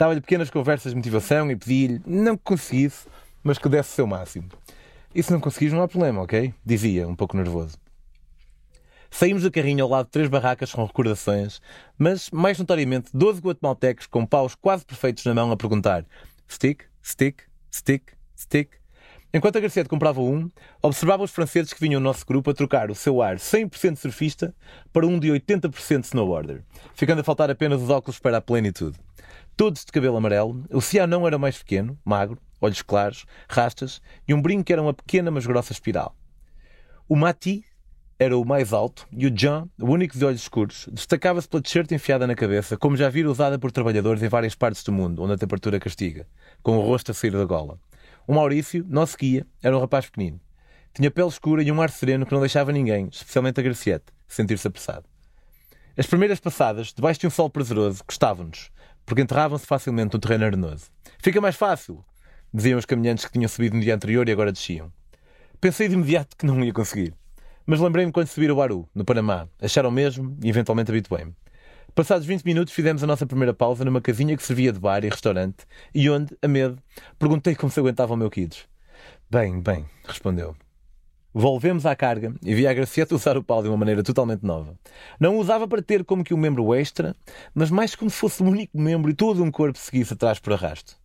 Dava-lhe 0.00 0.22
pequenas 0.22 0.48
conversas 0.48 0.92
de 0.92 0.96
motivação 0.96 1.50
e 1.50 1.56
pedia-lhe, 1.56 2.00
não 2.06 2.34
que 2.34 2.42
conseguisse, 2.42 3.06
mas 3.42 3.58
que 3.58 3.68
desse 3.68 3.90
o 3.90 3.94
seu 3.96 4.06
máximo. 4.06 4.48
E 5.14 5.22
se 5.22 5.30
não 5.30 5.38
conseguires, 5.38 5.74
não 5.74 5.82
há 5.82 5.88
problema, 5.88 6.22
ok? 6.22 6.54
Dizia, 6.64 7.06
um 7.06 7.14
pouco 7.14 7.36
nervoso. 7.36 7.76
Saímos 9.10 9.42
da 9.42 9.50
carrinha 9.50 9.82
ao 9.82 9.90
lado 9.90 10.06
de 10.06 10.12
três 10.12 10.26
barracas 10.26 10.72
com 10.72 10.82
recordações, 10.86 11.60
mas, 11.98 12.30
mais 12.30 12.58
notoriamente, 12.58 13.10
12 13.12 13.42
guatemaltecos 13.42 14.06
com 14.06 14.24
paus 14.24 14.54
quase 14.54 14.86
perfeitos 14.86 15.22
na 15.26 15.34
mão 15.34 15.52
a 15.52 15.56
perguntar 15.58 16.06
stick, 16.48 16.84
stick, 17.02 17.42
stick, 17.70 18.14
stick. 18.34 18.70
Enquanto 19.34 19.56
a 19.56 19.60
Garcia 19.60 19.84
comprava 19.84 20.22
um, 20.22 20.48
observava 20.80 21.24
os 21.24 21.30
franceses 21.30 21.74
que 21.74 21.80
vinham 21.80 21.98
ao 21.98 22.02
nosso 22.02 22.24
grupo 22.24 22.50
a 22.50 22.54
trocar 22.54 22.90
o 22.90 22.94
seu 22.94 23.20
ar 23.20 23.36
100% 23.36 23.96
surfista 23.96 24.54
para 24.94 25.06
um 25.06 25.18
de 25.18 25.28
80% 25.28 26.04
snowboarder, 26.04 26.62
ficando 26.94 27.20
a 27.20 27.24
faltar 27.24 27.50
apenas 27.50 27.82
os 27.82 27.90
óculos 27.90 28.18
para 28.18 28.38
a 28.38 28.40
plenitude. 28.40 28.98
Todos 29.60 29.84
de 29.84 29.92
cabelo 29.92 30.16
amarelo, 30.16 30.64
o 30.70 30.80
Cia 30.80 31.06
não 31.06 31.26
era 31.26 31.36
mais 31.36 31.58
pequeno, 31.58 31.98
magro, 32.02 32.38
olhos 32.62 32.80
claros, 32.80 33.26
rastas 33.46 34.00
e 34.26 34.32
um 34.32 34.40
brinco 34.40 34.64
que 34.64 34.72
era 34.72 34.80
uma 34.80 34.94
pequena 34.94 35.30
mas 35.30 35.44
grossa 35.44 35.70
espiral. 35.70 36.16
O 37.06 37.14
Mati 37.14 37.62
era 38.18 38.38
o 38.38 38.42
mais 38.42 38.72
alto 38.72 39.06
e 39.12 39.26
o 39.26 39.30
John, 39.30 39.68
o 39.78 39.84
único 39.84 40.16
de 40.16 40.24
olhos 40.24 40.40
escuros, 40.40 40.88
destacava-se 40.90 41.46
pela 41.46 41.62
t-shirt 41.62 41.92
enfiada 41.92 42.26
na 42.26 42.34
cabeça, 42.34 42.78
como 42.78 42.96
já 42.96 43.10
vira 43.10 43.30
usada 43.30 43.58
por 43.58 43.70
trabalhadores 43.70 44.22
em 44.22 44.28
várias 44.28 44.54
partes 44.54 44.82
do 44.82 44.92
mundo, 44.92 45.22
onde 45.22 45.34
a 45.34 45.36
temperatura 45.36 45.78
castiga, 45.78 46.26
com 46.62 46.78
o 46.78 46.80
rosto 46.80 47.10
a 47.10 47.14
sair 47.14 47.32
da 47.32 47.44
gola. 47.44 47.78
O 48.26 48.32
Maurício, 48.32 48.86
nosso 48.88 49.18
guia, 49.18 49.46
era 49.62 49.76
um 49.76 49.80
rapaz 49.80 50.06
pequenino. 50.06 50.40
Tinha 50.94 51.10
pele 51.10 51.28
escura 51.28 51.62
e 51.62 51.70
um 51.70 51.82
ar 51.82 51.90
sereno 51.90 52.24
que 52.24 52.32
não 52.32 52.40
deixava 52.40 52.72
ninguém, 52.72 53.10
especialmente 53.12 53.60
a 53.60 53.62
Graciete, 53.62 54.06
sentir-se 54.26 54.66
apressado. 54.66 55.04
As 55.98 56.06
primeiras 56.06 56.40
passadas, 56.40 56.94
debaixo 56.94 57.20
de 57.20 57.26
um 57.26 57.30
sol 57.30 57.50
prazeroso, 57.50 58.02
gostavam-nos, 58.06 58.70
porque 59.10 59.22
enterravam-se 59.22 59.66
facilmente 59.66 60.14
no 60.14 60.20
terreno 60.20 60.44
arenoso. 60.44 60.84
Fica 61.18 61.40
mais 61.40 61.56
fácil, 61.56 62.04
diziam 62.54 62.78
os 62.78 62.84
caminhantes 62.84 63.24
que 63.24 63.32
tinham 63.32 63.48
subido 63.48 63.74
no 63.74 63.82
dia 63.82 63.96
anterior 63.96 64.28
e 64.28 64.30
agora 64.30 64.52
desciam. 64.52 64.92
Pensei 65.60 65.88
de 65.88 65.94
imediato 65.94 66.36
que 66.36 66.46
não 66.46 66.62
ia 66.64 66.72
conseguir. 66.72 67.12
Mas 67.66 67.80
lembrei-me 67.80 68.12
quando 68.12 68.28
subir 68.28 68.52
o 68.52 68.54
Baru, 68.54 68.88
no 68.94 69.04
Panamá. 69.04 69.48
Acharam 69.60 69.90
mesmo 69.90 70.38
e 70.40 70.48
eventualmente 70.48 70.92
habituei-me. 70.92 71.34
Passados 71.92 72.24
20 72.24 72.44
minutos 72.44 72.72
fizemos 72.72 73.02
a 73.02 73.06
nossa 73.08 73.26
primeira 73.26 73.52
pausa 73.52 73.84
numa 73.84 74.00
casinha 74.00 74.36
que 74.36 74.44
servia 74.44 74.72
de 74.72 74.78
bar 74.78 75.04
e 75.04 75.08
restaurante 75.08 75.66
e 75.92 76.08
onde, 76.08 76.38
a 76.40 76.46
medo, 76.46 76.80
perguntei 77.18 77.56
como 77.56 77.72
se 77.72 77.80
aguentava 77.80 78.14
o 78.14 78.16
meu 78.16 78.30
kids. 78.30 78.68
Bem, 79.28 79.60
bem, 79.60 79.86
respondeu. 80.06 80.54
Volvemos 81.32 81.86
à 81.86 81.94
carga 81.94 82.34
e 82.42 82.54
vi 82.56 82.66
a 82.66 82.74
Gracieta 82.74 83.14
usar 83.14 83.36
o 83.36 83.44
pau 83.44 83.62
de 83.62 83.68
uma 83.68 83.76
maneira 83.76 84.02
totalmente 84.02 84.44
nova. 84.44 84.76
Não 85.18 85.36
o 85.36 85.38
usava 85.38 85.68
para 85.68 85.80
ter 85.80 86.04
como 86.04 86.24
que 86.24 86.34
um 86.34 86.36
membro 86.36 86.74
extra, 86.74 87.14
mas 87.54 87.70
mais 87.70 87.94
como 87.94 88.10
se 88.10 88.16
fosse 88.16 88.42
o 88.42 88.46
único 88.46 88.76
membro 88.76 89.08
e 89.08 89.14
todo 89.14 89.42
um 89.44 89.50
corpo 89.50 89.78
seguisse 89.78 90.12
atrás 90.12 90.40
por 90.40 90.52
arrasto. 90.52 90.96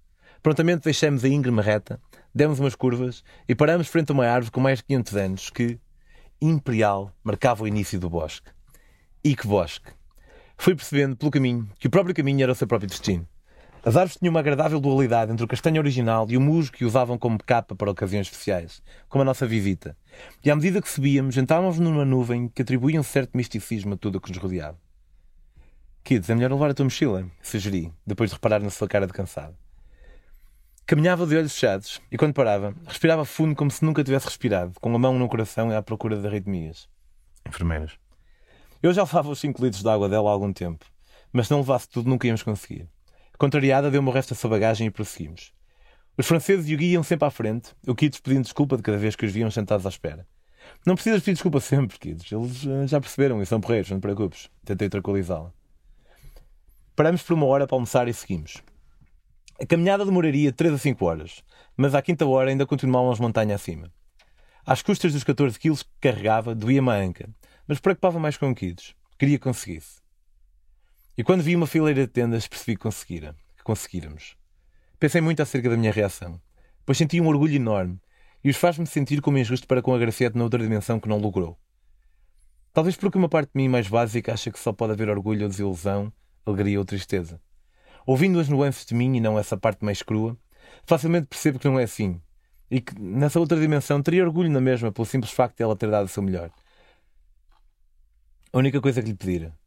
Prontamente 0.41 0.85
deixamos 0.85 1.23
a 1.23 1.27
íngreme 1.27 1.61
reta, 1.61 1.99
demos 2.33 2.59
umas 2.59 2.73
curvas 2.73 3.23
e 3.47 3.53
paramos 3.53 3.87
frente 3.87 4.09
a 4.09 4.13
uma 4.13 4.25
árvore 4.25 4.51
com 4.51 4.59
mais 4.59 4.79
de 4.79 4.85
500 4.85 5.15
anos 5.15 5.49
que, 5.51 5.79
imperial 6.41 7.11
marcava 7.23 7.63
o 7.63 7.67
início 7.67 7.99
do 7.99 8.09
bosque. 8.09 8.49
E 9.23 9.35
que 9.35 9.45
bosque! 9.45 9.91
Fui 10.57 10.73
percebendo 10.73 11.15
pelo 11.15 11.29
caminho 11.29 11.69
que 11.77 11.85
o 11.85 11.91
próprio 11.91 12.15
caminho 12.15 12.41
era 12.41 12.51
o 12.51 12.55
seu 12.55 12.65
próprio 12.65 12.89
destino. 12.89 13.27
As 13.85 13.95
árvores 13.95 14.17
tinham 14.17 14.31
uma 14.31 14.39
agradável 14.39 14.79
dualidade 14.79 15.31
entre 15.31 15.45
o 15.45 15.47
castanho 15.47 15.79
original 15.79 16.25
e 16.27 16.35
o 16.35 16.41
musgo 16.41 16.75
que 16.75 16.83
usavam 16.83 17.19
como 17.19 17.37
capa 17.37 17.75
para 17.75 17.91
ocasiões 17.91 18.25
especiais, 18.25 18.81
como 19.07 19.21
a 19.21 19.25
nossa 19.25 19.45
visita. 19.45 19.95
E 20.43 20.49
à 20.49 20.55
medida 20.55 20.81
que 20.81 20.89
subíamos, 20.89 21.37
entrávamos 21.37 21.77
numa 21.77 22.03
nuvem 22.03 22.47
que 22.47 22.63
atribuía 22.63 22.99
um 22.99 23.03
certo 23.03 23.37
misticismo 23.37 23.93
a 23.93 23.97
tudo 23.97 24.15
o 24.15 24.19
que 24.19 24.29
nos 24.29 24.39
rodeava. 24.39 24.79
Kids, 26.03 26.27
é 26.31 26.33
melhor 26.33 26.51
levar 26.51 26.71
a 26.71 26.73
tua 26.73 26.85
mochila, 26.85 27.29
sugeri, 27.43 27.93
depois 28.07 28.31
de 28.31 28.35
reparar 28.35 28.59
na 28.59 28.71
sua 28.71 28.87
cara 28.87 29.05
de 29.05 29.13
cansado. 29.13 29.55
Caminhava 30.87 31.27
de 31.27 31.37
olhos 31.37 31.53
fechados 31.53 32.01
e, 32.11 32.17
quando 32.17 32.33
parava, 32.33 32.73
respirava 32.87 33.23
fundo 33.23 33.55
como 33.55 33.69
se 33.69 33.85
nunca 33.85 34.03
tivesse 34.03 34.25
respirado, 34.25 34.79
com 34.81 34.95
a 34.95 34.97
mão 34.97 35.19
no 35.19 35.29
coração 35.29 35.71
e 35.71 35.75
à 35.75 35.83
procura 35.83 36.17
de 36.17 36.25
arritmias. 36.25 36.89
Enfermeiras. 37.47 37.99
Eu 38.81 38.91
já 38.91 39.03
levava 39.03 39.29
os 39.29 39.39
5 39.39 39.63
litros 39.63 39.83
de 39.83 39.89
água 39.89 40.09
dela 40.09 40.31
há 40.31 40.33
algum 40.33 40.51
tempo, 40.51 40.87
mas 41.31 41.45
se 41.45 41.51
não 41.51 41.59
levasse 41.59 41.87
tudo 41.87 42.09
nunca 42.09 42.25
íamos 42.25 42.41
conseguir. 42.41 42.89
Contrariada, 43.37 43.91
deu-me 43.91 44.07
o 44.09 44.11
resto 44.11 44.33
da 44.33 44.39
sua 44.39 44.49
bagagem 44.49 44.87
e 44.87 44.91
prosseguimos. 44.91 45.53
Os 46.17 46.25
franceses 46.25 46.69
e 46.69 46.73
o 46.73 46.77
guia 46.77 47.03
sempre 47.03 47.27
à 47.27 47.31
frente, 47.31 47.75
o 47.85 47.93
Kids 47.93 48.19
pedindo 48.19 48.43
desculpa 48.43 48.77
de 48.77 48.83
cada 48.83 48.97
vez 48.97 49.15
que 49.15 49.25
os 49.25 49.31
viam 49.31 49.51
sentados 49.51 49.85
à 49.85 49.89
espera. 49.89 50.25
Não 50.85 50.95
precisas 50.95 51.19
pedir 51.19 51.33
desculpa 51.33 51.59
sempre, 51.59 51.99
Kids. 51.99 52.31
Eles 52.31 52.63
uh, 52.63 52.87
já 52.87 52.99
perceberam 52.99 53.41
e 53.41 53.45
são 53.45 53.59
porreiros, 53.59 53.91
não 53.91 53.99
te 53.99 54.01
preocupes. 54.01 54.49
Tentei 54.63 54.87
tranquilizá-la. 54.87 55.51
Paramos 56.95 57.21
por 57.21 57.33
uma 57.33 57.45
hora 57.45 57.67
para 57.67 57.75
almoçar 57.75 58.07
e 58.07 58.13
seguimos. 58.13 58.63
A 59.61 59.65
caminhada 59.65 60.05
demoraria 60.05 60.51
3 60.51 60.73
a 60.73 60.77
5 60.77 61.05
horas, 61.05 61.43
mas 61.75 61.93
à 61.93 62.01
quinta 62.01 62.25
hora 62.25 62.49
ainda 62.49 62.65
continuávamos 62.65 63.19
montanha 63.19 63.55
acima. 63.55 63.91
Às 64.65 64.81
custas 64.81 65.13
dos 65.13 65.23
14 65.23 65.59
quilos 65.59 65.83
que 65.83 65.89
carregava, 66.01 66.55
doía-me 66.55 66.89
a 66.89 66.95
anca, 66.95 67.29
mas 67.67 67.79
preocupava 67.79 68.19
mais 68.19 68.37
com 68.37 68.49
o 68.49 68.55
quilos. 68.55 68.95
Queria 69.17 69.37
que 69.37 69.43
conseguisse. 69.43 70.04
E 71.17 71.23
quando 71.23 71.43
vi 71.43 71.55
uma 71.55 71.65
fileira 71.65 72.01
de 72.01 72.11
tendas, 72.11 72.45
percebi 72.47 72.75
que 72.75 72.83
conseguira, 72.83 73.35
que 73.57 73.63
conseguíramos. 73.63 74.35
Pensei 74.99 75.21
muito 75.21 75.41
acerca 75.41 75.69
da 75.69 75.77
minha 75.77 75.91
reação, 75.91 76.41
pois 76.85 76.97
senti 76.97 77.21
um 77.21 77.27
orgulho 77.27 77.55
enorme 77.55 77.99
e 78.43 78.49
os 78.49 78.57
faz-me 78.57 78.85
sentir 78.85 79.21
como 79.21 79.37
injusto 79.37 79.65
para 79.65 79.81
com 79.81 79.93
a 79.93 79.97
Graciete 79.97 80.37
noutra 80.37 80.61
dimensão 80.61 80.99
que 80.99 81.07
não 81.07 81.17
logrou. 81.17 81.57
Talvez 82.73 82.97
porque 82.97 83.17
uma 83.17 83.29
parte 83.29 83.51
de 83.53 83.57
mim 83.57 83.69
mais 83.69 83.87
básica 83.87 84.33
acha 84.33 84.51
que 84.51 84.59
só 84.59 84.73
pode 84.73 84.91
haver 84.91 85.09
orgulho 85.09 85.43
ou 85.43 85.49
desilusão, 85.49 86.11
alegria 86.45 86.77
ou 86.77 86.83
tristeza. 86.83 87.39
Ouvindo 88.05 88.37
as 88.37 88.49
nuances 88.49 88.85
de 88.85 88.93
mim 88.93 89.15
e 89.15 89.21
não 89.21 89.39
essa 89.39 89.55
parte 89.55 89.85
mais 89.85 90.03
crua, 90.03 90.37
facilmente 90.85 91.27
percebo 91.27 91.57
que 91.57 91.67
não 91.67 91.79
é 91.79 91.83
assim. 91.83 92.21
E 92.69 92.81
que 92.81 92.99
nessa 92.99 93.39
outra 93.39 93.57
dimensão 93.57 94.01
teria 94.01 94.25
orgulho 94.25 94.51
na 94.51 94.59
mesma 94.59 94.91
pelo 94.91 95.05
simples 95.05 95.31
facto 95.31 95.55
de 95.55 95.63
ela 95.63 95.75
ter 95.75 95.89
dado 95.89 96.05
o 96.05 96.09
seu 96.09 96.21
melhor. 96.21 96.51
A 98.51 98.57
única 98.57 98.81
coisa 98.81 99.01
que 99.01 99.07
lhe 99.07 99.15
pedira. 99.15 99.57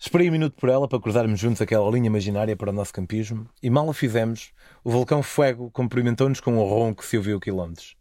Esperei 0.00 0.28
um 0.28 0.32
minuto 0.32 0.54
por 0.54 0.68
ela 0.68 0.86
para 0.86 1.00
cruzarmos 1.00 1.40
juntos 1.40 1.60
aquela 1.60 1.90
linha 1.90 2.06
imaginária 2.06 2.56
para 2.56 2.70
o 2.70 2.72
nosso 2.72 2.92
campismo 2.92 3.48
e 3.60 3.68
mal 3.68 3.90
a 3.90 3.92
fizemos, 3.92 4.52
o 4.84 4.92
vulcão 4.92 5.24
Fuego 5.24 5.72
cumprimentou-nos 5.72 6.38
com 6.38 6.52
um 6.52 6.62
ronco 6.62 7.02
que 7.02 7.08
se 7.08 7.16
ouviu 7.16 7.40
quilómetros. 7.40 7.96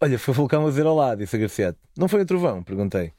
Olha, 0.00 0.18
foi 0.18 0.32
o 0.32 0.34
vulcão 0.34 0.66
a 0.66 0.70
dizer 0.70 0.86
olá, 0.86 1.14
disse 1.14 1.36
a 1.36 1.38
Garciete. 1.38 1.78
Não 1.94 2.08
foi 2.08 2.22
o 2.22 2.26
trovão? 2.26 2.62
Perguntei. 2.62 3.12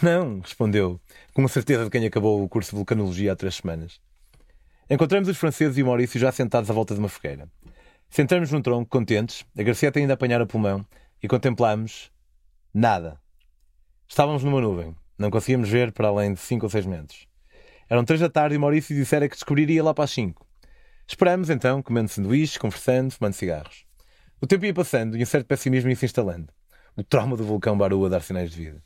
Não, 0.00 0.38
respondeu, 0.38 1.00
com 1.34 1.44
a 1.44 1.48
certeza 1.48 1.82
de 1.82 1.90
quem 1.90 2.06
acabou 2.06 2.42
o 2.42 2.48
curso 2.48 2.70
de 2.70 2.76
vulcanologia 2.76 3.32
há 3.32 3.36
três 3.36 3.56
semanas. 3.56 4.00
Encontramos 4.88 5.28
os 5.28 5.36
franceses 5.36 5.76
e 5.76 5.82
o 5.82 5.86
Maurício 5.86 6.20
já 6.20 6.30
sentados 6.30 6.70
à 6.70 6.72
volta 6.72 6.94
de 6.94 7.00
uma 7.00 7.08
fogueira. 7.08 7.48
Sentamos 8.08 8.52
num 8.52 8.62
tronco, 8.62 8.88
contentes, 8.88 9.44
a 9.58 9.62
Garcieta 9.64 9.98
ainda 9.98 10.12
a 10.12 10.14
apanhar 10.14 10.40
o 10.40 10.46
pulmão, 10.46 10.86
e 11.20 11.26
contemplamos 11.26 12.12
nada. 12.72 13.20
Estávamos 14.08 14.44
numa 14.44 14.60
nuvem. 14.60 14.94
Não 15.18 15.30
conseguíamos 15.30 15.68
ver 15.68 15.92
para 15.92 16.08
além 16.08 16.32
de 16.32 16.40
cinco 16.40 16.64
ou 16.66 16.70
seis 16.70 16.86
metros. 16.86 17.29
Eram 17.90 18.04
três 18.04 18.20
da 18.20 18.30
tarde 18.30 18.54
e 18.54 18.58
Maurício 18.58 18.94
dissera 18.94 19.28
que 19.28 19.34
descobriria 19.34 19.82
lá 19.82 19.92
para 19.92 20.04
as 20.04 20.12
cinco. 20.12 20.46
Esperamos 21.08 21.50
então, 21.50 21.82
comendo 21.82 22.08
sanduíches, 22.08 22.56
conversando, 22.56 23.10
fumando 23.10 23.34
cigarros. 23.34 23.84
O 24.40 24.46
tempo 24.46 24.64
ia 24.64 24.72
passando 24.72 25.16
e 25.16 25.22
um 25.24 25.26
certo 25.26 25.46
pessimismo 25.46 25.90
ia 25.90 25.96
se 25.96 26.04
instalando. 26.04 26.52
O 26.96 27.02
trauma 27.02 27.36
do 27.36 27.44
vulcão 27.44 27.76
Baru 27.76 28.06
a 28.06 28.08
dar 28.08 28.22
sinais 28.22 28.52
de 28.52 28.56
vida. 28.56 28.84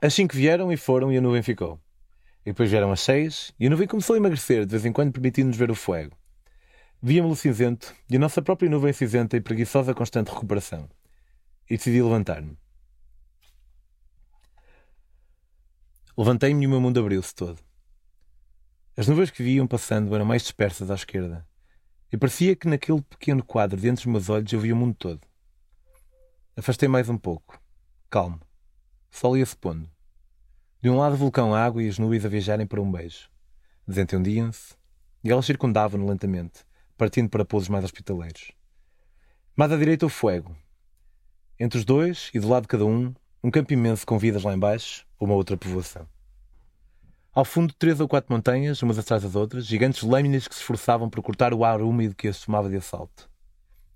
As 0.00 0.14
cinco 0.14 0.34
vieram 0.34 0.72
e 0.72 0.78
foram 0.78 1.12
e 1.12 1.18
a 1.18 1.20
nuvem 1.20 1.42
ficou. 1.42 1.78
E 2.40 2.46
depois 2.46 2.70
vieram 2.70 2.90
as 2.90 3.00
seis 3.00 3.52
e 3.60 3.66
a 3.66 3.70
nuvem 3.70 3.86
começou 3.86 4.14
a 4.14 4.16
emagrecer, 4.16 4.64
de 4.64 4.70
vez 4.70 4.86
em 4.86 4.92
quando 4.92 5.12
permitindo-nos 5.12 5.58
ver 5.58 5.70
o 5.70 5.74
fogo. 5.74 6.16
Víamos-lo 7.02 7.36
cinzento 7.36 7.94
e 8.08 8.16
a 8.16 8.18
nossa 8.18 8.40
própria 8.40 8.70
nuvem 8.70 8.94
cinzenta 8.94 9.36
e 9.36 9.40
preguiçosa 9.42 9.92
constante 9.92 10.30
recuperação. 10.30 10.88
E 11.68 11.76
decidi 11.76 12.00
levantar-me. 12.00 12.56
Levantei-me 16.16 16.64
e 16.64 16.66
o 16.66 16.70
meu 16.70 16.80
mundo 16.80 16.98
abriu-se 16.98 17.34
todo. 17.34 17.69
As 18.96 19.06
nuvens 19.06 19.30
que 19.30 19.42
viam 19.42 19.66
passando 19.66 20.14
eram 20.14 20.24
mais 20.24 20.42
dispersas 20.42 20.90
à 20.90 20.94
esquerda, 20.94 21.46
e 22.12 22.16
parecia 22.16 22.56
que 22.56 22.68
naquele 22.68 23.00
pequeno 23.00 23.42
quadro 23.42 23.80
diante 23.80 23.98
dos 23.98 24.06
meus 24.06 24.28
olhos 24.28 24.52
eu 24.52 24.60
via 24.60 24.74
o 24.74 24.76
mundo 24.76 24.94
todo. 24.94 25.20
Afastei 26.56 26.88
mais 26.88 27.08
um 27.08 27.16
pouco. 27.16 27.60
Calmo. 28.10 28.40
Sol 29.10 29.36
ia-se 29.36 29.56
pondo. 29.56 29.88
De 30.82 30.90
um 30.90 30.98
lado 30.98 31.14
o 31.14 31.16
vulcão 31.16 31.54
a 31.54 31.64
água 31.64 31.82
e 31.82 31.88
as 31.88 31.98
nuvens 31.98 32.24
a 32.24 32.28
viajarem 32.28 32.66
para 32.66 32.80
um 32.80 32.90
beijo. 32.90 33.30
Desentendiam-se 33.86 34.74
e 35.22 35.30
elas 35.30 35.46
circundavam-no 35.46 36.08
lentamente, 36.08 36.64
partindo 36.96 37.28
para 37.28 37.44
pousos 37.44 37.68
mais 37.68 37.84
hospitaleiros. 37.84 38.52
Mais 39.54 39.70
à 39.70 39.76
direita 39.76 40.06
o 40.06 40.08
fogo. 40.08 40.56
Entre 41.58 41.78
os 41.78 41.84
dois, 41.84 42.30
e 42.34 42.40
do 42.40 42.48
lado 42.48 42.62
de 42.62 42.68
cada 42.68 42.84
um, 42.84 43.14
um 43.42 43.50
campo 43.50 43.72
imenso 43.72 44.04
com 44.04 44.18
vidas 44.18 44.42
lá 44.42 44.52
embaixo, 44.52 45.06
uma 45.18 45.34
outra 45.34 45.56
povoação. 45.56 46.08
Ao 47.32 47.44
fundo, 47.44 47.72
três 47.74 48.00
ou 48.00 48.08
quatro 48.08 48.34
montanhas, 48.34 48.82
umas 48.82 48.98
atrás 48.98 49.22
das 49.22 49.36
outras, 49.36 49.64
gigantes 49.64 50.02
lâminas 50.02 50.48
que 50.48 50.54
se 50.54 50.62
esforçavam 50.62 51.08
por 51.08 51.22
cortar 51.22 51.54
o 51.54 51.64
ar 51.64 51.80
úmido 51.80 52.14
que 52.14 52.26
as 52.26 52.40
tomava 52.40 52.68
de 52.68 52.76
assalto. 52.76 53.30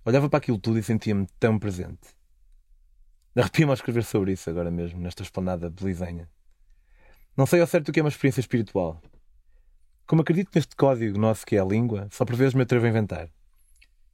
Olhava 0.05 0.29
para 0.31 0.39
aquilo 0.39 0.59
tudo 0.59 0.79
e 0.79 0.83
sentia-me 0.85 1.27
tão 1.41 1.59
presente. 1.59 2.15
Arrepio-me 3.35 3.73
a 3.73 3.75
escrever 3.75 4.05
sobre 4.05 4.33
isso 4.33 4.49
agora 4.49 4.71
mesmo, 4.71 5.01
nesta 5.01 5.25
esplanada 5.25 5.69
belizenha. 5.69 6.31
Não 7.37 7.45
sei 7.45 7.61
ao 7.61 7.67
certo 7.67 7.89
o 7.89 7.93
que 7.93 7.99
é 7.99 8.03
uma 8.05 8.09
experiência 8.09 8.39
espiritual. 8.39 9.03
Como 10.07 10.23
acredito 10.23 10.51
neste 10.55 10.77
código 10.77 11.19
nosso 11.19 11.45
que 11.45 11.57
é 11.57 11.61
a 11.61 11.65
língua, 11.65 12.07
só 12.13 12.25
por 12.25 12.37
vezes 12.37 12.55
me 12.55 12.63
atrevo 12.63 12.87
a 12.87 12.89
inventar. 12.89 13.29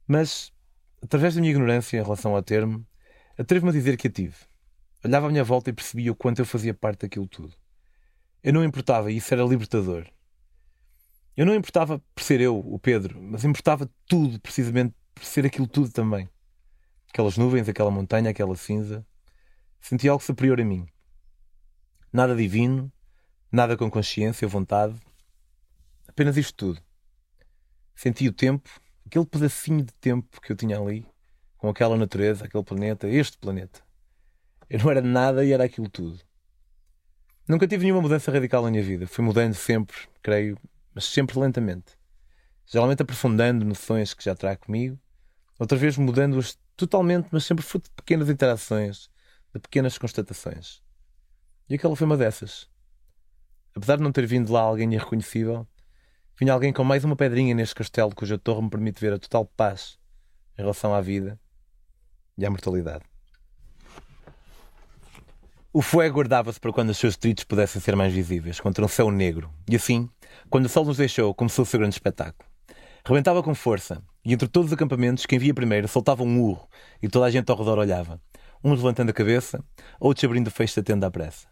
Mas, 0.07 0.51
através 0.99 1.35
da 1.35 1.41
minha 1.41 1.51
ignorância 1.51 1.99
em 1.99 2.03
relação 2.03 2.35
ao 2.35 2.41
termo, 2.41 2.83
atrevo-me 3.37 3.69
a 3.69 3.73
dizer 3.73 3.97
que 3.97 4.07
a 4.07 4.11
tive. 4.11 4.35
Olhava 5.05 5.27
à 5.27 5.29
minha 5.29 5.43
volta 5.43 5.69
e 5.69 5.73
percebia 5.73 6.11
o 6.11 6.15
quanto 6.15 6.39
eu 6.39 6.45
fazia 6.45 6.73
parte 6.73 7.01
daquilo 7.01 7.27
tudo. 7.27 7.60
Eu 8.43 8.53
não 8.53 8.63
importava 8.63 9.11
e 9.11 9.17
isso 9.17 9.33
era 9.33 9.43
libertador. 9.43 10.07
Eu 11.37 11.45
não 11.45 11.55
importava 11.55 11.99
por 12.13 12.23
ser 12.23 12.41
eu, 12.41 12.57
o 12.57 12.79
Pedro, 12.79 13.21
mas 13.21 13.43
importava 13.43 13.89
tudo, 14.07 14.39
precisamente 14.39 14.95
por 15.13 15.23
ser 15.23 15.45
aquilo 15.45 15.67
tudo 15.67 15.91
também. 15.91 16.27
Aquelas 17.09 17.37
nuvens, 17.37 17.69
aquela 17.69 17.91
montanha, 17.91 18.31
aquela 18.31 18.55
cinza. 18.55 19.05
Senti 19.79 20.09
algo 20.09 20.23
superior 20.23 20.59
a 20.59 20.65
mim. 20.65 20.87
Nada 22.11 22.35
divino, 22.35 22.91
nada 23.51 23.77
com 23.77 23.89
consciência 23.91 24.45
ou 24.45 24.49
vontade. 24.49 24.99
Apenas 26.07 26.35
isto 26.35 26.53
tudo. 26.55 26.81
Senti 27.95 28.27
o 28.27 28.33
tempo, 28.33 28.69
aquele 29.05 29.25
pedacinho 29.25 29.83
de 29.83 29.93
tempo 29.93 30.41
que 30.41 30.51
eu 30.51 30.55
tinha 30.55 30.79
ali, 30.79 31.05
com 31.57 31.69
aquela 31.69 31.95
natureza, 31.95 32.45
aquele 32.45 32.63
planeta, 32.63 33.07
este 33.07 33.37
planeta. 33.37 33.81
Eu 34.69 34.79
não 34.79 34.89
era 34.89 35.01
nada 35.01 35.45
e 35.45 35.51
era 35.51 35.65
aquilo 35.65 35.89
tudo. 35.89 36.19
Nunca 37.47 37.67
tive 37.67 37.83
nenhuma 37.83 38.01
mudança 38.01 38.31
radical 38.31 38.63
na 38.63 38.71
minha 38.71 38.83
vida. 38.83 39.07
Fui 39.07 39.23
mudando 39.23 39.53
sempre, 39.53 39.97
creio, 40.21 40.57
mas 40.93 41.05
sempre 41.05 41.39
lentamente. 41.39 41.97
Geralmente 42.65 43.01
aprofundando 43.01 43.65
noções 43.65 44.13
que 44.13 44.23
já 44.23 44.35
trago 44.35 44.61
comigo, 44.61 44.97
outras 45.59 45.81
vezes 45.81 45.97
mudando-as 45.97 46.57
totalmente, 46.77 47.27
mas 47.31 47.43
sempre 47.43 47.65
fruto 47.65 47.89
de 47.89 47.95
pequenas 47.95 48.29
interações, 48.29 49.09
de 49.53 49.59
pequenas 49.59 49.97
constatações. 49.97 50.81
E 51.69 51.75
aquela 51.75 51.95
foi 51.95 52.05
uma 52.05 52.17
dessas. 52.17 52.69
Apesar 53.75 53.97
de 53.97 54.03
não 54.03 54.11
ter 54.11 54.25
vindo 54.25 54.51
lá 54.51 54.61
alguém 54.61 54.93
irreconhecível, 54.93 55.67
vinha 56.39 56.53
alguém 56.53 56.71
com 56.71 56.83
mais 56.83 57.03
uma 57.03 57.15
pedrinha 57.15 57.55
neste 57.55 57.75
castelo 57.75 58.15
cuja 58.15 58.37
torre 58.37 58.61
me 58.61 58.69
permite 58.69 58.99
ver 59.01 59.13
a 59.13 59.19
total 59.19 59.45
paz 59.45 59.97
em 60.57 60.61
relação 60.61 60.93
à 60.93 61.01
vida 61.01 61.39
e 62.37 62.45
à 62.45 62.49
mortalidade. 62.49 63.10
O 65.73 65.81
fogo 65.81 66.17
guardava-se 66.17 66.59
para 66.59 66.73
quando 66.73 66.89
os 66.89 66.97
seus 66.97 67.15
detritos 67.15 67.45
pudessem 67.45 67.81
ser 67.81 67.95
mais 67.95 68.13
visíveis, 68.13 68.59
contra 68.59 68.83
um 68.83 68.89
céu 68.89 69.09
negro. 69.09 69.49
E 69.69 69.77
assim, 69.77 70.09
quando 70.49 70.65
o 70.65 70.69
sol 70.69 70.83
nos 70.83 70.97
deixou, 70.97 71.33
começou 71.33 71.63
o 71.63 71.65
seu 71.65 71.79
grande 71.79 71.95
espetáculo. 71.95 72.45
Rebentava 73.05 73.41
com 73.41 73.55
força, 73.55 74.03
e 74.25 74.33
entre 74.33 74.49
todos 74.49 74.67
os 74.67 74.73
acampamentos, 74.73 75.25
quem 75.25 75.39
via 75.39 75.53
primeiro 75.53 75.87
soltava 75.87 76.23
um 76.23 76.41
urro, 76.41 76.67
e 77.01 77.07
toda 77.07 77.25
a 77.25 77.31
gente 77.31 77.49
ao 77.49 77.57
redor 77.57 77.77
olhava. 77.77 78.19
Uns 78.61 78.79
levantando 78.79 79.11
a 79.11 79.13
cabeça, 79.13 79.63
outros 79.97 80.25
abrindo 80.25 80.47
o 80.47 80.51
fecho 80.51 80.75
da 80.75 80.83
tenda 80.83 81.07
à 81.07 81.11
pressa. 81.11 81.47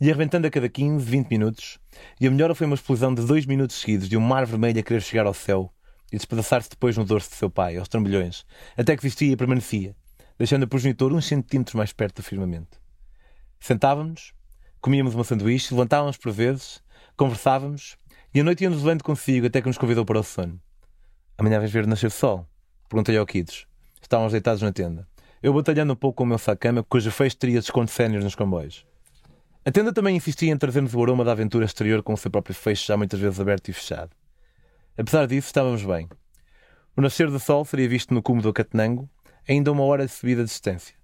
E 0.00 0.08
arrebentando 0.08 0.46
a 0.46 0.50
cada 0.50 0.68
15, 0.68 1.04
20 1.04 1.28
minutos, 1.28 1.80
e 2.20 2.28
a 2.28 2.30
melhor 2.30 2.54
foi 2.54 2.68
uma 2.68 2.76
explosão 2.76 3.12
de 3.12 3.26
dois 3.26 3.46
minutos 3.46 3.80
seguidos 3.80 4.08
de 4.08 4.16
um 4.16 4.20
mar 4.20 4.46
vermelho 4.46 4.78
a 4.78 4.82
querer 4.84 5.02
chegar 5.02 5.26
ao 5.26 5.34
céu 5.34 5.72
e 6.12 6.16
despedaçar-se 6.16 6.70
depois 6.70 6.96
no 6.96 7.04
dorso 7.04 7.30
de 7.30 7.34
seu 7.34 7.50
pai, 7.50 7.76
aos 7.78 7.88
trambolhões, 7.88 8.44
até 8.76 8.96
que 8.96 9.02
vestia 9.02 9.32
e 9.32 9.36
permanecia, 9.36 9.96
deixando 10.38 10.62
a 10.62 10.66
progenitor 10.68 11.12
uns 11.12 11.26
centímetros 11.26 11.74
mais 11.74 11.92
perto 11.92 12.18
do 12.18 12.22
firmamento. 12.22 12.85
Sentávamos, 13.66 14.32
comíamos 14.80 15.16
uma 15.16 15.24
sanduíche, 15.24 15.74
levantávamos 15.74 16.16
por 16.16 16.30
vezes, 16.30 16.80
conversávamos 17.16 17.96
e 18.32 18.38
a 18.38 18.44
noite 18.44 18.62
ia-nos 18.62 18.84
levando 18.84 19.02
consigo 19.02 19.48
até 19.48 19.60
que 19.60 19.66
nos 19.66 19.76
convidou 19.76 20.04
para 20.04 20.20
o 20.20 20.22
sono. 20.22 20.60
Amanhã 21.36 21.58
vais 21.58 21.72
ver 21.72 21.84
nascer 21.84 22.06
o 22.06 22.10
sol? 22.12 22.48
Perguntei 22.88 23.18
ao 23.18 23.26
Kids. 23.26 23.66
Estávamos 24.00 24.30
deitados 24.30 24.62
na 24.62 24.70
tenda. 24.70 25.04
Eu 25.42 25.52
batalhando 25.52 25.94
um 25.94 25.96
pouco 25.96 26.18
com 26.18 26.22
o 26.22 26.26
meu 26.28 26.38
sacama, 26.38 26.84
cuja 26.84 27.10
feixe 27.10 27.34
teria 27.34 27.58
desconto 27.58 27.90
sénior 27.90 28.22
nos 28.22 28.36
comboios. 28.36 28.86
A 29.64 29.72
tenda 29.72 29.92
também 29.92 30.14
insistia 30.14 30.52
em 30.52 30.56
trazer-nos 30.56 30.94
o 30.94 31.02
aroma 31.02 31.24
da 31.24 31.32
aventura 31.32 31.64
exterior 31.64 32.04
com 32.04 32.12
o 32.12 32.16
seu 32.16 32.30
próprio 32.30 32.54
feixe 32.54 32.86
já 32.86 32.96
muitas 32.96 33.18
vezes 33.18 33.40
aberto 33.40 33.68
e 33.68 33.72
fechado. 33.72 34.12
Apesar 34.96 35.26
disso, 35.26 35.48
estávamos 35.48 35.82
bem. 35.82 36.08
O 36.96 37.00
nascer 37.00 37.28
do 37.28 37.40
sol 37.40 37.64
seria 37.64 37.88
visto 37.88 38.14
no 38.14 38.22
cume 38.22 38.42
do 38.42 38.52
Catenango, 38.52 39.10
ainda 39.48 39.72
uma 39.72 39.82
hora 39.82 40.06
de 40.06 40.12
subida 40.12 40.44
de 40.44 40.50
distância. 40.50 40.94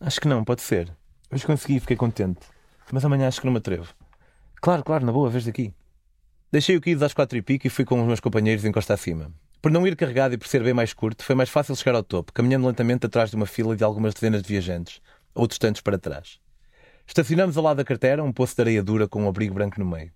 Acho 0.00 0.20
que 0.20 0.26
não, 0.26 0.42
pode 0.42 0.62
ser. 0.62 0.92
Hoje 1.34 1.44
consegui 1.44 1.80
fiquei 1.80 1.96
contente. 1.96 2.46
Mas 2.92 3.04
amanhã 3.04 3.26
acho 3.26 3.40
que 3.40 3.46
não 3.46 3.52
me 3.52 3.58
atrevo. 3.58 3.92
Claro, 4.62 4.84
claro, 4.84 5.04
na 5.04 5.10
boa, 5.10 5.28
vez 5.28 5.44
daqui. 5.44 5.74
Deixei 6.52 6.76
o 6.76 6.80
Kids 6.80 7.02
às 7.02 7.12
quatro 7.12 7.36
e 7.36 7.42
pico 7.42 7.66
e 7.66 7.70
fui 7.70 7.84
com 7.84 8.00
os 8.00 8.06
meus 8.06 8.20
companheiros 8.20 8.64
em 8.64 8.70
costa 8.70 8.94
acima. 8.94 9.32
Por 9.60 9.72
não 9.72 9.84
ir 9.84 9.96
carregado 9.96 10.34
e 10.34 10.38
por 10.38 10.46
ser 10.46 10.62
bem 10.62 10.72
mais 10.72 10.92
curto, 10.92 11.24
foi 11.24 11.34
mais 11.34 11.50
fácil 11.50 11.74
chegar 11.74 11.96
ao 11.96 12.04
topo, 12.04 12.32
caminhando 12.32 12.68
lentamente 12.68 13.06
atrás 13.06 13.30
de 13.30 13.36
uma 13.36 13.46
fila 13.46 13.74
de 13.74 13.82
algumas 13.82 14.14
dezenas 14.14 14.42
de 14.42 14.48
viajantes, 14.48 15.02
outros 15.34 15.58
tantos 15.58 15.80
para 15.80 15.98
trás. 15.98 16.38
Estacionamos 17.04 17.56
ao 17.56 17.64
lado 17.64 17.78
da 17.78 17.84
carteira, 17.84 18.22
um 18.22 18.32
poço 18.32 18.54
de 18.54 18.62
areia 18.62 18.82
dura 18.84 19.08
com 19.08 19.24
um 19.24 19.28
abrigo 19.28 19.54
branco 19.54 19.80
no 19.80 19.86
meio. 19.86 20.12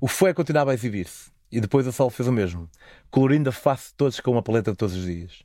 O 0.00 0.08
fué 0.08 0.32
continuava 0.32 0.70
a 0.70 0.74
exibir-se, 0.74 1.30
e 1.52 1.60
depois 1.60 1.86
a 1.86 1.92
sol 1.92 2.08
fez 2.08 2.26
o 2.26 2.32
mesmo, 2.32 2.70
colorindo 3.10 3.50
a 3.50 3.52
face 3.52 3.88
de 3.88 3.96
todos 3.96 4.18
com 4.18 4.30
uma 4.30 4.42
paleta 4.42 4.70
de 4.70 4.78
todos 4.78 4.96
os 4.96 5.04
dias. 5.04 5.42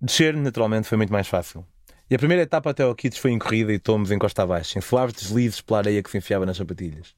Descer, 0.00 0.36
naturalmente, 0.36 0.88
foi 0.88 0.98
muito 0.98 1.12
mais 1.12 1.28
fácil. 1.28 1.64
E 2.08 2.14
a 2.14 2.18
primeira 2.18 2.44
etapa 2.44 2.70
até 2.70 2.84
ao 2.84 2.94
Kids 2.94 3.18
foi 3.18 3.32
em 3.32 3.38
corrida 3.38 3.72
e 3.72 3.80
tomos 3.80 4.12
em 4.12 4.18
costa 4.18 4.44
abaixo, 4.44 4.78
em 4.78 4.80
suaves 4.80 5.12
deslizes 5.12 5.60
pela 5.60 5.78
areia 5.78 6.00
que 6.00 6.08
se 6.08 6.16
enfiava 6.16 6.46
nas 6.46 6.56
sapatilhas. 6.56 7.16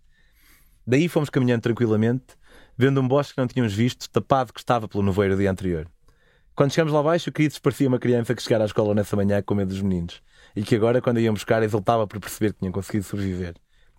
Daí 0.86 1.10
fomos 1.10 1.28
caminhando 1.28 1.60
tranquilamente, 1.60 2.24
vendo 2.74 2.98
um 2.98 3.06
bosque 3.06 3.34
que 3.34 3.40
não 3.40 3.46
tínhamos 3.46 3.74
visto, 3.74 4.08
tapado 4.08 4.50
que 4.50 4.60
estava 4.60 4.88
pelo 4.88 5.04
nevoeiro 5.04 5.34
do 5.34 5.40
dia 5.40 5.50
anterior. 5.50 5.86
Quando 6.54 6.72
chegamos 6.72 6.94
lá 6.94 7.00
abaixo, 7.00 7.28
o 7.28 7.32
Kids 7.34 7.58
parecia 7.58 7.86
uma 7.86 7.98
criança 7.98 8.34
que 8.34 8.42
chegara 8.42 8.64
à 8.64 8.66
escola 8.66 8.94
nessa 8.94 9.14
manhã 9.14 9.42
com 9.42 9.54
medo 9.54 9.68
dos 9.68 9.82
meninos, 9.82 10.22
e 10.56 10.62
que 10.62 10.74
agora, 10.74 11.02
quando 11.02 11.20
iam 11.20 11.34
buscar, 11.34 11.62
exultava 11.62 12.06
por 12.06 12.18
perceber 12.18 12.54
que 12.54 12.60
tinham 12.60 12.72
conseguido 12.72 13.04
sobreviver, 13.04 13.56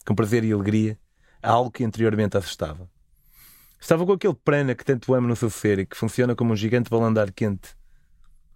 com 0.08 0.16
prazer 0.16 0.44
e 0.44 0.52
alegria, 0.52 0.98
a 1.44 1.52
algo 1.52 1.70
que 1.70 1.84
anteriormente 1.84 2.36
assustava. 2.36 2.90
Estava 3.80 4.08
com 4.08 4.14
aquele 4.14 4.34
prana 4.34 4.74
que 4.74 4.84
tanto 4.84 5.14
amo 5.14 5.28
no 5.28 5.36
seu 5.36 5.52
ser 5.52 5.78
e 5.78 5.86
que 5.86 5.96
funciona 5.96 6.36
como 6.36 6.52
um 6.52 6.56
gigante 6.56 6.90
balão 6.90 7.14
de 7.14 7.20
ar 7.20 7.32
quente, 7.32 7.78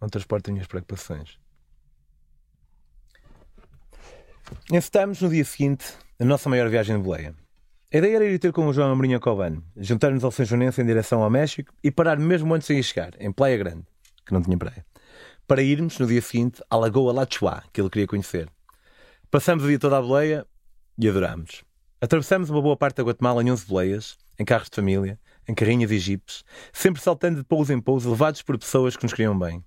onde 0.01 0.11
transporta 0.11 0.51
minhas 0.51 0.65
preocupações. 0.65 1.42
Encetamos 4.71 5.21
no 5.21 5.29
dia 5.29 5.45
seguinte 5.45 5.85
a 6.19 6.25
nossa 6.25 6.49
maior 6.49 6.69
viagem 6.69 6.97
de 6.97 7.03
boleia. 7.03 7.35
A 7.93 7.97
ideia 7.97 8.15
era 8.15 8.25
ir 8.25 8.39
ter 8.39 8.51
com 8.51 8.65
o 8.67 8.73
João 8.73 8.91
Amorim 8.91 9.17
Cobano, 9.19 9.63
juntar-nos 9.77 10.23
ao 10.23 10.31
São 10.31 10.45
Joanense 10.45 10.81
em 10.81 10.85
direção 10.85 11.21
ao 11.21 11.29
México 11.29 11.73
e 11.83 11.91
parar 11.91 12.17
mesmo 12.17 12.53
antes 12.53 12.67
de 12.67 12.81
chegar, 12.81 13.11
em 13.19 13.31
Playa 13.31 13.57
Grande, 13.57 13.83
que 14.25 14.33
não 14.33 14.41
tinha 14.41 14.57
praia, 14.57 14.85
para 15.47 15.61
irmos 15.61 15.99
no 15.99 16.07
dia 16.07 16.21
seguinte 16.21 16.63
à 16.69 16.75
Lagoa 16.75 17.13
La 17.13 17.27
Chua, 17.29 17.63
que 17.71 17.79
ele 17.79 17.89
queria 17.89 18.07
conhecer. 18.07 18.49
Passamos 19.29 19.63
o 19.63 19.67
dia 19.67 19.77
todo 19.77 19.93
à 19.95 20.01
boleia 20.01 20.45
e 20.97 21.07
adorámos. 21.07 21.63
Atravessamos 22.01 22.49
uma 22.49 22.61
boa 22.61 22.75
parte 22.75 22.97
da 22.97 23.03
Guatemala 23.03 23.43
em 23.43 23.51
11 23.51 23.65
boleias, 23.65 24.17
em 24.39 24.43
carros 24.43 24.69
de 24.69 24.75
família, 24.75 25.19
em 25.47 25.53
carrinhas 25.53 25.91
e 25.91 25.99
jipes, 25.99 26.43
sempre 26.71 27.01
saltando 27.01 27.37
de 27.37 27.43
pouso 27.43 27.71
em 27.71 27.79
pouso, 27.79 28.09
levados 28.09 28.41
por 28.41 28.57
pessoas 28.57 28.97
que 28.97 29.03
nos 29.03 29.13
queriam 29.13 29.37
bem. 29.37 29.63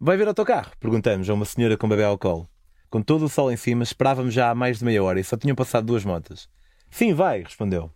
Vai 0.00 0.16
ver 0.16 0.26
autocarro? 0.26 0.72
Perguntamos 0.80 1.30
a 1.30 1.34
uma 1.34 1.44
senhora 1.44 1.76
com 1.76 1.88
bebê 1.88 2.04
ao 2.04 2.18
colo. 2.18 2.48
Com 2.94 3.02
todo 3.02 3.24
o 3.24 3.28
sol 3.28 3.50
em 3.50 3.56
cima, 3.56 3.82
esperávamos 3.82 4.32
já 4.32 4.50
há 4.50 4.54
mais 4.54 4.78
de 4.78 4.84
meia 4.84 5.02
hora 5.02 5.18
e 5.18 5.24
só 5.24 5.36
tinham 5.36 5.56
passado 5.56 5.84
duas 5.84 6.04
motas. 6.04 6.48
Sim, 6.88 7.12
vai, 7.12 7.42
respondeu. 7.42 7.90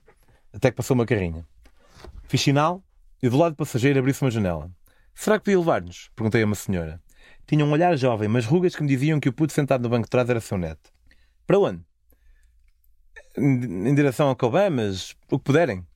Até 0.52 0.72
que 0.72 0.76
passou 0.76 0.96
uma 0.96 1.06
carrinha. 1.06 1.46
Fiz 2.24 2.40
sinal 2.40 2.82
e 3.22 3.28
do 3.28 3.36
lado 3.36 3.52
do 3.52 3.56
passageiro 3.58 4.00
abriu-se 4.00 4.20
uma 4.22 4.30
janela. 4.32 4.68
Será 5.14 5.38
que 5.38 5.44
podia 5.44 5.58
levar-nos? 5.60 6.10
Perguntei 6.16 6.42
a 6.42 6.46
uma 6.46 6.56
senhora. 6.56 7.00
Tinha 7.46 7.64
um 7.64 7.70
olhar 7.70 7.96
jovem, 7.96 8.26
mas 8.26 8.44
rugas 8.44 8.74
que 8.74 8.82
me 8.82 8.88
diziam 8.88 9.20
que 9.20 9.28
o 9.28 9.32
puto 9.32 9.52
sentado 9.52 9.82
no 9.82 9.88
banco 9.88 10.06
de 10.06 10.10
trás 10.10 10.28
era 10.28 10.40
seu 10.40 10.58
neto. 10.58 10.90
Para 11.46 11.60
onde? 11.60 11.84
Em 13.36 13.94
direção 13.94 14.26
ao 14.26 14.34
Cobé, 14.34 14.68
mas 14.68 15.12
o 15.30 15.38
que 15.38 15.44
puderem. 15.44 15.86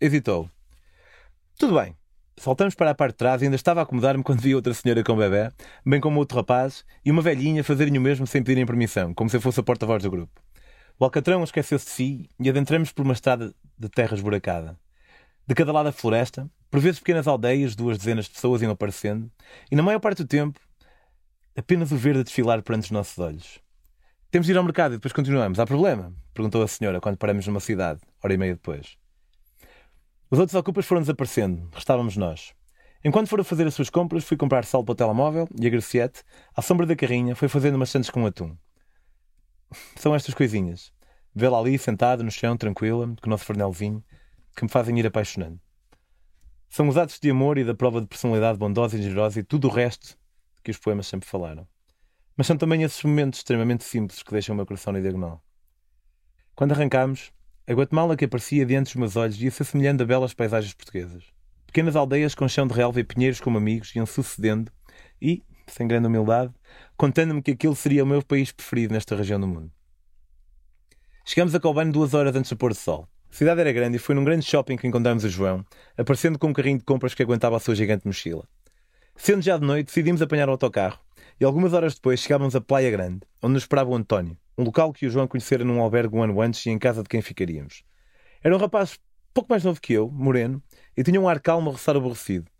Hesitou. 0.00 0.48
Tudo 1.58 1.80
bem. 1.80 1.96
Saltamos 2.38 2.74
para 2.74 2.90
a 2.90 2.94
parte 2.94 3.12
de 3.12 3.18
trás 3.18 3.40
e 3.40 3.46
ainda 3.46 3.56
estava 3.56 3.80
a 3.80 3.82
acomodar-me 3.82 4.22
quando 4.22 4.40
vi 4.40 4.54
outra 4.54 4.74
senhora 4.74 5.02
com 5.02 5.16
bebê, 5.16 5.50
bem 5.84 6.00
como 6.00 6.18
outro 6.18 6.36
rapaz, 6.36 6.84
e 7.04 7.10
uma 7.10 7.22
velhinha 7.22 7.64
fazerem 7.64 7.96
o 7.96 8.00
mesmo 8.00 8.26
sem 8.26 8.42
pedirem 8.42 8.66
permissão, 8.66 9.14
como 9.14 9.30
se 9.30 9.36
eu 9.36 9.40
fosse 9.40 9.58
a 9.58 9.62
porta-voz 9.62 10.02
do 10.02 10.10
grupo. 10.10 10.40
O 10.98 11.04
alcatrão 11.04 11.42
esqueceu-se 11.42 11.86
de 11.86 11.90
si 11.90 12.28
e 12.38 12.48
adentramos 12.48 12.92
por 12.92 13.04
uma 13.04 13.14
estrada 13.14 13.54
de 13.78 13.88
terra 13.88 14.14
esburacada. 14.14 14.78
De 15.46 15.54
cada 15.54 15.72
lado 15.72 15.86
da 15.86 15.92
floresta, 15.92 16.48
por 16.70 16.78
vezes 16.78 17.00
pequenas 17.00 17.26
aldeias, 17.26 17.74
duas 17.74 17.96
dezenas 17.96 18.26
de 18.26 18.32
pessoas 18.32 18.60
iam 18.60 18.70
aparecendo, 18.70 19.30
e 19.70 19.74
na 19.74 19.82
maior 19.82 19.98
parte 19.98 20.22
do 20.22 20.28
tempo, 20.28 20.60
apenas 21.56 21.90
o 21.90 21.96
verde 21.96 22.20
a 22.20 22.22
desfilar 22.22 22.62
perante 22.62 22.84
os 22.84 22.90
nossos 22.90 23.18
olhos. 23.18 23.60
Temos 24.30 24.46
de 24.46 24.52
ir 24.52 24.58
ao 24.58 24.64
mercado 24.64 24.92
e 24.92 24.96
depois 24.98 25.12
continuamos. 25.12 25.58
Há 25.58 25.64
problema? 25.64 26.12
Perguntou 26.34 26.62
a 26.62 26.68
senhora 26.68 27.00
quando 27.00 27.16
paramos 27.16 27.46
numa 27.46 27.60
cidade, 27.60 28.00
hora 28.22 28.34
e 28.34 28.36
meia 28.36 28.52
depois. 28.52 28.98
Os 30.30 30.38
outros 30.38 30.56
ocupas 30.56 30.84
foram 30.84 31.00
desaparecendo, 31.00 31.68
restávamos 31.72 32.16
nós. 32.16 32.52
Enquanto 33.04 33.28
foram 33.28 33.44
fazer 33.44 33.66
as 33.66 33.74
suas 33.74 33.88
compras, 33.88 34.24
fui 34.24 34.36
comprar 34.36 34.64
sal 34.64 34.82
para 34.82 34.92
o 34.92 34.96
telemóvel 34.96 35.48
e 35.60 35.66
a 35.66 35.70
Graciete, 35.70 36.24
à 36.54 36.60
sombra 36.60 36.84
da 36.84 36.96
carrinha, 36.96 37.36
foi 37.36 37.46
fazendo 37.46 37.76
umas 37.76 37.90
sandes 37.90 38.10
com 38.10 38.26
atum. 38.26 38.56
São 39.94 40.14
estas 40.14 40.34
coisinhas. 40.34 40.92
Vê-la 41.32 41.58
ali, 41.58 41.78
sentada 41.78 42.24
no 42.24 42.30
chão, 42.30 42.56
tranquila, 42.56 43.06
com 43.22 43.28
o 43.28 43.30
nosso 43.30 43.44
fornelzinho, 43.44 44.02
que 44.56 44.64
me 44.64 44.68
fazem 44.70 44.98
ir 44.98 45.06
apaixonando. 45.06 45.60
São 46.68 46.88
os 46.88 46.96
atos 46.96 47.20
de 47.20 47.30
amor 47.30 47.58
e 47.58 47.64
da 47.64 47.74
prova 47.74 48.00
de 48.00 48.08
personalidade 48.08 48.58
bondosa 48.58 48.96
e 48.96 49.02
generosa 49.02 49.38
e 49.38 49.44
tudo 49.44 49.68
o 49.68 49.70
resto 49.70 50.18
que 50.64 50.70
os 50.72 50.78
poemas 50.78 51.06
sempre 51.06 51.28
falaram. 51.28 51.68
Mas 52.36 52.48
são 52.48 52.56
também 52.56 52.82
esses 52.82 53.02
momentos 53.04 53.38
extremamente 53.38 53.84
simples 53.84 54.22
que 54.22 54.32
deixam 54.32 54.54
o 54.54 54.56
meu 54.56 54.66
coração 54.66 54.92
na 54.92 54.98
diagonal. 55.00 55.40
Quando 56.56 56.72
arrancámos, 56.72 57.32
a 57.66 57.72
Guatemala 57.72 58.16
que 58.16 58.24
aparecia 58.24 58.64
diante 58.64 58.86
dos 58.86 58.94
meus 58.94 59.16
olhos 59.16 59.40
ia 59.40 59.50
se 59.50 59.62
assemelhando 59.62 60.02
a 60.02 60.06
belas 60.06 60.32
paisagens 60.32 60.72
portuguesas. 60.72 61.24
Pequenas 61.66 61.96
aldeias 61.96 62.34
com 62.34 62.46
chão 62.48 62.66
de 62.66 62.72
relva 62.72 63.00
e 63.00 63.04
pinheiros 63.04 63.40
como 63.40 63.58
amigos 63.58 63.94
iam 63.96 64.06
sucedendo 64.06 64.70
e, 65.20 65.42
sem 65.66 65.88
grande 65.88 66.06
humildade, 66.06 66.52
contando-me 66.96 67.42
que 67.42 67.50
aquele 67.50 67.74
seria 67.74 68.04
o 68.04 68.06
meu 68.06 68.22
país 68.22 68.52
preferido 68.52 68.94
nesta 68.94 69.16
região 69.16 69.40
do 69.40 69.48
mundo. 69.48 69.70
Chegamos 71.24 71.56
a 71.56 71.60
Colbane 71.60 71.90
duas 71.90 72.14
horas 72.14 72.36
antes 72.36 72.50
do 72.50 72.56
pôr 72.56 72.70
do 72.70 72.76
sol. 72.76 73.08
A 73.28 73.34
cidade 73.34 73.60
era 73.60 73.72
grande 73.72 73.96
e 73.96 73.98
foi 73.98 74.14
num 74.14 74.22
grande 74.22 74.44
shopping 74.44 74.76
que 74.76 74.86
encontramos 74.86 75.24
o 75.24 75.28
João, 75.28 75.66
aparecendo 75.98 76.38
com 76.38 76.46
um 76.46 76.52
carrinho 76.52 76.78
de 76.78 76.84
compras 76.84 77.14
que 77.14 77.22
aguentava 77.22 77.56
a 77.56 77.60
sua 77.60 77.74
gigante 77.74 78.06
mochila. 78.06 78.48
Sendo 79.16 79.42
já 79.42 79.58
de 79.58 79.66
noite, 79.66 79.86
decidimos 79.86 80.22
apanhar 80.22 80.48
o 80.48 80.52
autocarro 80.52 81.00
e 81.40 81.44
algumas 81.44 81.72
horas 81.72 81.94
depois 81.94 82.20
chegávamos 82.20 82.56
a 82.56 82.60
Praia 82.60 82.90
Grande, 82.90 83.20
onde 83.42 83.54
nos 83.54 83.62
esperava 83.62 83.90
o 83.90 83.94
António, 83.94 84.36
um 84.56 84.64
local 84.64 84.92
que 84.92 85.06
o 85.06 85.10
João 85.10 85.28
conhecera 85.28 85.64
num 85.64 85.80
albergue 85.80 86.16
um 86.16 86.22
ano 86.22 86.40
antes 86.40 86.64
e 86.64 86.70
em 86.70 86.78
casa 86.78 87.02
de 87.02 87.08
quem 87.08 87.20
ficaríamos. 87.20 87.82
Era 88.42 88.54
um 88.56 88.58
rapaz 88.58 88.98
pouco 89.34 89.50
mais 89.50 89.62
novo 89.62 89.80
que 89.80 89.92
eu, 89.92 90.10
moreno, 90.10 90.62
e 90.96 91.02
tinha 91.02 91.20
um 91.20 91.28
ar 91.28 91.40
calmo 91.40 91.68
a 91.68 91.72
roçar 91.72 91.94
aborrecido. 91.94 92.50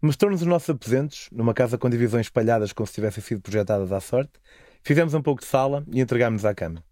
Mostrou-nos 0.00 0.40
os 0.40 0.46
nossos 0.46 0.70
aposentos, 0.70 1.28
numa 1.32 1.52
casa 1.52 1.76
com 1.76 1.90
divisões 1.90 2.26
espalhadas 2.26 2.72
como 2.72 2.86
se 2.86 2.94
tivessem 2.94 3.22
sido 3.22 3.40
projetadas 3.40 3.90
à 3.90 4.00
sorte, 4.00 4.32
fizemos 4.82 5.12
um 5.12 5.20
pouco 5.20 5.40
de 5.40 5.48
sala 5.48 5.84
e 5.92 6.00
entregámos-nos 6.00 6.44
à 6.44 6.54
cama. 6.54 6.84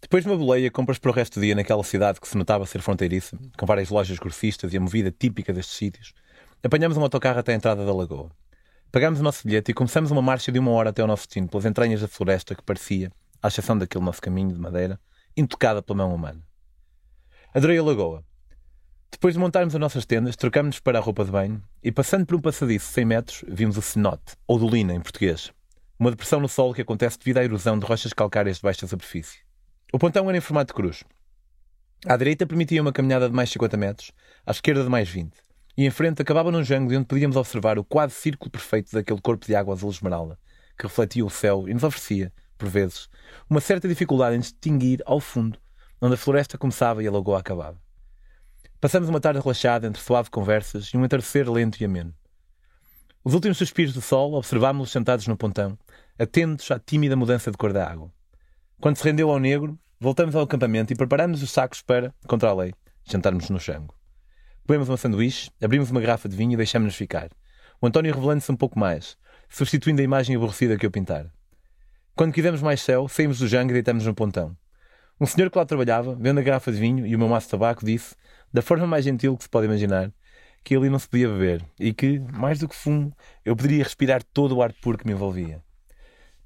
Depois 0.00 0.24
de 0.24 0.30
uma 0.30 0.36
boleia, 0.36 0.70
compras 0.70 0.98
para 0.98 1.10
o 1.10 1.14
resto 1.14 1.38
do 1.38 1.42
dia 1.42 1.54
naquela 1.54 1.84
cidade 1.84 2.20
que 2.20 2.28
se 2.28 2.38
notava 2.38 2.64
ser 2.64 2.80
fronteiriça, 2.80 3.36
com 3.56 3.66
várias 3.66 3.90
lojas 3.90 4.18
grossistas 4.18 4.72
e 4.72 4.76
a 4.76 4.80
movida 4.80 5.10
típica 5.10 5.52
destes 5.52 5.76
sítios, 5.76 6.14
apanhamos 6.62 6.96
um 6.96 7.02
autocarro 7.02 7.38
até 7.38 7.52
a 7.52 7.56
entrada 7.56 7.84
da 7.84 7.92
lagoa. 7.92 8.30
Pagámos 8.90 9.20
o 9.20 9.22
nosso 9.22 9.46
bilhete 9.46 9.70
e 9.70 9.74
começamos 9.74 10.10
uma 10.10 10.22
marcha 10.22 10.50
de 10.50 10.58
uma 10.58 10.70
hora 10.70 10.88
até 10.88 11.02
ao 11.02 11.08
nosso 11.08 11.24
destino, 11.24 11.46
pelas 11.46 11.66
entranhas 11.66 12.00
da 12.00 12.08
floresta 12.08 12.54
que 12.54 12.62
parecia, 12.62 13.12
à 13.42 13.48
exceção 13.48 13.76
daquele 13.76 14.02
nosso 14.02 14.22
caminho 14.22 14.50
de 14.50 14.58
madeira, 14.58 14.98
intocada 15.36 15.82
pela 15.82 15.98
mão 15.98 16.14
humana. 16.14 16.42
Adorei 17.52 17.76
a 17.76 17.82
lagoa. 17.82 18.24
Depois 19.10 19.34
de 19.34 19.40
montarmos 19.40 19.74
as 19.74 19.80
nossas 19.80 20.06
tendas, 20.06 20.36
trocámos-nos 20.36 20.80
para 20.80 20.98
a 20.98 21.02
roupa 21.02 21.22
de 21.22 21.30
banho 21.30 21.62
e, 21.82 21.92
passando 21.92 22.24
por 22.24 22.36
um 22.36 22.40
passadiço 22.40 22.86
de 22.86 22.92
100 22.94 23.04
metros, 23.04 23.44
vimos 23.46 23.76
o 23.76 23.82
cenote, 23.82 24.36
ou 24.46 24.58
dolina 24.58 24.94
em 24.94 25.00
português, 25.00 25.52
uma 25.98 26.10
depressão 26.10 26.40
no 26.40 26.48
solo 26.48 26.72
que 26.72 26.80
acontece 26.80 27.18
devido 27.18 27.38
à 27.38 27.44
erosão 27.44 27.78
de 27.78 27.84
rochas 27.84 28.14
calcárias 28.14 28.56
de 28.56 28.62
baixa 28.62 28.86
superfície. 28.86 29.40
O 29.92 29.98
pontão 29.98 30.28
era 30.30 30.38
em 30.38 30.40
formato 30.40 30.72
de 30.72 30.74
cruz. 30.74 31.04
À 32.06 32.16
direita 32.16 32.46
permitia 32.46 32.80
uma 32.80 32.92
caminhada 32.92 33.28
de 33.28 33.34
mais 33.34 33.50
50 33.50 33.76
metros, 33.76 34.12
à 34.46 34.50
esquerda 34.50 34.82
de 34.82 34.88
mais 34.88 35.10
20, 35.10 35.32
e 35.78 35.86
em 35.86 35.90
frente 35.90 36.20
acabava 36.20 36.50
num 36.50 36.64
jango 36.64 36.90
de 36.90 36.96
onde 36.96 37.06
podíamos 37.06 37.36
observar 37.36 37.78
o 37.78 37.84
quase 37.84 38.12
círculo 38.12 38.50
perfeito 38.50 38.90
daquele 38.90 39.20
corpo 39.20 39.46
de 39.46 39.54
água 39.54 39.72
azul 39.72 39.88
esmeralda, 39.90 40.36
que 40.76 40.82
refletia 40.82 41.24
o 41.24 41.30
céu 41.30 41.68
e 41.68 41.72
nos 41.72 41.84
oferecia, 41.84 42.32
por 42.58 42.68
vezes, 42.68 43.08
uma 43.48 43.60
certa 43.60 43.86
dificuldade 43.86 44.34
em 44.34 44.40
distinguir, 44.40 45.00
ao 45.06 45.20
fundo, 45.20 45.56
onde 46.00 46.14
a 46.14 46.16
floresta 46.16 46.58
começava 46.58 47.00
e 47.00 47.06
a 47.06 47.12
lagoa 47.12 47.38
acabava. 47.38 47.80
Passamos 48.80 49.08
uma 49.08 49.20
tarde 49.20 49.38
relaxada 49.38 49.86
entre 49.86 50.02
suaves 50.02 50.28
conversas 50.28 50.86
e 50.86 50.96
um 50.96 51.04
entardecer 51.04 51.48
lento 51.48 51.80
e 51.80 51.84
ameno. 51.84 52.12
Os 53.22 53.32
últimos 53.32 53.58
suspiros 53.58 53.94
do 53.94 54.00
sol 54.00 54.34
observámos-los 54.34 54.90
sentados 54.90 55.28
no 55.28 55.36
pontão, 55.36 55.78
atentos 56.18 56.68
à 56.72 56.80
tímida 56.80 57.14
mudança 57.14 57.52
de 57.52 57.56
cor 57.56 57.72
da 57.72 57.88
água. 57.88 58.12
Quando 58.80 58.96
se 58.96 59.04
rendeu 59.04 59.30
ao 59.30 59.38
negro, 59.38 59.78
voltamos 60.00 60.34
ao 60.34 60.42
acampamento 60.42 60.92
e 60.92 60.96
preparamos 60.96 61.40
os 61.40 61.52
sacos 61.52 61.82
para, 61.82 62.12
contra 62.26 62.50
a 62.50 62.54
lei, 62.54 62.74
jantarmos 63.04 63.48
no 63.48 63.60
chango. 63.60 63.97
Comemos 64.68 64.90
uma 64.90 64.98
sanduíche, 64.98 65.50
abrimos 65.62 65.90
uma 65.90 65.98
garrafa 65.98 66.28
de 66.28 66.36
vinho 66.36 66.52
e 66.52 66.56
deixámos-nos 66.58 66.94
ficar. 66.94 67.30
O 67.80 67.86
António 67.86 68.14
revelando-se 68.14 68.52
um 68.52 68.54
pouco 68.54 68.78
mais, 68.78 69.16
substituindo 69.48 70.02
a 70.02 70.04
imagem 70.04 70.36
aborrecida 70.36 70.76
que 70.76 70.84
eu 70.84 70.90
pintara. 70.90 71.32
Quando 72.14 72.34
quisemos 72.34 72.60
mais 72.60 72.82
céu, 72.82 73.08
saímos 73.08 73.38
do 73.38 73.48
jangue 73.48 73.70
e 73.70 73.72
deitamos 73.72 74.04
no 74.04 74.14
pontão. 74.14 74.54
Um 75.18 75.24
senhor 75.24 75.50
que 75.50 75.56
lá 75.56 75.64
trabalhava, 75.64 76.14
vendo 76.14 76.40
a 76.40 76.42
garrafa 76.42 76.70
de 76.70 76.78
vinho 76.78 77.06
e 77.06 77.16
o 77.16 77.18
meu 77.18 77.28
maço 77.28 77.46
de 77.46 77.52
tabaco, 77.52 77.82
disse 77.82 78.14
da 78.52 78.60
forma 78.60 78.86
mais 78.86 79.06
gentil 79.06 79.38
que 79.38 79.44
se 79.44 79.48
pode 79.48 79.64
imaginar, 79.64 80.12
que 80.62 80.76
ali 80.76 80.90
não 80.90 80.98
se 80.98 81.08
podia 81.08 81.30
beber 81.30 81.64
e 81.80 81.94
que, 81.94 82.18
mais 82.18 82.58
do 82.58 82.68
que 82.68 82.76
fumo, 82.76 83.10
eu 83.46 83.56
poderia 83.56 83.82
respirar 83.82 84.22
todo 84.22 84.54
o 84.54 84.62
ar 84.62 84.74
puro 84.82 84.98
que 84.98 85.06
me 85.06 85.14
envolvia. 85.14 85.62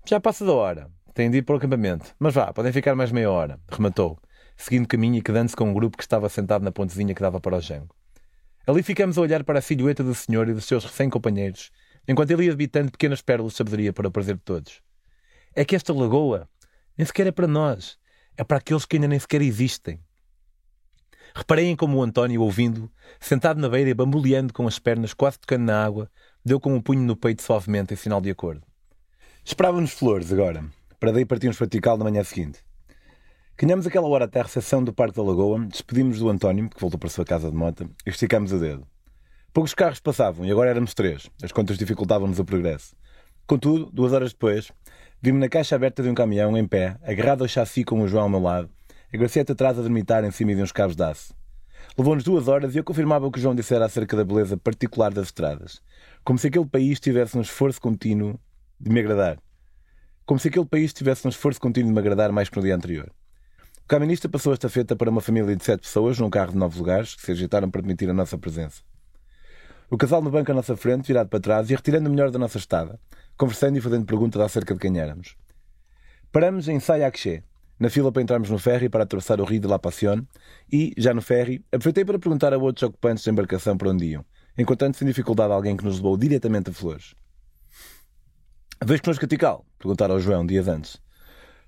Já 0.08 0.20
passa 0.20 0.46
da 0.46 0.52
hora. 0.52 0.88
Tenho 1.12 1.32
de 1.32 1.38
ir 1.38 1.42
para 1.42 1.54
o 1.54 1.58
acampamento. 1.58 2.14
Mas 2.20 2.34
vá, 2.34 2.52
podem 2.52 2.70
ficar 2.70 2.94
mais 2.94 3.10
meia 3.10 3.32
hora. 3.32 3.58
Rematou, 3.68 4.16
seguindo 4.56 4.86
caminho 4.86 5.16
e 5.16 5.22
quedando-se 5.22 5.56
com 5.56 5.68
um 5.68 5.74
grupo 5.74 5.96
que 5.96 6.04
estava 6.04 6.28
sentado 6.28 6.62
na 6.62 6.70
pontezinha 6.70 7.16
que 7.16 7.20
dava 7.20 7.40
para 7.40 7.56
o 7.56 7.60
jango. 7.60 7.92
Ali 8.66 8.82
ficamos 8.82 9.18
a 9.18 9.20
olhar 9.20 9.42
para 9.42 9.58
a 9.58 9.62
silhueta 9.62 10.04
do 10.04 10.14
senhor 10.14 10.48
e 10.48 10.54
dos 10.54 10.64
seus 10.64 10.84
recém-companheiros, 10.84 11.70
enquanto 12.06 12.30
ele 12.30 12.44
ia 12.44 12.50
debitando 12.50 12.92
pequenas 12.92 13.20
pérolas 13.20 13.52
de 13.52 13.58
sabedoria 13.58 13.92
para 13.92 14.08
o 14.08 14.10
prazer 14.10 14.36
de 14.36 14.42
todos. 14.42 14.80
É 15.54 15.64
que 15.64 15.74
esta 15.74 15.92
lagoa 15.92 16.48
nem 16.96 17.04
sequer 17.04 17.26
é 17.26 17.32
para 17.32 17.46
nós. 17.46 17.98
É 18.36 18.44
para 18.44 18.58
aqueles 18.58 18.84
que 18.84 18.96
ainda 18.96 19.08
nem 19.08 19.18
sequer 19.18 19.42
existem. 19.42 20.00
Reparem 21.34 21.74
como 21.74 21.98
o 21.98 22.02
António, 22.02 22.42
ouvindo, 22.42 22.90
sentado 23.18 23.60
na 23.60 23.68
beira 23.68 23.90
e 23.90 23.94
bamboleando 23.94 24.52
com 24.52 24.66
as 24.66 24.78
pernas 24.78 25.14
quase 25.14 25.38
tocando 25.38 25.64
na 25.64 25.84
água, 25.84 26.10
deu 26.44 26.60
com 26.60 26.74
um 26.74 26.80
punho 26.80 27.02
no 27.02 27.16
peito 27.16 27.42
suavemente 27.42 27.94
em 27.94 27.96
sinal 27.96 28.20
de 28.20 28.30
acordo. 28.30 28.62
Esperávamos 29.44 29.92
flores 29.92 30.32
agora, 30.32 30.64
para 31.00 31.12
daí 31.12 31.24
partirmos 31.24 31.56
para 31.56 31.66
Tikal 31.66 31.96
na 31.96 32.04
manhã 32.04 32.22
seguinte. 32.22 32.60
Canhamos 33.56 33.86
aquela 33.86 34.08
hora 34.08 34.24
até 34.24 34.40
a 34.40 34.42
recepção 34.42 34.82
do 34.82 34.92
Parque 34.92 35.16
da 35.16 35.22
Lagoa, 35.22 35.64
despedimos 35.66 36.18
do 36.18 36.28
António, 36.28 36.68
que 36.68 36.80
voltou 36.80 36.98
para 36.98 37.06
a 37.06 37.10
sua 37.10 37.24
casa 37.24 37.50
de 37.50 37.56
moto, 37.56 37.88
e 38.04 38.10
esticámos 38.10 38.52
o 38.52 38.58
dedo. 38.58 38.86
Poucos 39.52 39.74
carros 39.74 40.00
passavam 40.00 40.44
e 40.44 40.50
agora 40.50 40.70
éramos 40.70 40.94
três, 40.94 41.30
as 41.42 41.52
contas 41.52 41.78
dificultavam-nos 41.78 42.38
o 42.38 42.44
progresso. 42.44 42.96
Contudo, 43.46 43.90
duas 43.92 44.12
horas 44.12 44.32
depois, 44.32 44.72
vimos 45.20 45.40
na 45.40 45.48
caixa 45.48 45.76
aberta 45.76 46.02
de 46.02 46.08
um 46.08 46.14
caminhão, 46.14 46.56
em 46.56 46.66
pé, 46.66 46.96
agarrado 47.02 47.42
ao 47.42 47.48
chassi 47.48 47.84
com 47.84 48.00
o 48.00 48.08
João 48.08 48.24
ao 48.24 48.30
meu 48.30 48.40
lado, 48.40 48.70
a 49.12 49.16
Gracieta 49.16 49.52
atrás 49.52 49.78
a 49.78 49.82
dormitar 49.82 50.24
em 50.24 50.30
cima 50.30 50.54
de 50.54 50.62
uns 50.62 50.72
cabos 50.72 50.96
de 50.96 51.04
aço. 51.04 51.34
Levou-nos 51.96 52.24
duas 52.24 52.48
horas 52.48 52.74
e 52.74 52.78
eu 52.78 52.84
confirmava 52.84 53.26
o 53.26 53.30
que 53.30 53.40
João 53.40 53.54
dissera 53.54 53.84
acerca 53.84 54.16
da 54.16 54.24
beleza 54.24 54.56
particular 54.56 55.12
das 55.12 55.26
estradas. 55.26 55.82
Como 56.24 56.38
se 56.38 56.46
aquele 56.46 56.66
país 56.66 56.98
tivesse 56.98 57.36
um 57.36 57.42
esforço 57.42 57.80
contínuo 57.80 58.40
de 58.80 58.90
me 58.90 59.00
agradar. 59.00 59.38
Como 60.24 60.40
se 60.40 60.48
aquele 60.48 60.64
país 60.64 60.92
tivesse 60.92 61.26
um 61.26 61.30
esforço 61.30 61.60
contínuo 61.60 61.90
de 61.90 61.94
me 61.94 62.00
agradar 62.00 62.32
mais 62.32 62.48
que 62.48 62.56
no 62.56 62.62
dia 62.62 62.74
anterior. 62.74 63.12
O 63.84 63.88
caminista 63.88 64.28
passou 64.28 64.52
esta 64.52 64.68
feta 64.68 64.96
para 64.96 65.10
uma 65.10 65.20
família 65.20 65.54
de 65.54 65.64
sete 65.64 65.82
pessoas 65.82 66.18
num 66.18 66.30
carro 66.30 66.52
de 66.52 66.58
nove 66.58 66.78
lugares 66.78 67.14
que 67.14 67.22
se 67.22 67.32
agitaram 67.32 67.70
para 67.70 67.82
permitir 67.82 68.08
a 68.08 68.14
nossa 68.14 68.38
presença. 68.38 68.82
O 69.90 69.98
casal 69.98 70.22
no 70.22 70.30
banco 70.30 70.50
à 70.50 70.54
nossa 70.54 70.74
frente, 70.76 71.06
virado 71.06 71.28
para 71.28 71.40
trás 71.40 71.68
e 71.68 71.74
retirando 71.74 72.08
o 72.08 72.10
melhor 72.10 72.30
da 72.30 72.38
nossa 72.38 72.56
estada, 72.56 72.98
conversando 73.36 73.76
e 73.76 73.80
fazendo 73.80 74.06
perguntas 74.06 74.40
acerca 74.40 74.72
de 74.72 74.80
quem 74.80 74.98
éramos. 74.98 75.36
Paramos 76.30 76.68
em 76.68 76.80
Sayakshe, 76.80 77.44
na 77.78 77.90
fila 77.90 78.10
para 78.10 78.22
entrarmos 78.22 78.48
no 78.48 78.58
ferry 78.58 78.88
para 78.88 79.02
atravessar 79.02 79.40
o 79.40 79.44
Rio 79.44 79.60
de 79.60 79.66
La 79.66 79.78
Passion 79.78 80.22
e, 80.72 80.94
já 80.96 81.12
no 81.12 81.20
ferry, 81.20 81.62
aproveitei 81.70 82.04
para 82.04 82.18
perguntar 82.18 82.54
a 82.54 82.58
outros 82.58 82.84
ocupantes 82.84 83.24
da 83.24 83.32
embarcação 83.32 83.76
para 83.76 83.90
onde 83.90 84.06
iam, 84.06 84.24
encontrando 84.56 84.96
sem 84.96 85.06
dificuldade 85.06 85.52
alguém 85.52 85.76
que 85.76 85.84
nos 85.84 85.96
levou 85.96 86.16
diretamente 86.16 86.70
a 86.70 86.72
Flores. 86.72 87.14
Vejo 88.82 89.02
connosco 89.02 89.24
a 89.24 89.28
Tikal? 89.28 89.66
Perguntaram 89.78 90.14
ao 90.14 90.20
João 90.20 90.46
dias 90.46 90.68
antes. 90.68 90.98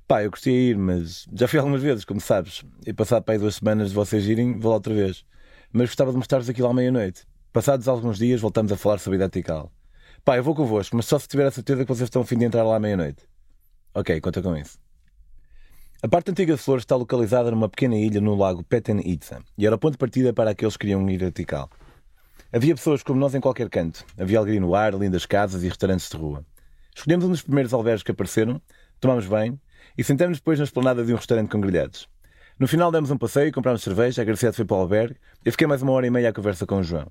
Pá, 0.06 0.22
eu 0.22 0.30
gostei 0.30 0.52
de 0.52 0.70
ir, 0.70 0.76
mas 0.76 1.26
já 1.32 1.48
fui 1.48 1.58
algumas 1.58 1.82
vezes, 1.82 2.04
como 2.04 2.20
sabes. 2.20 2.62
E 2.86 2.92
passado 2.92 3.22
para 3.22 3.34
aí 3.34 3.38
duas 3.38 3.56
semanas 3.56 3.88
de 3.88 3.94
vocês 3.94 4.26
irem, 4.26 4.58
vou 4.58 4.70
lá 4.70 4.76
outra 4.76 4.92
vez. 4.92 5.24
Mas 5.72 5.88
gostava 5.88 6.10
de 6.10 6.18
mostrar-vos 6.18 6.48
aquilo 6.48 6.68
à 6.68 6.74
meia-noite. 6.74 7.24
Passados 7.52 7.88
alguns 7.88 8.18
dias, 8.18 8.40
voltamos 8.40 8.70
a 8.70 8.76
falar 8.76 8.98
sobre 8.98 9.22
a 9.22 9.30
Tikal. 9.30 9.72
Pá, 10.22 10.36
eu 10.36 10.42
vou 10.42 10.54
convosco, 10.54 10.94
mas 10.94 11.06
só 11.06 11.18
se 11.18 11.26
tiver 11.26 11.46
a 11.46 11.50
certeza 11.50 11.84
que 11.84 11.88
vocês 11.88 12.06
estão 12.06 12.20
a 12.20 12.24
fim 12.24 12.36
de 12.36 12.44
entrar 12.44 12.64
lá 12.64 12.76
à 12.76 12.78
meia-noite. 12.78 13.22
Ok, 13.94 14.20
conta 14.20 14.42
com 14.42 14.54
isso. 14.54 14.78
A 16.02 16.08
parte 16.08 16.30
antiga 16.30 16.54
de 16.54 16.60
Flores 16.60 16.82
está 16.82 16.96
localizada 16.96 17.50
numa 17.50 17.68
pequena 17.68 17.96
ilha 17.96 18.20
no 18.20 18.34
lago 18.34 18.62
Peten 18.62 19.00
Itza 19.00 19.42
e 19.56 19.66
era 19.66 19.74
o 19.74 19.78
ponto 19.78 19.92
de 19.92 19.98
partida 19.98 20.34
para 20.34 20.50
aqueles 20.50 20.76
que 20.76 20.80
queriam 20.80 21.08
ir 21.08 21.24
a 21.24 21.32
Tikal. 21.32 21.70
Havia 22.52 22.74
pessoas 22.74 23.02
como 23.02 23.18
nós 23.18 23.34
em 23.34 23.40
qualquer 23.40 23.70
canto. 23.70 24.04
Havia 24.18 24.38
alegria 24.38 24.60
no 24.60 24.74
ar, 24.74 24.92
lindas 24.92 25.24
casas 25.24 25.62
e 25.62 25.68
restaurantes 25.68 26.10
de 26.10 26.16
rua. 26.18 26.44
Escolhemos 26.94 27.24
um 27.24 27.30
dos 27.30 27.40
primeiros 27.40 27.72
albergues 27.72 28.02
que 28.02 28.10
apareceram, 28.10 28.60
tomámos 29.00 29.26
bem 29.26 29.58
e 29.96 30.04
sentamos 30.04 30.38
depois 30.38 30.58
na 30.58 30.64
esplanada 30.64 31.04
de 31.04 31.12
um 31.12 31.16
restaurante 31.16 31.50
com 31.50 31.60
grelhados. 31.60 32.08
No 32.58 32.68
final 32.68 32.92
demos 32.92 33.10
um 33.10 33.18
passeio, 33.18 33.52
comprámos 33.52 33.82
cerveja, 33.82 34.22
a 34.22 34.24
Graciela 34.24 34.52
foi 34.52 34.64
para 34.64 34.76
o 34.76 34.80
albergue 34.80 35.16
e 35.44 35.50
fiquei 35.50 35.66
mais 35.66 35.82
uma 35.82 35.92
hora 35.92 36.06
e 36.06 36.10
meia 36.10 36.30
à 36.30 36.32
conversa 36.32 36.66
com 36.66 36.78
o 36.78 36.82
João. 36.82 37.10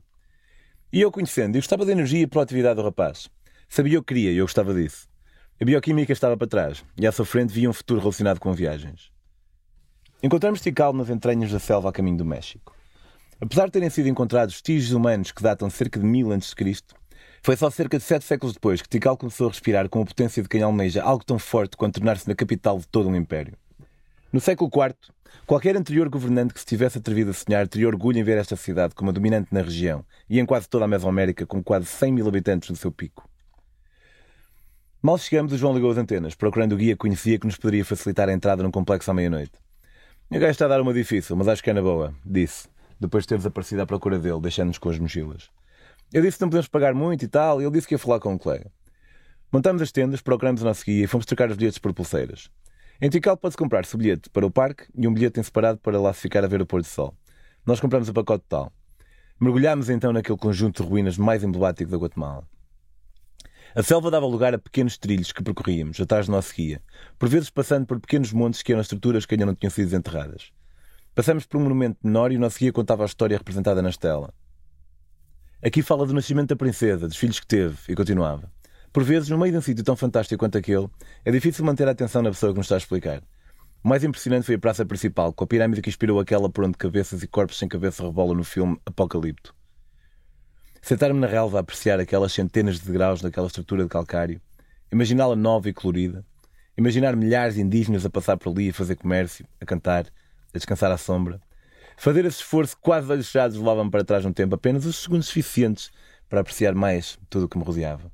E 0.92 1.02
eu 1.02 1.12
conhecendo, 1.12 1.56
eu 1.56 1.62
gostava 1.62 1.86
da 1.86 1.92
energia 1.92 2.22
e 2.22 2.28
proatividade 2.28 2.76
do 2.76 2.84
rapaz. 2.84 3.30
Sabia 3.68 4.00
o 4.00 4.04
que 4.04 4.14
queria 4.14 4.32
e 4.32 4.38
eu 4.38 4.46
gostava 4.46 4.74
disso. 4.74 5.08
A 5.60 5.66
bioquímica 5.66 6.14
estava 6.14 6.38
para 6.38 6.48
trás 6.48 6.86
e 6.98 7.08
à 7.08 7.12
sua 7.12 7.26
frente 7.26 7.52
via 7.52 7.70
um 7.70 7.74
futuro 7.74 8.00
relacionado 8.00 8.40
com 8.40 8.54
viagens. 8.54 9.12
Encontramos 10.22 10.62
Tikal 10.62 10.94
nas 10.94 11.10
entranhas 11.10 11.52
da 11.52 11.60
selva 11.60 11.90
a 11.90 11.92
caminho 11.92 12.18
do 12.18 12.26
México. 12.26 12.76
Apesar 13.42 13.66
de 13.66 13.72
terem 13.72 13.90
sido 13.90 14.08
encontrados 14.08 14.54
vestígios 14.54 14.94
humanos 14.94 15.32
que 15.32 15.44
datam 15.44 15.70
cerca 15.70 16.00
de 16.00 16.06
mil 16.06 16.32
a.C., 16.32 16.56
foi 17.46 17.58
só 17.58 17.70
cerca 17.70 17.98
de 17.98 18.04
sete 18.06 18.24
séculos 18.24 18.54
depois 18.54 18.82
que 18.82 18.88
Tikal 18.88 19.18
começou 19.18 19.48
a 19.48 19.50
respirar 19.50 19.90
com 19.90 20.02
a 20.02 20.06
potência 20.06 20.42
de 20.42 20.48
quem 20.48 20.62
almeja 20.62 21.04
algo 21.04 21.26
tão 21.26 21.38
forte 21.38 21.76
quanto 21.76 21.96
tornar-se 21.96 22.26
na 22.26 22.34
capital 22.34 22.80
de 22.80 22.88
todo 22.88 23.10
um 23.10 23.16
império. 23.18 23.58
No 24.32 24.40
século 24.40 24.72
IV, 24.74 24.96
qualquer 25.46 25.76
anterior 25.76 26.08
governante 26.08 26.54
que 26.54 26.60
se 26.62 26.66
tivesse 26.66 27.00
atrevido 27.00 27.32
a 27.32 27.34
sonhar 27.34 27.68
teria 27.68 27.88
orgulho 27.88 28.18
em 28.18 28.24
ver 28.24 28.38
esta 28.38 28.56
cidade 28.56 28.96
como 28.96 29.10
a 29.10 29.14
dominante 29.14 29.54
na 29.54 29.62
região 29.62 30.06
e 30.30 30.40
em 30.40 30.46
quase 30.46 30.70
toda 30.70 30.86
a 30.86 30.88
Mesoamérica, 30.88 31.46
com 31.46 31.62
quase 31.62 31.86
100 31.86 32.14
mil 32.14 32.28
habitantes 32.30 32.70
no 32.70 32.78
seu 32.78 32.94
pico. 32.94 33.28
Mal 35.02 35.18
chegamos, 35.18 35.52
o 35.52 35.58
João 35.58 35.74
ligou 35.74 35.92
as 35.92 35.98
antenas, 35.98 36.36
procurando 36.36 36.72
o 36.72 36.78
guia 36.78 36.94
que 36.94 37.00
conhecia 37.00 37.38
que 37.38 37.46
nos 37.46 37.58
poderia 37.58 37.84
facilitar 37.84 38.30
a 38.30 38.34
entrada 38.34 38.64
num 38.64 38.72
complexo 38.72 39.12
à 39.12 39.14
meia-noite. 39.14 39.52
O 40.30 40.40
gajo 40.40 40.52
está 40.52 40.64
a 40.64 40.70
dar 40.70 40.80
uma 40.80 40.94
difícil, 40.94 41.36
mas 41.36 41.50
acho 41.50 41.62
que 41.62 41.70
é 41.70 41.74
na 41.74 41.82
boa, 41.82 42.16
disse, 42.26 42.70
depois 42.98 43.26
de 43.26 43.28
ter 43.28 43.38
desaparecido 43.38 43.82
à 43.82 43.86
procura 43.86 44.18
dele, 44.18 44.40
deixando-nos 44.40 44.78
com 44.78 44.90
as 44.90 44.98
mochilas. 44.98 45.50
Eu 46.14 46.22
disse 46.22 46.38
que 46.38 46.44
não 46.44 46.50
podemos 46.50 46.68
pagar 46.68 46.94
muito 46.94 47.26
e 47.26 47.28
tal, 47.28 47.60
e 47.60 47.66
ele 47.66 47.72
disse 47.72 47.88
que 47.88 47.96
ia 47.96 48.00
falar 48.00 48.20
com 48.20 48.32
um 48.32 48.38
colega. 48.38 48.72
Montamos 49.52 49.82
as 49.82 49.92
tendas, 49.92 50.22
procuramos 50.22 50.62
o 50.62 50.66
nosso 50.66 50.86
guia 50.86 51.06
e 51.06 51.08
fomos 51.08 51.26
trocar 51.26 51.50
os 51.50 51.58
bilhetes 51.58 51.80
por 51.80 51.92
pulseiras. 51.92 52.52
Em 53.02 53.10
Tikal 53.10 53.36
pode-se 53.36 53.58
comprar-se 53.58 53.96
o 53.96 53.98
bilhete 53.98 54.30
para 54.30 54.46
o 54.46 54.52
parque 54.52 54.86
e 54.96 55.08
um 55.08 55.14
bilhete 55.14 55.40
em 55.40 55.44
separado 55.44 55.80
para 55.80 56.00
lá 56.00 56.14
se 56.14 56.22
ficar 56.22 56.44
a 56.44 56.48
ver 56.48 56.62
o 56.62 56.68
pôr 56.68 56.82
do 56.82 56.88
sol. 56.88 57.16
Nós 57.66 57.80
compramos 57.80 58.10
o 58.10 58.14
pacote 58.14 58.44
total. 58.48 58.72
Mergulhámos 59.40 59.90
então 59.90 60.14
naquele 60.14 60.38
conjunto 60.38 60.84
de 60.84 60.90
ruínas 60.90 61.18
mais 61.18 61.44
emblemático 61.44 61.90
da 61.90 61.98
Guatemala. 61.98 62.48
A 63.76 63.82
selva 63.82 64.12
dava 64.12 64.28
lugar 64.28 64.54
a 64.54 64.60
pequenos 64.60 65.00
trilhos 65.00 65.32
que 65.32 65.42
percorríamos, 65.42 66.00
atrás 66.00 66.28
do 66.28 66.32
nosso 66.32 66.54
guia, 66.54 66.80
por 67.18 67.28
vezes 67.28 67.50
passando 67.50 67.88
por 67.88 68.00
pequenos 68.00 68.32
montes 68.32 68.62
que 68.62 68.72
eram 68.72 68.82
estruturas 68.82 69.26
que 69.26 69.34
ainda 69.34 69.48
não 69.48 69.56
tinham 69.56 69.72
sido 69.72 69.86
desenterradas. 69.86 70.52
Passamos 71.16 71.48
por 71.48 71.58
um 71.58 71.64
monumento 71.64 71.98
menor 72.04 72.32
e 72.32 72.38
o 72.38 72.40
nosso 72.40 72.60
guia 72.60 72.72
contava 72.72 73.02
a 73.02 73.08
história 73.08 73.36
representada 73.36 73.82
na 73.82 73.90
estela. 73.90 74.32
Aqui 75.66 75.82
fala 75.82 76.06
do 76.06 76.14
nascimento 76.14 76.50
da 76.50 76.58
princesa, 76.58 77.08
dos 77.08 77.16
filhos 77.16 77.40
que 77.40 77.48
teve, 77.48 77.78
e 77.88 77.96
continuava. 77.96 78.52
Por 78.92 79.02
vezes, 79.02 79.30
no 79.30 79.38
meio 79.38 79.54
de 79.54 79.58
um 79.58 79.62
sítio 79.62 79.82
tão 79.82 79.96
fantástico 79.96 80.38
quanto 80.38 80.58
aquele, 80.58 80.90
é 81.24 81.32
difícil 81.32 81.64
manter 81.64 81.88
a 81.88 81.92
atenção 81.92 82.22
na 82.22 82.32
pessoa 82.32 82.52
que 82.52 82.58
nos 82.58 82.66
está 82.66 82.76
a 82.76 82.80
explicar. 82.80 83.24
O 83.82 83.88
mais 83.88 84.04
impressionante 84.04 84.46
foi 84.46 84.56
a 84.56 84.60
praça 84.60 84.86
principal, 84.86 85.32
com 85.32 85.46
a 85.46 85.48
pirâmide 85.48 85.82
que 85.82 85.88
inspirou 85.88 86.20
aquela 86.20 86.50
por 86.50 86.66
onde 86.66 86.78
cabeças 86.78 87.24
e 87.24 87.28
corpos 87.28 87.58
sem 87.58 87.70
cabeça 87.70 88.04
rebolam 88.04 88.36
no 88.36 88.44
filme 88.44 88.78
Apocalipto. 88.86 89.56
Sentar-me 90.82 91.18
na 91.18 91.28
relva 91.28 91.60
a 91.60 91.62
apreciar 91.62 91.98
aquelas 91.98 92.34
centenas 92.34 92.82
de 92.82 92.86
degraus 92.86 93.22
naquela 93.22 93.48
estrutura 93.48 93.84
de 93.84 93.90
calcário, 93.90 94.42
imaginá-la 94.92 95.38
nova 95.38 95.70
e 95.70 95.74
colorida, 95.74 96.26
imaginar 96.78 97.16
milhares 97.16 97.56
de 97.56 97.62
indígenas 97.62 98.06
a 98.06 98.10
passar 98.10 98.36
por 98.36 98.52
ali 98.52 98.68
a 98.68 98.74
fazer 98.74 98.98
comércio, 98.98 99.48
a 99.62 99.66
cantar, 99.66 100.08
a 100.08 100.58
descansar 100.58 100.92
à 100.92 100.98
sombra, 100.98 101.40
Fazer 102.04 102.26
esse 102.26 102.40
esforço 102.40 102.76
quase 102.82 103.10
olhos 103.10 103.28
fechados 103.28 103.56
levava-me 103.56 103.90
para 103.90 104.04
trás 104.04 104.26
um 104.26 104.34
tempo, 104.34 104.56
apenas 104.56 104.86
os 104.86 104.98
segundos 104.98 105.28
suficientes 105.28 105.90
para 106.28 106.42
apreciar 106.42 106.76
mais 106.76 107.18
tudo 107.30 107.46
o 107.46 107.48
que 107.48 107.58
me 107.58 107.64
rodeava. 107.64 108.12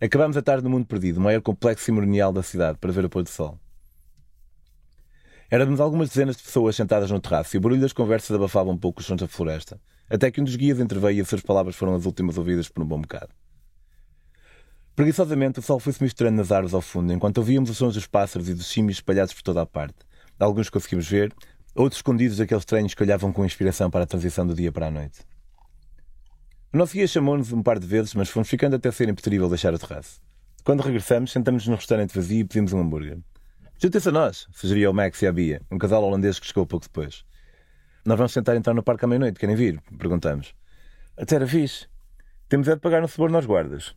Acabámos 0.00 0.34
a 0.34 0.40
tarde 0.40 0.64
no 0.64 0.70
mundo 0.70 0.86
perdido, 0.86 1.18
o 1.18 1.20
maior 1.20 1.42
complexo 1.42 1.84
cerimonial 1.84 2.32
da 2.32 2.42
cidade, 2.42 2.78
para 2.78 2.90
ver 2.90 3.04
o 3.04 3.10
pôr 3.10 3.22
do 3.22 3.28
sol. 3.28 3.60
Éramos 5.50 5.78
algumas 5.78 6.08
dezenas 6.08 6.38
de 6.38 6.42
pessoas 6.44 6.74
sentadas 6.74 7.10
no 7.10 7.20
terraço 7.20 7.54
e 7.54 7.58
o 7.58 7.60
barulho 7.60 7.82
das 7.82 7.92
conversas 7.92 8.34
abafava 8.34 8.70
um 8.70 8.78
pouco 8.78 9.00
os 9.00 9.06
sons 9.06 9.20
da 9.20 9.28
floresta, 9.28 9.78
até 10.08 10.30
que 10.30 10.40
um 10.40 10.44
dos 10.44 10.56
guias 10.56 10.80
entreveio 10.80 11.18
e 11.18 11.20
as 11.20 11.28
suas 11.28 11.42
palavras 11.42 11.76
foram 11.76 11.94
as 11.94 12.06
últimas 12.06 12.38
ouvidas 12.38 12.70
por 12.70 12.82
um 12.82 12.86
bom 12.86 13.02
bocado. 13.02 13.28
Preguiçosamente, 14.94 15.58
o 15.58 15.62
sol 15.62 15.78
foi-se 15.78 16.02
misturando 16.02 16.38
nas 16.38 16.50
árvores 16.50 16.72
ao 16.72 16.80
fundo, 16.80 17.12
enquanto 17.12 17.36
ouvíamos 17.36 17.68
os 17.68 17.76
sons 17.76 17.92
dos 17.92 18.06
pássaros 18.06 18.48
e 18.48 18.54
dos 18.54 18.68
símios 18.68 18.96
espalhados 18.96 19.34
por 19.34 19.42
toda 19.42 19.60
a 19.60 19.66
parte. 19.66 19.96
Alguns 20.38 20.70
conseguimos 20.70 21.06
ver, 21.06 21.34
outros 21.76 21.98
escondidos 21.98 22.38
daqueles 22.38 22.64
treinos 22.64 22.94
que 22.94 23.02
olhavam 23.02 23.32
com 23.32 23.44
inspiração 23.44 23.90
para 23.90 24.04
a 24.04 24.06
transição 24.06 24.46
do 24.46 24.54
dia 24.54 24.72
para 24.72 24.86
a 24.86 24.90
noite. 24.90 25.20
O 26.72 26.78
nosso 26.78 26.94
guia 26.94 27.06
chamou-nos 27.06 27.52
um 27.52 27.62
par 27.62 27.78
de 27.78 27.86
vezes, 27.86 28.14
mas 28.14 28.28
fomos 28.28 28.48
ficando 28.48 28.76
até 28.76 28.90
ser 28.90 29.08
impossível 29.08 29.48
deixar 29.48 29.72
o 29.72 29.78
terraço. 29.78 30.20
Quando 30.64 30.82
regressamos, 30.82 31.30
sentamos-nos 31.30 31.68
num 31.68 31.76
restaurante 31.76 32.14
vazio 32.14 32.40
e 32.40 32.44
pedimos 32.44 32.72
um 32.72 32.80
hambúrguer. 32.80 33.18
Juntem-se 33.78 34.08
a 34.08 34.12
nós, 34.12 34.46
sugeriu 34.52 34.90
o 34.90 34.94
Max 34.94 35.20
e 35.22 35.26
a 35.26 35.32
Bia, 35.32 35.62
um 35.70 35.78
casal 35.78 36.02
holandês 36.02 36.38
que 36.38 36.46
chegou 36.46 36.66
pouco 36.66 36.86
depois. 36.86 37.24
Nós 38.04 38.18
vamos 38.18 38.32
tentar 38.32 38.56
entrar 38.56 38.74
no 38.74 38.82
parque 38.82 39.04
à 39.04 39.08
meia-noite, 39.08 39.38
querem 39.38 39.54
vir? 39.54 39.80
Perguntamos. 39.98 40.54
Até 41.16 41.36
era 41.36 41.46
fixe. 41.46 41.86
Temos 42.48 42.68
é 42.68 42.74
de 42.74 42.80
pagar 42.80 43.02
um 43.02 43.08
suborno 43.08 43.36
aos 43.36 43.46
guardas. 43.46 43.94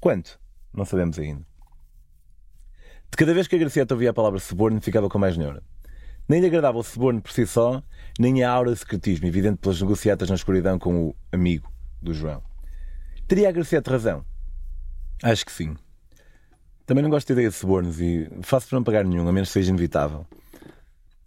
Quanto? 0.00 0.38
Não 0.72 0.84
sabemos 0.84 1.18
ainda. 1.18 1.46
De 3.10 3.16
cada 3.16 3.34
vez 3.34 3.46
que 3.46 3.54
a 3.56 3.58
Gracieta 3.58 3.94
ouvia 3.94 4.10
a 4.10 4.14
palavra 4.14 4.38
suborno, 4.38 4.80
ficava 4.80 5.08
com 5.08 5.18
mais 5.18 5.36
neura. 5.36 5.62
Nem 6.28 6.40
lhe 6.40 6.46
agradava 6.46 6.78
o 6.78 6.82
suborno 6.82 7.20
por 7.20 7.32
si 7.32 7.46
só, 7.46 7.82
nem 8.18 8.42
a 8.42 8.50
aura 8.50 8.72
de 8.72 8.78
secretismo, 8.78 9.26
evidente 9.26 9.58
pelas 9.58 9.80
negociatas 9.80 10.28
na 10.28 10.34
escuridão 10.34 10.78
com 10.78 11.08
o 11.08 11.16
amigo 11.30 11.70
do 12.00 12.14
João. 12.14 12.42
Teria 13.28 13.48
a 13.48 13.52
Graciete 13.52 13.90
razão? 13.90 14.24
Acho 15.22 15.44
que 15.44 15.52
sim. 15.52 15.76
Também 16.86 17.02
não 17.02 17.10
gosto 17.10 17.26
de 17.26 17.32
ideia 17.32 17.48
de 17.48 17.54
subornos 17.54 18.00
e 18.00 18.28
faço 18.42 18.68
por 18.68 18.76
não 18.76 18.84
pagar 18.84 19.04
nenhum, 19.04 19.26
a 19.26 19.32
menos 19.32 19.48
que 19.48 19.54
seja 19.54 19.70
inevitável. 19.70 20.26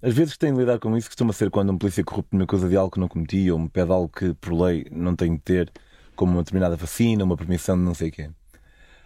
Às 0.01 0.13
vezes 0.13 0.33
que 0.33 0.39
tenho 0.39 0.53
de 0.53 0.59
lidar 0.59 0.77
com 0.79 0.95
isso 0.95 1.09
costuma 1.09 1.33
ser 1.33 1.49
quando 1.49 1.71
um 1.71 1.77
polícia 1.77 2.03
corrupto 2.03 2.35
me 2.35 2.43
acusa 2.43 2.69
de 2.69 2.77
algo 2.77 2.91
que 2.91 2.99
não 2.99 3.07
cometi 3.07 3.49
ou 3.51 3.57
me 3.57 3.67
pede 3.67 3.91
algo 3.91 4.07
que, 4.07 4.35
por 4.35 4.53
lei, 4.53 4.85
não 4.91 5.15
tenho 5.15 5.33
de 5.33 5.41
ter, 5.41 5.71
como 6.15 6.33
uma 6.33 6.43
determinada 6.43 6.75
vacina, 6.75 7.23
uma 7.23 7.35
permissão 7.35 7.75
de 7.75 7.83
não 7.83 7.95
sei 7.95 8.09
o 8.09 8.11
quê. 8.11 8.29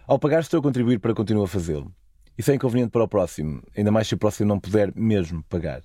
Ao 0.06 0.18
pagar, 0.18 0.40
estou 0.40 0.60
a 0.60 0.62
contribuir 0.62 0.98
para 0.98 1.14
continuar 1.14 1.44
a 1.44 1.48
fazê-lo. 1.48 1.90
Isso 2.36 2.50
é 2.50 2.54
inconveniente 2.54 2.90
para 2.90 3.04
o 3.04 3.08
próximo, 3.08 3.62
ainda 3.76 3.90
mais 3.90 4.08
se 4.08 4.14
o 4.14 4.18
próximo 4.18 4.48
não 4.48 4.58
puder 4.58 4.92
mesmo 4.94 5.42
pagar. 5.44 5.82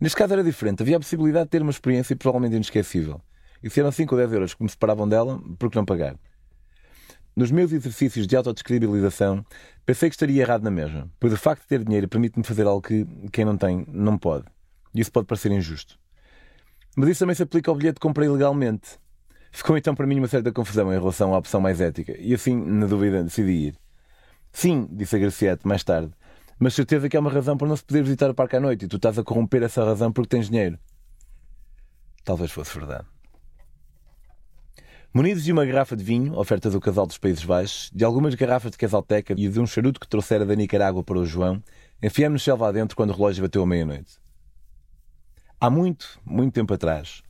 Neste 0.00 0.16
caso 0.16 0.32
era 0.32 0.42
diferente, 0.42 0.82
havia 0.82 0.96
a 0.96 1.00
possibilidade 1.00 1.44
de 1.44 1.50
ter 1.50 1.62
uma 1.62 1.70
experiência 1.70 2.16
provavelmente 2.16 2.56
inesquecível. 2.56 3.20
E 3.62 3.70
se 3.70 3.80
eram 3.80 3.92
5 3.92 4.14
ou 4.14 4.20
10 4.20 4.32
euros 4.32 4.54
que 4.54 4.62
me 4.62 4.68
separavam 4.68 5.08
dela, 5.08 5.40
por 5.58 5.70
que 5.70 5.76
não 5.76 5.84
pagar? 5.84 6.16
Nos 7.36 7.50
meus 7.50 7.72
exercícios 7.72 8.26
de 8.26 8.36
autodescredibilização, 8.36 9.44
pensei 9.84 10.08
que 10.08 10.14
estaria 10.14 10.40
errado 10.40 10.62
na 10.62 10.70
mesma, 10.70 11.10
pois 11.18 11.32
o 11.32 11.36
facto 11.36 11.62
de 11.62 11.68
ter 11.68 11.84
dinheiro 11.84 12.08
permite-me 12.08 12.44
fazer 12.44 12.66
algo 12.66 12.80
que 12.80 13.06
quem 13.32 13.44
não 13.44 13.56
tem 13.56 13.84
não 13.88 14.16
pode. 14.16 14.44
E 14.94 15.00
isso 15.00 15.10
pode 15.10 15.26
parecer 15.26 15.50
injusto. 15.50 15.98
Mas 16.96 17.08
isso 17.08 17.20
também 17.20 17.34
se 17.34 17.42
aplica 17.42 17.70
ao 17.70 17.76
bilhete 17.76 17.94
que 17.94 18.06
comprei 18.06 18.28
ilegalmente. 18.28 18.98
Ficou 19.50 19.76
então 19.76 19.94
para 19.94 20.06
mim 20.06 20.18
uma 20.18 20.28
certa 20.28 20.52
confusão 20.52 20.92
em 20.92 20.98
relação 20.98 21.34
à 21.34 21.38
opção 21.38 21.60
mais 21.60 21.80
ética, 21.80 22.16
e 22.18 22.32
assim, 22.34 22.56
na 22.56 22.86
dúvida, 22.86 23.22
decidi 23.24 23.68
ir. 23.68 23.83
Sim, 24.54 24.88
disse 24.92 25.16
a 25.16 25.18
Graciete 25.18 25.66
mais 25.66 25.82
tarde, 25.82 26.12
mas 26.60 26.74
certeza 26.74 27.08
que 27.08 27.16
é 27.16 27.20
uma 27.20 27.28
razão 27.28 27.56
para 27.56 27.66
não 27.66 27.76
se 27.76 27.84
poder 27.84 28.04
visitar 28.04 28.30
o 28.30 28.34
parque 28.34 28.54
à 28.54 28.60
noite 28.60 28.84
e 28.84 28.88
tu 28.88 28.96
estás 28.96 29.18
a 29.18 29.24
corromper 29.24 29.64
essa 29.64 29.84
razão 29.84 30.12
porque 30.12 30.28
tens 30.28 30.48
dinheiro. 30.48 30.78
Talvez 32.24 32.52
fosse 32.52 32.72
verdade. 32.78 33.04
Munidos 35.12 35.42
de 35.42 35.52
uma 35.52 35.66
garrafa 35.66 35.96
de 35.96 36.04
vinho, 36.04 36.38
oferta 36.38 36.70
do 36.70 36.80
casal 36.80 37.04
dos 37.04 37.18
Países 37.18 37.44
Baixos, 37.44 37.90
de 37.92 38.04
algumas 38.04 38.36
garrafas 38.36 38.70
de 38.70 38.78
casalteca 38.78 39.34
e 39.36 39.48
de 39.48 39.60
um 39.60 39.66
charuto 39.66 39.98
que 39.98 40.08
trouxera 40.08 40.46
da 40.46 40.54
Nicarágua 40.54 41.02
para 41.02 41.18
o 41.18 41.26
João, 41.26 41.60
enfiamos-nos 42.00 42.44
selva 42.44 42.68
adentro 42.68 42.96
quando 42.96 43.10
o 43.10 43.16
relógio 43.16 43.42
bateu 43.42 43.62
a 43.62 43.66
meia-noite. 43.66 44.18
Há 45.60 45.68
muito, 45.68 46.20
muito 46.24 46.54
tempo 46.54 46.72
atrás, 46.72 47.22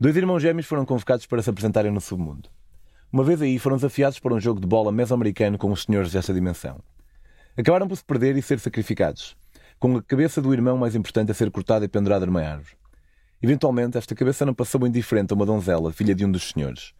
dois 0.00 0.16
irmãos 0.16 0.40
gêmeos 0.40 0.66
foram 0.66 0.86
convocados 0.86 1.26
para 1.26 1.42
se 1.42 1.50
apresentarem 1.50 1.92
no 1.92 2.00
submundo. 2.00 2.48
Uma 3.12 3.24
vez 3.24 3.42
aí 3.42 3.58
foram 3.58 3.74
desafiados 3.74 4.20
para 4.20 4.32
um 4.32 4.38
jogo 4.38 4.60
de 4.60 4.68
bola 4.68 4.92
meso-americano 4.92 5.58
com 5.58 5.72
os 5.72 5.82
senhores 5.82 6.12
desta 6.12 6.32
dimensão. 6.32 6.78
Acabaram 7.56 7.88
por 7.88 7.96
se 7.96 8.04
perder 8.04 8.36
e 8.36 8.42
ser 8.42 8.60
sacrificados, 8.60 9.36
com 9.80 9.96
a 9.96 10.02
cabeça 10.02 10.40
do 10.40 10.54
irmão 10.54 10.78
mais 10.78 10.94
importante 10.94 11.32
a 11.32 11.34
ser 11.34 11.50
cortada 11.50 11.84
e 11.84 11.88
pendurada 11.88 12.24
numa 12.24 12.40
árvore. 12.40 12.76
Eventualmente, 13.42 13.98
esta 13.98 14.14
cabeça 14.14 14.46
não 14.46 14.54
passou 14.54 14.86
indiferente 14.86 15.32
a 15.32 15.34
uma 15.34 15.44
donzela, 15.44 15.92
filha 15.92 16.14
de 16.14 16.24
um 16.24 16.30
dos 16.30 16.50
senhores. 16.50 16.94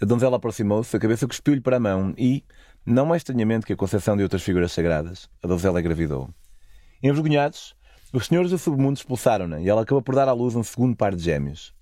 A 0.00 0.06
donzela 0.06 0.38
aproximou-se, 0.38 0.96
a 0.96 0.98
cabeça 0.98 1.26
cuspiu-lhe 1.26 1.60
para 1.60 1.76
a 1.76 1.80
mão 1.80 2.14
e, 2.16 2.42
não 2.86 3.04
mais 3.04 3.20
estranhamente 3.20 3.66
que 3.66 3.74
a 3.74 3.76
concepção 3.76 4.16
de 4.16 4.22
outras 4.22 4.42
figuras 4.42 4.72
sagradas, 4.72 5.28
a 5.42 5.46
donzela 5.46 5.78
engravidou. 5.78 6.30
Envergonhados, 7.02 7.76
os 8.14 8.28
senhores 8.28 8.50
do 8.50 8.56
submundo 8.56 8.96
expulsaram-na 8.96 9.60
e 9.60 9.68
ela 9.68 9.82
acabou 9.82 10.00
por 10.00 10.14
dar 10.14 10.26
à 10.26 10.32
luz 10.32 10.54
um 10.54 10.62
segundo 10.62 10.96
par 10.96 11.14
de 11.14 11.22
gêmeos. 11.22 11.74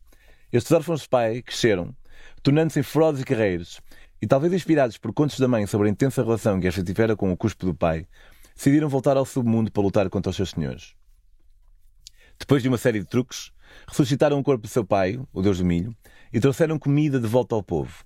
Estes 0.53 0.73
órfãos 0.73 1.03
de 1.03 1.09
pai 1.09 1.43
cresceram, 1.43 1.95
tornando-se 2.43 2.80
em 2.80 2.82
ferozes 2.82 3.22
e 3.22 3.24
carreiros, 3.24 3.80
e 4.20 4.26
talvez 4.26 4.53
inspirados 4.53 4.99
por 4.99 5.12
contos 5.12 5.38
da 5.38 5.49
mãe 5.49 5.66
sobre 5.66 5.88
a 5.88 5.90
intensa 5.90 6.22
relação 6.22 6.61
que 6.61 6.66
esta 6.66 6.82
tivera 6.82 7.16
com 7.16 7.32
o 7.32 7.36
cuspo 7.36 7.66
do 7.66 7.74
pai, 7.74 8.07
decidiram 8.55 8.88
voltar 8.88 9.16
ao 9.16 9.24
submundo 9.24 9.70
para 9.70 9.82
lutar 9.82 10.09
contra 10.11 10.30
os 10.30 10.36
seus 10.36 10.51
senhores. 10.51 10.95
Depois 12.38 12.62
de 12.62 12.68
uma 12.68 12.78
série 12.78 13.01
de 13.01 13.07
truques, 13.07 13.53
ressuscitaram 13.86 14.38
o 14.38 14.43
corpo 14.43 14.64
de 14.64 14.72
seu 14.72 14.84
pai, 14.84 15.20
o 15.32 15.43
deus 15.43 15.59
do 15.59 15.64
milho, 15.64 15.95
e 16.32 16.40
trouxeram 16.40 16.78
comida 16.78 17.20
de 17.20 17.26
volta 17.26 17.55
ao 17.55 17.62
povo. 17.62 18.05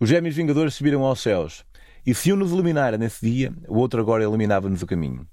Os 0.00 0.08
gêmeos 0.08 0.34
vingadores 0.34 0.74
subiram 0.74 1.04
aos 1.04 1.20
céus, 1.20 1.64
e 2.06 2.14
se 2.14 2.32
um 2.32 2.36
nos 2.36 2.50
iluminara 2.50 2.98
nesse 2.98 3.24
dia, 3.24 3.52
o 3.68 3.78
outro 3.78 4.00
agora 4.00 4.24
iluminava-nos 4.24 4.82
o 4.82 4.86
caminho. 4.86 5.26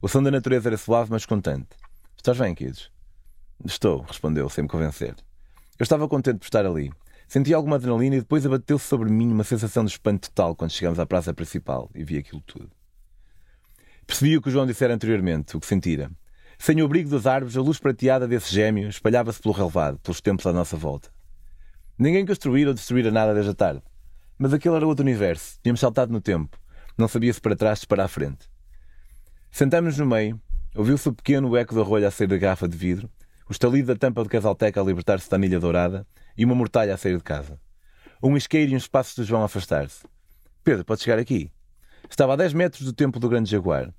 O 0.00 0.08
som 0.08 0.22
da 0.22 0.30
natureza 0.30 0.68
era 0.68 0.76
suave, 0.76 1.10
mas 1.10 1.24
contente. 1.24 1.68
Estás 2.16 2.38
bem, 2.38 2.54
kids? 2.54 2.90
Estou, 3.64 4.02
respondeu, 4.02 4.48
sem 4.48 4.62
me 4.62 4.68
convencer. 4.68 5.14
Eu 5.78 5.84
estava 5.84 6.08
contente 6.08 6.38
por 6.38 6.46
estar 6.46 6.66
ali, 6.66 6.90
Senti 7.28 7.52
alguma 7.52 7.76
adrenalina 7.76 8.16
e 8.16 8.20
depois 8.20 8.46
abateu-se 8.46 8.86
sobre 8.86 9.10
mim 9.10 9.32
uma 9.32 9.42
sensação 9.42 9.84
de 9.84 9.90
espanto 9.90 10.30
total 10.30 10.54
quando 10.54 10.70
chegamos 10.70 10.98
à 10.98 11.06
praça 11.06 11.34
principal 11.34 11.90
e 11.94 12.04
vi 12.04 12.18
aquilo 12.18 12.40
tudo. 12.40 12.70
Percebi 14.06 14.36
o 14.36 14.42
que 14.42 14.48
o 14.48 14.52
João 14.52 14.66
dissera 14.66 14.94
anteriormente, 14.94 15.56
o 15.56 15.60
que 15.60 15.66
sentira. 15.66 16.10
Sem 16.58 16.80
o 16.80 16.84
abrigo 16.84 17.10
das 17.10 17.26
árvores, 17.26 17.56
a 17.56 17.60
luz 17.60 17.78
prateada 17.78 18.28
desse 18.28 18.54
gêmeo 18.54 18.88
espalhava-se 18.88 19.42
pelo 19.42 19.52
relevado, 19.52 19.98
pelos 19.98 20.20
templos 20.20 20.46
à 20.46 20.52
nossa 20.52 20.76
volta. 20.76 21.10
Ninguém 21.98 22.24
construíra 22.24 22.70
ou 22.70 22.74
destruíra 22.74 23.10
nada 23.10 23.34
desde 23.34 23.50
a 23.50 23.54
tarde. 23.54 23.82
Mas 24.38 24.52
aquele 24.52 24.76
era 24.76 24.86
outro 24.86 25.04
universo. 25.04 25.58
Tínhamos 25.62 25.80
saltado 25.80 26.12
no 26.12 26.20
tempo. 26.20 26.56
Não 26.96 27.08
sabia 27.08 27.32
se 27.32 27.40
para 27.40 27.56
trás, 27.56 27.80
se 27.80 27.86
para 27.86 28.04
a 28.04 28.08
frente. 28.08 28.48
Sentamos-nos 29.50 29.98
no 29.98 30.06
meio, 30.06 30.40
ouviu-se 30.74 31.08
o 31.08 31.12
pequeno 31.12 31.56
eco 31.56 31.74
da 31.74 31.82
rolha 31.82 32.08
a 32.08 32.10
sair 32.10 32.26
da 32.26 32.36
garrafa 32.36 32.68
de 32.68 32.76
vidro, 32.76 33.10
o 33.48 33.52
estalido 33.52 33.88
da 33.88 33.96
tampa 33.96 34.22
de 34.22 34.28
casalteca 34.28 34.80
a 34.80 34.84
libertar-se 34.84 35.28
da 35.28 35.36
anilha 35.36 35.58
dourada 35.58 36.06
e 36.36 36.44
uma 36.44 36.54
mortalha 36.54 36.94
a 36.94 36.96
sair 36.96 37.16
de 37.16 37.22
casa. 37.22 37.58
Um 38.22 38.36
isqueiro 38.36 38.72
e 38.72 38.76
uns 38.76 38.88
passos 38.88 39.14
de 39.14 39.24
João 39.24 39.42
afastar-se. 39.42 40.04
Pedro, 40.64 40.84
pode 40.84 41.02
chegar 41.02 41.18
aqui. 41.18 41.50
Estava 42.08 42.32
a 42.32 42.36
10 42.36 42.52
metros 42.52 42.82
do 42.84 42.92
templo 42.92 43.20
do 43.20 43.28
grande 43.28 43.50
jaguar. 43.50 43.92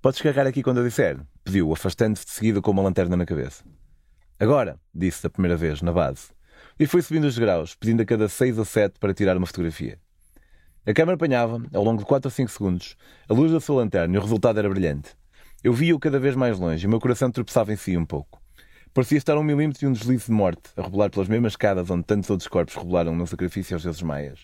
Podes 0.00 0.20
carregar 0.20 0.46
aqui 0.46 0.62
quando 0.62 0.78
eu 0.78 0.84
disser, 0.84 1.20
pediu, 1.44 1.72
afastando-se 1.72 2.24
de 2.24 2.32
seguida 2.32 2.60
com 2.60 2.70
uma 2.70 2.82
lanterna 2.82 3.16
na 3.16 3.24
cabeça. 3.24 3.64
Agora, 4.38 4.78
disse 4.92 5.26
a 5.26 5.30
primeira 5.30 5.56
vez, 5.56 5.80
na 5.80 5.92
base. 5.92 6.32
E 6.78 6.86
foi 6.86 7.02
subindo 7.02 7.24
os 7.24 7.34
degraus, 7.34 7.74
pedindo 7.74 8.02
a 8.02 8.04
cada 8.04 8.28
seis 8.28 8.58
ou 8.58 8.64
sete 8.64 8.98
para 8.98 9.14
tirar 9.14 9.36
uma 9.36 9.46
fotografia. 9.46 9.98
A 10.84 10.92
câmara 10.92 11.14
apanhava, 11.14 11.62
ao 11.72 11.84
longo 11.84 12.00
de 12.00 12.04
4 12.04 12.26
ou 12.26 12.30
5 12.32 12.50
segundos, 12.50 12.96
a 13.28 13.32
luz 13.32 13.52
da 13.52 13.60
sua 13.60 13.76
lanterna 13.76 14.16
e 14.16 14.18
o 14.18 14.20
resultado 14.20 14.58
era 14.58 14.68
brilhante. 14.68 15.10
Eu 15.62 15.72
via-o 15.72 16.00
cada 16.00 16.18
vez 16.18 16.34
mais 16.34 16.58
longe 16.58 16.84
e 16.84 16.86
o 16.88 16.90
meu 16.90 16.98
coração 16.98 17.30
tropeçava 17.30 17.72
em 17.72 17.76
si 17.76 17.96
um 17.96 18.04
pouco. 18.04 18.41
Parecia 18.94 19.16
estar 19.16 19.38
a 19.38 19.40
um 19.40 19.42
milímetro 19.42 19.80
de 19.80 19.86
um 19.86 19.92
deslize 19.92 20.26
de 20.26 20.32
morte, 20.32 20.70
a 20.76 20.82
rebolar 20.82 21.10
pelas 21.10 21.26
mesmas 21.26 21.54
escadas 21.54 21.88
onde 21.88 22.04
tantos 22.04 22.28
outros 22.28 22.46
corpos 22.46 22.74
rebolaram 22.74 23.16
no 23.16 23.26
sacrifício 23.26 23.74
aos 23.74 23.82
deuses 23.82 24.02
maias. 24.02 24.40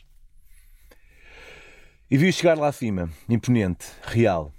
E 2.10 2.16
vi-o 2.16 2.32
chegar 2.32 2.56
lá 2.56 2.68
acima, 2.68 3.10
imponente, 3.28 3.86
real. 4.02 4.50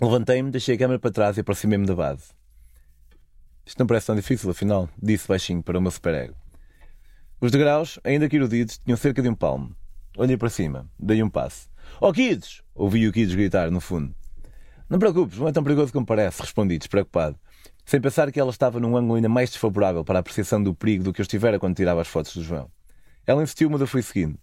Levantei-me, 0.00 0.50
deixei 0.50 0.76
a 0.76 0.78
câmera 0.78 0.98
para 0.98 1.10
trás 1.10 1.36
e 1.36 1.40
aproximei-me 1.40 1.84
da 1.84 1.94
base. 1.94 2.32
Isto 3.66 3.78
não 3.78 3.86
parece 3.86 4.06
tão 4.06 4.16
difícil, 4.16 4.50
afinal, 4.50 4.88
disse 5.00 5.28
baixinho 5.28 5.62
para 5.62 5.78
o 5.78 5.82
meu 5.82 5.90
superego. 5.90 6.34
Os 7.38 7.50
degraus, 7.50 8.00
ainda 8.04 8.26
que 8.26 8.36
erudidos, 8.36 8.78
tinham 8.78 8.96
cerca 8.96 9.20
de 9.20 9.28
um 9.28 9.34
palmo. 9.34 9.76
Olhei 10.16 10.38
para 10.38 10.48
cima, 10.48 10.88
dei 10.98 11.22
um 11.22 11.28
passo. 11.28 11.68
Oh, 12.00 12.10
Kids! 12.10 12.62
Ouvi 12.74 13.06
o 13.06 13.12
Kids 13.12 13.34
gritar 13.34 13.70
no 13.70 13.82
fundo. 13.82 14.14
Não 14.88 14.98
preocupes, 14.98 15.38
não 15.38 15.48
é 15.48 15.52
tão 15.52 15.62
perigoso 15.62 15.92
como 15.92 16.06
parece, 16.06 16.40
respondi, 16.40 16.78
despreocupado, 16.78 17.38
sem 17.84 18.00
pensar 18.00 18.30
que 18.32 18.40
ela 18.40 18.50
estava 18.50 18.80
num 18.80 18.96
ângulo 18.96 19.16
ainda 19.16 19.28
mais 19.28 19.50
desfavorável 19.50 20.04
para 20.04 20.18
a 20.18 20.20
apreciação 20.20 20.62
do 20.62 20.74
perigo 20.74 21.04
do 21.04 21.12
que 21.12 21.20
eu 21.20 21.24
estivera 21.24 21.58
quando 21.58 21.76
tirava 21.76 22.00
as 22.00 22.08
fotos 22.08 22.34
do 22.34 22.42
João. 22.42 22.70
Ela 23.26 23.42
insistiu, 23.42 23.68
mas 23.70 23.80
eu 23.80 23.86
fui 23.86 24.02
seguindo. 24.02 24.38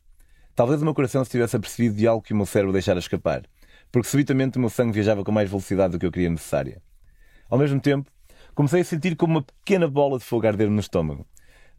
Talvez 0.55 0.81
o 0.81 0.85
meu 0.85 0.93
coração 0.93 1.23
se 1.23 1.31
tivesse 1.31 1.55
apercebido 1.55 1.95
de 1.95 2.07
algo 2.07 2.23
que 2.23 2.33
o 2.33 2.35
meu 2.35 2.45
cérebro 2.45 2.73
deixara 2.73 2.99
escapar, 2.99 3.43
porque 3.91 4.07
subitamente 4.07 4.57
o 4.57 4.61
meu 4.61 4.69
sangue 4.69 4.91
viajava 4.91 5.23
com 5.23 5.31
mais 5.31 5.49
velocidade 5.49 5.93
do 5.93 5.99
que 5.99 6.05
eu 6.05 6.11
queria 6.11 6.29
necessária. 6.29 6.81
Ao 7.49 7.57
mesmo 7.57 7.79
tempo, 7.79 8.09
comecei 8.53 8.81
a 8.81 8.85
sentir 8.85 9.15
como 9.15 9.35
uma 9.35 9.41
pequena 9.41 9.87
bola 9.87 10.17
de 10.17 10.25
fogo 10.25 10.47
arder 10.47 10.69
no 10.69 10.79
estômago. 10.79 11.25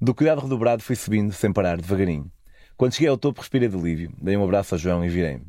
Do 0.00 0.14
cuidado 0.14 0.40
redobrado 0.40 0.82
fui 0.82 0.96
subindo, 0.96 1.32
sem 1.32 1.52
parar, 1.52 1.80
devagarinho. 1.80 2.30
Quando 2.76 2.94
cheguei 2.94 3.08
ao 3.08 3.16
topo, 3.16 3.40
respirei 3.40 3.68
de 3.68 3.76
alívio, 3.76 4.12
dei 4.20 4.36
um 4.36 4.42
abraço 4.42 4.74
a 4.74 4.78
João 4.78 5.04
e 5.04 5.08
virei-me. 5.08 5.46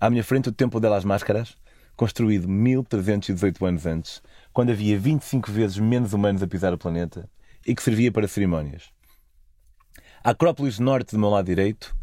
À 0.00 0.10
minha 0.10 0.24
frente, 0.24 0.48
o 0.48 0.52
templo 0.52 0.80
delas 0.80 1.04
máscaras, 1.04 1.56
construído 1.96 2.48
1318 2.48 3.64
anos 3.64 3.86
antes, 3.86 4.22
quando 4.54 4.70
havia 4.70 4.96
25 4.96 5.50
vezes 5.50 5.78
menos 5.78 6.12
humanos 6.12 6.40
a 6.40 6.46
pisar 6.46 6.72
o 6.72 6.78
planeta 6.78 7.28
e 7.66 7.74
que 7.74 7.82
servia 7.82 8.12
para 8.12 8.28
cerimónias. 8.28 8.84
A 10.22 10.30
Acrópolis 10.30 10.78
Norte 10.78 11.10
do 11.10 11.18
meu 11.18 11.28
lado 11.28 11.46
direito 11.46 11.94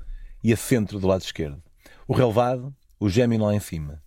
e 0.43 0.51
a 0.51 0.57
Centro 0.57 0.99
do 0.99 1.07
lado 1.07 1.21
esquerdo. 1.21 1.63
O 2.05 2.13
relevado, 2.13 2.75
o 2.99 3.09
gêmeo 3.09 3.41
lá 3.41 3.55
em 3.55 3.59
cima. 3.61 4.03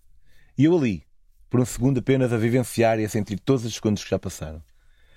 E 0.55 0.65
eu 0.65 0.77
ali, 0.77 1.03
por 1.49 1.59
um 1.59 1.65
segundo 1.65 1.97
apenas 1.97 2.31
a 2.31 2.37
vivenciar 2.37 2.99
e 2.99 3.03
a 3.03 3.09
sentir 3.09 3.39
todos 3.39 3.65
os 3.65 3.73
segundos 3.73 4.03
que 4.03 4.11
já 4.11 4.19
passaram. 4.19 4.61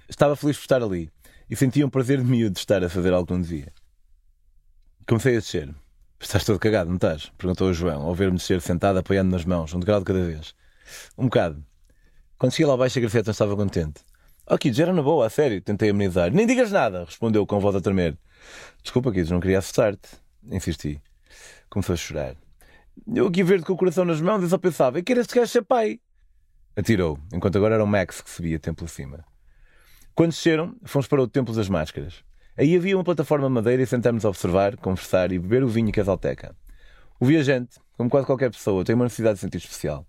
Estava 0.09 0.35
feliz 0.35 0.57
por 0.57 0.63
estar 0.63 0.83
ali 0.83 1.13
e 1.51 1.55
sentia 1.55 1.85
um 1.85 1.91
prazer 1.91 2.23
de 2.23 2.25
miúdo 2.25 2.55
de 2.55 2.61
estar 2.61 2.83
a 2.83 2.89
fazer 2.89 3.13
algo 3.13 3.27
que 3.27 3.35
não 3.35 3.43
devia. 3.43 3.71
Comecei 5.07 5.37
a 5.37 5.41
descer. 5.41 5.75
Estás 6.19 6.45
todo 6.45 6.59
cagado, 6.59 6.89
não 6.89 6.97
estás? 6.97 7.31
Perguntou 7.37 7.69
o 7.69 7.75
João, 7.75 8.03
ao 8.03 8.15
ver-me 8.15 8.39
descer 8.39 8.63
sentado 8.63 8.99
apoiando 8.99 9.31
nas 9.31 9.45
mãos, 9.45 9.75
um 9.75 9.81
degrau 9.81 9.99
de 9.99 10.07
cada 10.07 10.25
vez. 10.25 10.55
Um 11.17 11.25
bocado. 11.25 11.68
Quando 12.39 12.53
cheguei 12.53 12.67
lá 12.67 12.75
abaixo, 12.75 12.99
a 12.99 13.03
Grafeta 13.03 13.33
estava 13.33 13.57
contente. 13.57 14.01
Oh, 14.49 14.57
Kids, 14.57 14.79
era 14.79 14.93
na 14.93 15.03
boa, 15.03 15.27
a 15.27 15.31
sério, 15.31 15.61
tentei 15.61 15.91
amenizar. 15.91 16.33
Nem 16.33 16.47
digas 16.47 16.71
nada, 16.71 17.05
respondeu 17.05 17.45
com 17.45 17.59
voz 17.59 17.75
a 17.75 17.81
tremer. 17.81 18.17
Desculpa, 18.81 19.11
Kids, 19.11 19.31
não 19.31 19.41
queria 19.41 19.59
assustar-te. 19.59 20.09
Insisti. 20.51 21.03
Começou 21.69 21.95
a 21.95 21.97
chorar. 21.97 22.37
Eu 23.13 23.27
aqui 23.27 23.43
ver-te 23.43 23.65
com 23.65 23.73
o 23.73 23.77
coração 23.77 24.05
nas 24.05 24.21
mãos 24.21 24.43
e 24.45 24.49
só 24.49 24.57
pensava, 24.57 25.01
e 25.01 25.03
que 25.03 25.13
este 25.13 25.35
gajo 25.35 25.51
ser 25.51 25.63
pai? 25.63 26.01
Atirou, 26.77 27.19
enquanto 27.33 27.57
agora 27.57 27.75
era 27.75 27.83
o 27.83 27.87
Max 27.89 28.21
que 28.21 28.31
subia 28.31 28.59
templo 28.59 28.87
acima. 28.87 29.25
Quando 30.15 30.31
desceram, 30.31 30.77
fomos 30.85 31.09
para 31.09 31.21
o 31.21 31.27
Templo 31.27 31.55
das 31.55 31.69
Máscaras. 31.69 32.23
Aí 32.57 32.77
havia 32.77 32.97
uma 32.97 33.05
plataforma 33.05 33.49
de 33.49 33.53
madeira 33.53 33.83
e 33.83 33.87
sentámos 33.87 34.25
a 34.25 34.29
observar, 34.29 34.77
conversar 34.77 35.33
e 35.33 35.39
beber 35.39 35.65
o 35.65 35.69
vinho 35.69 35.93
que 35.93 36.01
exalteca. 36.01 36.55
O 37.21 37.27
viajante, 37.27 37.79
como 37.97 38.09
quase 38.09 38.27
qualquer 38.27 38.51
pessoa, 38.51 38.85
tem 38.85 38.95
uma 38.95 39.05
necessidade 39.05 39.35
de 39.35 39.41
sentir 39.41 39.59
especial. 39.59 40.07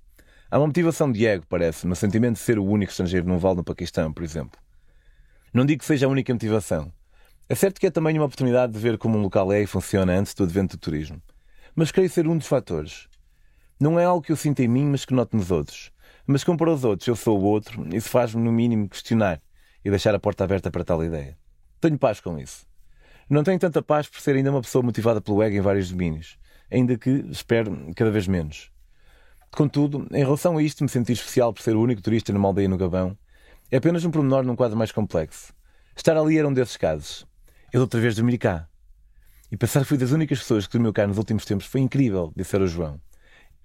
Há 0.52 0.58
uma 0.58 0.66
motivação 0.66 1.12
de 1.12 1.28
ego, 1.28 1.45
parece, 1.47 1.86
no 1.86 1.95
sentimento 1.95 2.34
de 2.34 2.39
ser 2.39 2.58
o 2.58 2.66
único 2.66 2.89
estrangeiro 2.89 3.28
num 3.28 3.38
vale 3.38 3.58
no 3.58 3.64
Paquistão, 3.64 4.12
por 4.12 4.24
exemplo. 4.24 4.60
Não 5.54 5.64
digo 5.64 5.82
que 5.82 5.86
seja 5.86 6.08
a 6.08 6.10
única 6.10 6.34
motivação. 6.34 6.91
É 7.47 7.54
certo 7.54 7.80
que 7.80 7.86
é 7.86 7.91
também 7.91 8.18
uma 8.18 8.26
oportunidade 8.26 8.74
de 8.74 8.80
ver 8.80 8.97
como 8.97 9.16
um 9.16 9.22
local 9.22 9.54
é 9.54 9.62
e 9.62 9.68
funciona 9.68 10.18
antes 10.18 10.34
do 10.34 10.43
advento 10.43 10.76
do 10.76 10.80
turismo. 10.80 11.22
Mas 11.76 11.91
creio 11.91 12.10
ser 12.10 12.28
um 12.28 12.36
dos 12.36 12.47
fatores. 12.47 13.08
Não 13.80 14.00
é 14.00 14.06
algo 14.06 14.24
que 14.24 14.32
eu 14.32 14.36
sinto 14.36 14.60
em 14.62 14.68
mim, 14.68 14.86
mas 14.86 15.06
que 15.06 15.14
noto 15.14 15.38
nos 15.38 15.52
outros. 15.52 15.91
Mas 16.26 16.43
como 16.43 16.58
para 16.58 16.74
os 16.74 16.84
outros 16.84 17.08
eu 17.08 17.16
sou 17.16 17.39
o 17.39 17.43
outro, 17.43 17.88
isso 17.95 18.10
faz-me, 18.10 18.41
no 18.41 18.52
mínimo, 18.52 18.89
questionar 18.89 19.39
e 19.86 19.91
deixar 19.91 20.16
a 20.16 20.20
porta 20.20 20.45
aberta 20.45 20.72
para 20.72 20.84
tal 20.84 21.04
ideia. 21.04 21.38
Tenho 21.80 21.97
paz 22.00 22.20
com 22.20 22.39
isso. 22.39 22.66
Não 23.30 23.43
tenho 23.43 23.60
tanta 23.60 23.84
paz 23.84 24.08
por 24.08 24.20
ser 24.20 24.36
ainda 24.36 24.50
uma 24.50 24.62
pessoa 24.62 24.84
motivada 24.84 25.22
pelo 25.22 25.43
ego 25.43 25.56
em 25.56 25.62
vários 25.62 25.91
domínios, 25.91 26.39
ainda 26.72 26.97
que 26.97 27.24
espero 27.30 27.91
cada 27.95 28.10
vez 28.10 28.28
menos. 28.28 28.72
Contudo, 29.52 30.08
em 30.12 30.24
relação 30.24 30.58
a 30.58 30.64
isto, 30.64 30.84
me 30.84 30.89
sentir 30.89 31.14
especial 31.14 31.54
por 31.54 31.62
ser 31.62 31.76
o 31.76 31.82
único 31.82 32.02
turista 32.02 32.32
numa 32.32 32.47
aldeia 32.47 32.70
no 32.70 32.78
Gabão 32.78 33.18
é 33.72 33.78
apenas 33.78 34.06
um 34.06 34.12
pormenor 34.12 34.43
num 34.43 34.56
quadro 34.56 34.78
mais 34.78 34.91
complexo. 34.91 35.54
Estar 35.95 36.16
ali 36.18 36.38
era 36.38 36.47
um 36.47 36.54
desses 36.54 36.78
casos. 36.78 37.28
Eu 37.72 37.82
outra 37.82 38.00
vez 38.00 38.16
dormi 38.16 38.38
cá. 38.38 38.68
E 39.52 39.58
pensar 39.58 39.82
que 39.82 39.88
fui 39.88 39.97
das 39.97 40.12
únicas 40.12 40.39
pessoas 40.39 40.66
que 40.66 40.74
dormiu 40.74 40.93
cá 40.93 41.06
nos 41.06 41.18
últimos 41.18 41.45
tempos 41.45 41.66
foi 41.66 41.82
incrível, 41.82 42.32
disse 42.36 42.56
o 42.56 42.68
João. 42.68 43.02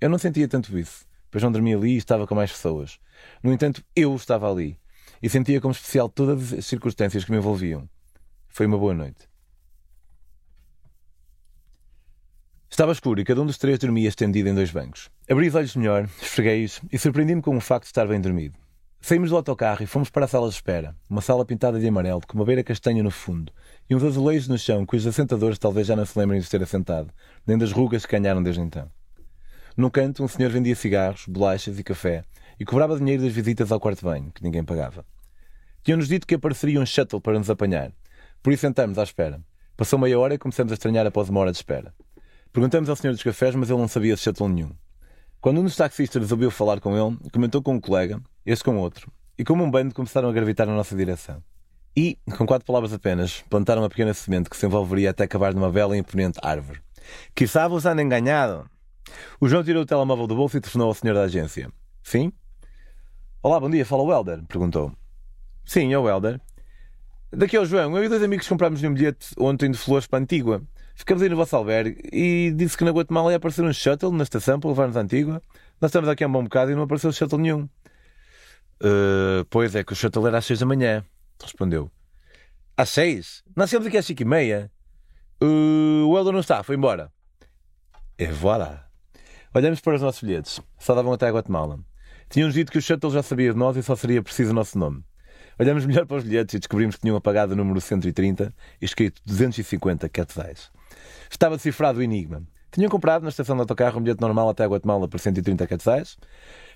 Eu 0.00 0.10
não 0.10 0.18
sentia 0.18 0.48
tanto 0.48 0.76
isso, 0.78 1.06
pois 1.30 1.42
não 1.44 1.52
dormia 1.52 1.76
ali 1.76 1.92
e 1.92 1.96
estava 1.96 2.26
com 2.26 2.34
mais 2.34 2.50
pessoas. 2.50 2.98
No 3.42 3.52
entanto, 3.52 3.84
eu 3.94 4.14
estava 4.14 4.50
ali 4.50 4.78
e 5.22 5.28
sentia 5.28 5.60
como 5.60 5.72
especial 5.72 6.08
todas 6.08 6.52
as 6.52 6.66
circunstâncias 6.66 7.24
que 7.24 7.30
me 7.30 7.38
envolviam. 7.38 7.88
Foi 8.48 8.66
uma 8.66 8.78
boa 8.78 8.94
noite. 8.94 9.33
Estava 12.74 12.90
escuro 12.90 13.20
e 13.20 13.24
cada 13.24 13.40
um 13.40 13.46
dos 13.46 13.56
três 13.56 13.78
dormia 13.78 14.08
estendido 14.08 14.48
em 14.48 14.54
dois 14.54 14.72
bancos. 14.72 15.08
Abri 15.30 15.46
os 15.46 15.54
olhos 15.54 15.76
melhor, 15.76 16.08
esfreguei-os 16.20 16.80
e 16.90 16.98
surpreendi-me 16.98 17.40
com 17.40 17.56
o 17.56 17.60
facto 17.60 17.84
de 17.84 17.90
estar 17.90 18.04
bem 18.04 18.20
dormido. 18.20 18.58
Saímos 19.00 19.30
do 19.30 19.36
autocarro 19.36 19.84
e 19.84 19.86
fomos 19.86 20.10
para 20.10 20.24
a 20.24 20.28
sala 20.28 20.48
de 20.48 20.56
espera, 20.56 20.96
uma 21.08 21.20
sala 21.20 21.44
pintada 21.44 21.78
de 21.78 21.86
amarelo, 21.86 22.22
com 22.26 22.36
uma 22.36 22.44
beira 22.44 22.64
castanha 22.64 23.00
no 23.00 23.12
fundo, 23.12 23.52
e 23.88 23.94
uns 23.94 24.02
azulejos 24.02 24.48
no 24.48 24.58
chão, 24.58 24.84
cujos 24.84 25.06
assentadores 25.06 25.56
talvez 25.56 25.86
já 25.86 25.94
não 25.94 26.04
se 26.04 26.18
lembrem 26.18 26.40
de 26.40 26.50
ter 26.50 26.60
assentado, 26.64 27.14
nem 27.46 27.56
das 27.56 27.70
rugas 27.70 28.04
que 28.04 28.18
ganharam 28.18 28.42
desde 28.42 28.60
então. 28.60 28.90
No 29.76 29.88
canto, 29.88 30.24
um 30.24 30.26
senhor 30.26 30.50
vendia 30.50 30.74
cigarros, 30.74 31.26
bolachas 31.28 31.78
e 31.78 31.84
café, 31.84 32.24
e 32.58 32.64
cobrava 32.64 32.98
dinheiro 32.98 33.22
das 33.22 33.32
visitas 33.32 33.70
ao 33.70 33.78
quarto 33.78 34.04
banho, 34.04 34.32
que 34.34 34.42
ninguém 34.42 34.64
pagava. 34.64 35.06
Tinham-nos 35.84 36.08
dito 36.08 36.26
que 36.26 36.34
apareceria 36.34 36.80
um 36.80 36.86
shuttle 36.86 37.20
para 37.20 37.38
nos 37.38 37.48
apanhar, 37.48 37.92
por 38.42 38.52
isso 38.52 38.62
sentámos 38.62 38.98
à 38.98 39.04
espera. 39.04 39.40
Passou 39.76 39.96
meia 39.96 40.18
hora 40.18 40.34
e 40.34 40.38
começamos 40.38 40.72
a 40.72 40.74
estranhar 40.74 41.06
após 41.06 41.28
uma 41.28 41.38
hora 41.38 41.52
de 41.52 41.58
espera. 41.58 41.94
Perguntamos 42.54 42.88
ao 42.88 42.94
senhor 42.94 43.12
dos 43.12 43.22
cafés, 43.24 43.52
mas 43.56 43.68
ele 43.68 43.80
não 43.80 43.88
sabia 43.88 44.14
de 44.14 44.20
shuttle 44.20 44.48
nenhum. 44.48 44.70
Quando 45.40 45.60
um 45.60 45.64
dos 45.64 45.74
taxistas 45.74 46.22
resolveu 46.22 46.52
falar 46.52 46.78
com 46.78 46.96
ele, 46.96 47.18
comentou 47.32 47.60
com 47.60 47.74
um 47.74 47.80
colega, 47.80 48.22
este 48.46 48.62
com 48.62 48.76
outro, 48.76 49.10
e 49.36 49.42
como 49.42 49.64
um 49.64 49.68
bando 49.68 49.92
começaram 49.92 50.28
a 50.28 50.32
gravitar 50.32 50.64
na 50.64 50.72
nossa 50.72 50.94
direção. 50.94 51.42
E, 51.96 52.16
com 52.38 52.46
quatro 52.46 52.64
palavras 52.64 52.92
apenas, 52.92 53.42
plantaram 53.50 53.82
uma 53.82 53.88
pequena 53.88 54.14
semente 54.14 54.48
que 54.48 54.56
se 54.56 54.64
envolveria 54.66 55.10
até 55.10 55.24
acabar 55.24 55.52
numa 55.52 55.68
bela 55.68 55.96
e 55.96 55.98
imponente 55.98 56.38
árvore. 56.40 56.80
Quizá 57.34 57.66
vos 57.66 57.86
han 57.86 58.00
enganado. 58.00 58.70
O 59.40 59.48
João 59.48 59.64
tirou 59.64 59.82
o 59.82 59.86
telemóvel 59.86 60.28
do 60.28 60.36
bolso 60.36 60.56
e 60.56 60.60
telefonou 60.60 60.86
ao 60.86 60.94
senhor 60.94 61.14
da 61.14 61.22
agência. 61.22 61.68
Sim? 62.04 62.32
Olá, 63.42 63.58
bom 63.58 63.68
dia, 63.68 63.84
fala 63.84 64.04
o 64.04 64.12
Helder, 64.12 64.44
perguntou. 64.46 64.92
Sim, 65.64 65.92
é 65.92 65.98
o 65.98 66.08
Helder. 66.08 66.40
Daqui 67.32 67.56
ao 67.56 67.66
João, 67.66 67.96
eu 67.96 68.04
e 68.04 68.08
dois 68.08 68.22
amigos 68.22 68.46
comprámos 68.46 68.80
um 68.84 68.94
bilhete 68.94 69.34
ontem 69.36 69.72
de 69.72 69.76
flores 69.76 70.06
para 70.06 70.20
a 70.20 70.22
Antigua. 70.22 70.62
Ficamos 70.94 71.22
aí 71.22 71.28
no 71.28 71.36
vosso 71.36 71.54
albergue 71.56 72.00
e 72.12 72.52
disse 72.54 72.76
que 72.78 72.84
na 72.84 72.92
Guatemala 72.92 73.32
ia 73.32 73.36
aparecer 73.36 73.64
um 73.64 73.72
shuttle 73.72 74.12
na 74.12 74.22
estação 74.22 74.60
para 74.60 74.70
levar-nos 74.70 74.96
à 74.96 75.00
Antigua. 75.00 75.42
Nós 75.80 75.90
estamos 75.90 76.08
aqui 76.08 76.22
há 76.22 76.28
um 76.28 76.32
bom 76.32 76.44
bocado 76.44 76.70
e 76.70 76.74
não 76.74 76.84
apareceu 76.84 77.12
shuttle 77.12 77.38
nenhum. 77.38 77.68
Uh, 78.80 79.44
pois 79.50 79.74
é 79.74 79.82
que 79.82 79.92
o 79.92 79.96
shuttle 79.96 80.26
era 80.26 80.38
às 80.38 80.44
seis 80.46 80.60
da 80.60 80.66
manhã, 80.66 81.04
respondeu. 81.42 81.90
Às 82.76 82.90
seis? 82.90 83.42
Nós 83.56 83.70
chegamos 83.70 83.88
aqui 83.88 83.96
às 83.96 84.06
cinco 84.06 84.22
e 84.22 84.24
meia. 84.24 84.70
Uh, 85.42 86.06
o 86.06 86.16
Helder 86.16 86.32
não 86.32 86.40
está, 86.40 86.62
foi 86.62 86.76
embora. 86.76 87.12
E 88.16 88.26
voilà. 88.26 88.88
Olhamos 89.52 89.80
para 89.80 89.96
os 89.96 90.02
nossos 90.02 90.22
bilhetes. 90.22 90.60
Só 90.78 90.94
davam 90.94 91.12
até 91.12 91.28
a 91.28 91.32
Guatemala. 91.32 91.78
Tínhamos 92.30 92.54
dito 92.54 92.70
que 92.70 92.78
o 92.78 92.82
shuttle 92.82 93.10
já 93.10 93.22
sabia 93.22 93.52
de 93.52 93.58
nós 93.58 93.76
e 93.76 93.82
só 93.82 93.96
seria 93.96 94.22
preciso 94.22 94.52
o 94.52 94.54
nosso 94.54 94.78
nome. 94.78 95.04
Olhamos 95.58 95.86
melhor 95.86 96.06
para 96.06 96.16
os 96.16 96.24
bilhetes 96.24 96.54
e 96.54 96.58
descobrimos 96.58 96.96
que 96.96 97.02
tinham 97.02 97.16
apagado 97.16 97.52
o 97.52 97.56
número 97.56 97.80
130 97.80 98.52
e 98.80 98.84
escrito 98.84 99.20
250 99.24 100.08
quetzais. 100.08 100.70
Estava 101.34 101.56
decifrado 101.56 101.98
o 101.98 102.02
enigma. 102.02 102.44
Tinham 102.70 102.88
comprado 102.88 103.24
na 103.24 103.28
estação 103.28 103.56
de 103.56 103.60
autocarro 103.60 103.98
um 103.98 104.02
bilhete 104.02 104.20
normal 104.20 104.48
até 104.48 104.62
a 104.62 104.68
Guatemala 104.68 105.08
por 105.08 105.18
130 105.18 105.66
quetzais, 105.66 106.16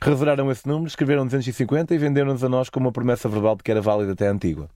reservaram 0.02 0.50
esse 0.50 0.66
número, 0.66 0.88
escreveram 0.88 1.24
250 1.24 1.94
e 1.94 1.98
venderam-nos 1.98 2.42
a 2.42 2.48
nós 2.48 2.68
com 2.68 2.80
uma 2.80 2.90
promessa 2.90 3.28
verbal 3.28 3.54
de 3.54 3.62
que 3.62 3.70
era 3.70 3.80
válida 3.80 4.14
até 4.14 4.26
a 4.26 4.32
Antigua. 4.32 4.68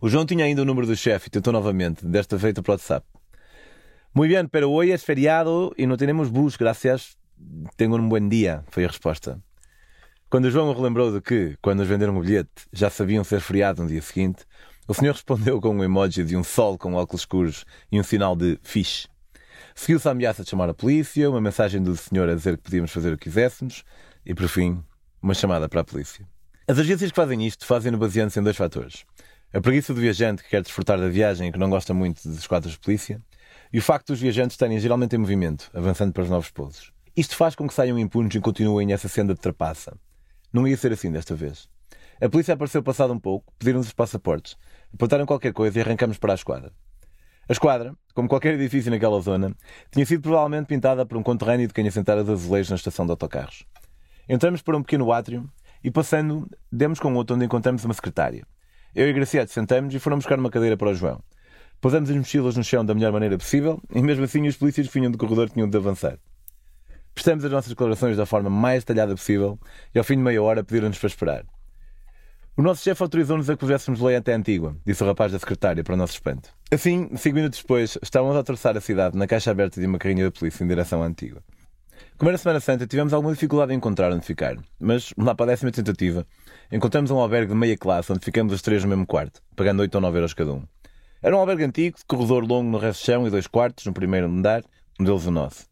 O 0.00 0.08
João 0.08 0.24
tinha 0.24 0.44
ainda 0.44 0.62
o 0.62 0.64
número 0.64 0.86
do 0.86 0.94
chefe 0.94 1.26
e 1.26 1.30
tentou 1.30 1.52
novamente, 1.52 2.06
desta 2.06 2.38
para 2.38 2.48
o 2.48 2.70
WhatsApp. 2.70 3.04
Muy 4.14 4.28
bien, 4.28 4.46
pero 4.46 4.70
hoy 4.70 4.92
es 4.92 5.02
feriado 5.02 5.74
e 5.76 5.84
não 5.84 5.96
temos 5.96 6.30
bus, 6.30 6.56
gracias. 6.56 7.16
Tenho 7.76 7.96
um 7.96 8.08
bom 8.08 8.28
dia, 8.28 8.62
foi 8.70 8.84
a 8.84 8.86
resposta. 8.86 9.42
Quando 10.30 10.44
o 10.44 10.50
João 10.50 10.72
relembrou 10.72 11.12
de 11.12 11.20
que, 11.20 11.56
quando 11.60 11.80
nos 11.80 11.88
venderam 11.88 12.16
o 12.16 12.20
bilhete, 12.20 12.68
já 12.72 12.88
sabiam 12.88 13.24
ser 13.24 13.40
feriado 13.40 13.82
no 13.82 13.88
dia 13.88 14.00
seguinte, 14.00 14.44
o 14.88 14.94
senhor 14.94 15.12
respondeu 15.12 15.60
com 15.60 15.70
um 15.70 15.82
emoji 15.82 16.22
de 16.22 16.36
um 16.36 16.44
sol 16.44 16.78
com 16.78 16.94
óculos 16.94 17.22
escuros 17.22 17.64
e 17.90 17.98
um 17.98 18.02
sinal 18.02 18.36
de 18.36 18.58
fixe. 18.62 19.08
Seguiu-se 19.74 20.06
a 20.08 20.12
ameaça 20.12 20.44
de 20.44 20.50
chamar 20.50 20.70
a 20.70 20.74
polícia, 20.74 21.28
uma 21.28 21.40
mensagem 21.40 21.82
do 21.82 21.96
senhor 21.96 22.28
a 22.28 22.34
dizer 22.34 22.56
que 22.56 22.62
podíamos 22.62 22.90
fazer 22.92 23.12
o 23.12 23.18
que 23.18 23.24
quiséssemos 23.24 23.84
e, 24.24 24.34
por 24.34 24.48
fim, 24.48 24.82
uma 25.20 25.34
chamada 25.34 25.68
para 25.68 25.80
a 25.80 25.84
polícia. 25.84 26.26
As 26.68 26.78
agências 26.78 27.10
que 27.10 27.16
fazem 27.16 27.46
isto 27.46 27.66
fazem-no 27.66 27.98
baseando-se 27.98 28.38
em 28.38 28.42
dois 28.42 28.56
fatores. 28.56 29.04
A 29.52 29.60
preguiça 29.60 29.92
do 29.92 30.00
viajante 30.00 30.42
que 30.42 30.50
quer 30.50 30.62
desfrutar 30.62 30.98
da 30.98 31.08
viagem 31.08 31.48
e 31.48 31.52
que 31.52 31.58
não 31.58 31.70
gosta 31.70 31.92
muito 31.92 32.26
dos 32.28 32.46
quadros 32.46 32.72
de 32.74 32.78
polícia 32.78 33.20
e 33.72 33.78
o 33.78 33.82
facto 33.82 34.08
dos 34.08 34.20
viajantes 34.20 34.54
estarem 34.54 34.78
geralmente 34.78 35.16
em 35.16 35.18
movimento, 35.18 35.70
avançando 35.74 36.12
para 36.12 36.22
os 36.22 36.30
novos 36.30 36.50
pousos. 36.50 36.92
Isto 37.16 37.36
faz 37.36 37.54
com 37.54 37.66
que 37.66 37.74
saiam 37.74 37.98
impunes 37.98 38.34
e 38.34 38.40
continuem 38.40 38.92
essa 38.92 39.08
senda 39.08 39.34
de 39.34 39.40
trapaça. 39.40 39.96
Não 40.52 40.66
ia 40.66 40.76
ser 40.76 40.92
assim 40.92 41.10
desta 41.10 41.34
vez. 41.34 41.68
A 42.20 42.28
polícia 42.30 42.54
apareceu 42.54 42.82
passado 42.82 43.12
um 43.12 43.18
pouco, 43.18 43.52
pediram-nos 43.58 43.88
os 43.88 43.92
passaportes, 43.92 44.56
apontaram 44.92 45.26
qualquer 45.26 45.52
coisa 45.52 45.78
e 45.78 45.82
arrancamos 45.82 46.16
para 46.16 46.32
a 46.32 46.34
esquadra. 46.34 46.72
A 47.46 47.52
esquadra, 47.52 47.94
como 48.14 48.26
qualquer 48.26 48.54
edifício 48.54 48.90
naquela 48.90 49.20
zona, 49.20 49.54
tinha 49.92 50.06
sido 50.06 50.22
provavelmente 50.22 50.66
pintada 50.66 51.04
por 51.04 51.18
um 51.18 51.22
conterrâneo 51.22 51.68
de 51.68 51.74
quem 51.74 51.86
assentar 51.86 52.16
os 52.16 52.28
azulejos 52.28 52.70
na 52.70 52.76
estação 52.76 53.04
de 53.04 53.10
autocarros. 53.10 53.66
Entramos 54.26 54.62
para 54.62 54.76
um 54.76 54.82
pequeno 54.82 55.12
átrio 55.12 55.48
e, 55.84 55.90
passando, 55.90 56.48
demos 56.72 56.98
com 56.98 57.14
outro 57.14 57.36
onde 57.36 57.44
encontramos 57.44 57.84
uma 57.84 57.92
secretária. 57.92 58.46
Eu 58.94 59.06
e 59.08 59.12
Graciete 59.12 59.52
sentamos 59.52 59.94
e 59.94 59.98
foram 59.98 60.16
buscar 60.16 60.38
uma 60.38 60.50
cadeira 60.50 60.76
para 60.76 60.88
o 60.88 60.94
João. 60.94 61.22
Pusemos 61.82 62.08
as 62.08 62.16
mochilas 62.16 62.56
no 62.56 62.64
chão 62.64 62.82
da 62.82 62.94
melhor 62.94 63.12
maneira 63.12 63.36
possível 63.36 63.80
e, 63.94 64.00
mesmo 64.00 64.24
assim, 64.24 64.48
os 64.48 64.56
polícias 64.56 64.86
que 64.88 64.94
vinham 64.94 65.12
do 65.12 65.18
corredor 65.18 65.50
tinham 65.50 65.68
de 65.68 65.76
avançar. 65.76 66.18
Prestamos 67.14 67.44
as 67.44 67.52
nossas 67.52 67.68
declarações 67.68 68.16
da 68.16 68.24
forma 68.24 68.48
mais 68.48 68.82
detalhada 68.82 69.14
possível 69.14 69.60
e, 69.94 69.98
ao 69.98 70.04
fim 70.04 70.16
de 70.16 70.22
meia 70.22 70.42
hora, 70.42 70.64
pediram-nos 70.64 70.98
para 70.98 71.06
esperar. 71.06 71.46
O 72.58 72.62
nosso 72.62 72.82
chefe 72.82 73.02
autorizou-nos 73.02 73.50
a 73.50 73.52
que 73.52 73.60
puséssemos 73.60 74.00
lei 74.00 74.16
até 74.16 74.32
Antigua, 74.32 74.74
disse 74.82 75.02
o 75.02 75.06
rapaz 75.06 75.30
da 75.30 75.38
secretária, 75.38 75.84
para 75.84 75.92
o 75.92 75.96
nosso 75.96 76.14
espanto. 76.14 76.48
Assim, 76.72 77.10
cinco 77.14 77.36
minutos 77.36 77.60
depois, 77.60 77.98
estávamos 78.02 78.34
a 78.34 78.40
atravessar 78.40 78.74
a 78.74 78.80
cidade 78.80 79.14
na 79.14 79.26
caixa 79.26 79.50
aberta 79.50 79.78
de 79.78 79.86
uma 79.86 79.98
carrinha 79.98 80.24
da 80.24 80.30
polícia 80.30 80.64
em 80.64 80.66
direção 80.66 81.02
à 81.02 81.06
Antigua. 81.06 81.42
Como 82.16 82.30
era 82.30 82.38
Semana 82.38 82.58
Santa, 82.60 82.86
tivemos 82.86 83.12
alguma 83.12 83.34
dificuldade 83.34 83.74
em 83.74 83.76
encontrar 83.76 84.10
onde 84.10 84.24
ficar, 84.24 84.56
mas 84.80 85.12
lá 85.18 85.34
para 85.34 85.44
a 85.44 85.48
décima 85.48 85.70
tentativa, 85.70 86.26
encontramos 86.72 87.10
um 87.10 87.18
albergue 87.18 87.52
de 87.52 87.58
meia 87.58 87.76
classe 87.76 88.10
onde 88.10 88.24
ficamos 88.24 88.54
os 88.54 88.62
três 88.62 88.82
no 88.82 88.88
mesmo 88.88 89.06
quarto, 89.06 89.42
pagando 89.54 89.80
8 89.80 89.94
ou 89.94 90.00
9 90.00 90.16
euros 90.16 90.32
cada 90.32 90.54
um. 90.54 90.62
Era 91.22 91.36
um 91.36 91.40
albergue 91.40 91.64
antigo, 91.64 91.98
de 91.98 92.06
corredor 92.06 92.42
longo 92.42 92.70
no 92.70 92.78
resto 92.78 93.02
do 93.02 93.04
chão 93.04 93.26
e 93.26 93.30
dois 93.30 93.46
quartos 93.46 93.84
no 93.84 93.92
primeiro 93.92 94.28
andar, 94.28 94.64
um 94.98 95.04
deles 95.04 95.26
o 95.26 95.30
nosso. 95.30 95.66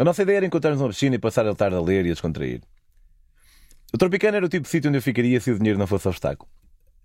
A 0.00 0.02
nossa 0.02 0.22
ideia 0.22 0.38
era 0.38 0.46
encontrarmos 0.46 0.82
uma 0.82 0.88
piscina 0.88 1.14
e 1.14 1.18
passar 1.20 1.46
a 1.46 1.54
tarde 1.54 1.76
a 1.76 1.80
ler 1.80 2.04
e 2.06 2.10
a 2.10 2.12
descontrair. 2.12 2.60
O 3.94 3.98
Tropicana 3.98 4.36
era 4.36 4.46
o 4.46 4.48
tipo 4.48 4.64
de 4.64 4.68
sítio 4.68 4.88
onde 4.88 4.98
eu 4.98 5.02
ficaria 5.02 5.40
se 5.40 5.50
o 5.50 5.56
dinheiro 5.56 5.78
não 5.78 5.86
fosse 5.86 6.08
obstáculo. 6.08 6.50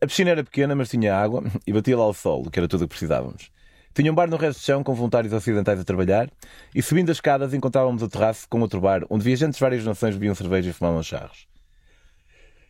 A 0.02 0.08
piscina 0.08 0.32
era 0.32 0.44
pequena, 0.44 0.76
mas 0.76 0.90
tinha 0.90 1.16
água 1.16 1.44
e 1.66 1.72
batia 1.72 1.98
lá 1.98 2.08
o 2.08 2.14
sol, 2.14 2.50
que 2.50 2.60
era 2.60 2.68
tudo 2.68 2.82
o 2.82 2.88
que 2.88 2.92
precisávamos. 2.92 3.52
Tinha 3.94 4.12
um 4.12 4.16
bar 4.16 4.30
no 4.30 4.38
resto 4.38 4.60
do 4.60 4.64
chão 4.64 4.84
com 4.84 4.96
voluntários 4.96 5.34
ocidentais 5.34 5.80
a 5.80 5.84
trabalhar 5.84 6.30
e 6.74 6.82
subindo 6.82 7.12
as 7.12 7.18
escadas 7.18 7.54
encontrávamos 7.54 8.02
o 8.02 8.08
terraço 8.08 8.48
com 8.50 8.62
outro 8.62 8.80
bar 8.80 9.04
onde 9.10 9.24
viajantes 9.24 9.58
de 9.58 9.62
várias 9.62 9.84
nações 9.84 10.16
bebiam 10.16 10.34
cerveja 10.34 10.70
e 10.70 10.74
fumavam 10.74 11.04
charros. 11.04 11.46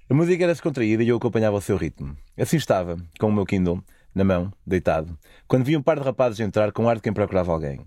A 0.09 0.14
música 0.14 0.43
era 0.43 0.51
descontraída 0.51 1.03
e 1.03 1.07
eu 1.07 1.18
acompanhava 1.18 1.55
o 1.55 1.62
seu 1.62 1.78
ritmo. 1.78 2.18
Assim 2.38 2.57
estava, 2.57 2.97
com 3.18 3.28
o 3.28 3.32
meu 3.32 3.45
Kindle, 3.45 3.82
na 4.14 4.26
mão, 4.26 4.51
deitado, 4.68 5.18
quando 5.47 5.64
vi 5.64 5.78
um 5.78 5.82
par 5.82 5.97
de 5.97 6.03
rapazes 6.03 6.39
entrar 6.41 6.72
com 6.74 6.89
ar 6.89 6.97
de 6.97 7.01
quem 7.01 7.14
procurava 7.14 7.53
alguém. 7.53 7.80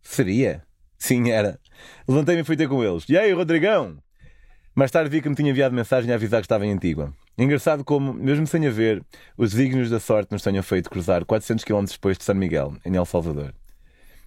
Seria? 0.00 0.62
Sim, 0.96 1.30
era. 1.30 1.60
Levantei-me 2.08 2.42
e 2.42 2.44
fui 2.44 2.56
ter 2.56 2.68
com 2.68 2.82
eles. 2.82 3.04
E 3.08 3.18
aí, 3.18 3.32
Rodrigão? 3.32 3.98
Mais 4.80 4.90
tarde 4.90 5.10
vi 5.10 5.20
que 5.20 5.28
me 5.28 5.34
tinha 5.34 5.50
enviado 5.50 5.74
mensagem 5.74 6.10
a 6.10 6.14
avisar 6.14 6.40
que 6.40 6.46
estava 6.46 6.64
em 6.64 6.72
Antigua. 6.72 7.12
Engraçado 7.36 7.84
como, 7.84 8.14
mesmo 8.14 8.46
sem 8.46 8.66
haver, 8.66 9.04
os 9.36 9.50
desígnios 9.50 9.90
da 9.90 10.00
sorte 10.00 10.32
nos 10.32 10.40
tenham 10.40 10.62
feito 10.62 10.88
cruzar 10.88 11.22
400 11.26 11.66
km 11.66 11.84
depois 11.84 12.16
de 12.16 12.24
San 12.24 12.32
Miguel, 12.32 12.74
em 12.82 12.96
El 12.96 13.04
Salvador. 13.04 13.52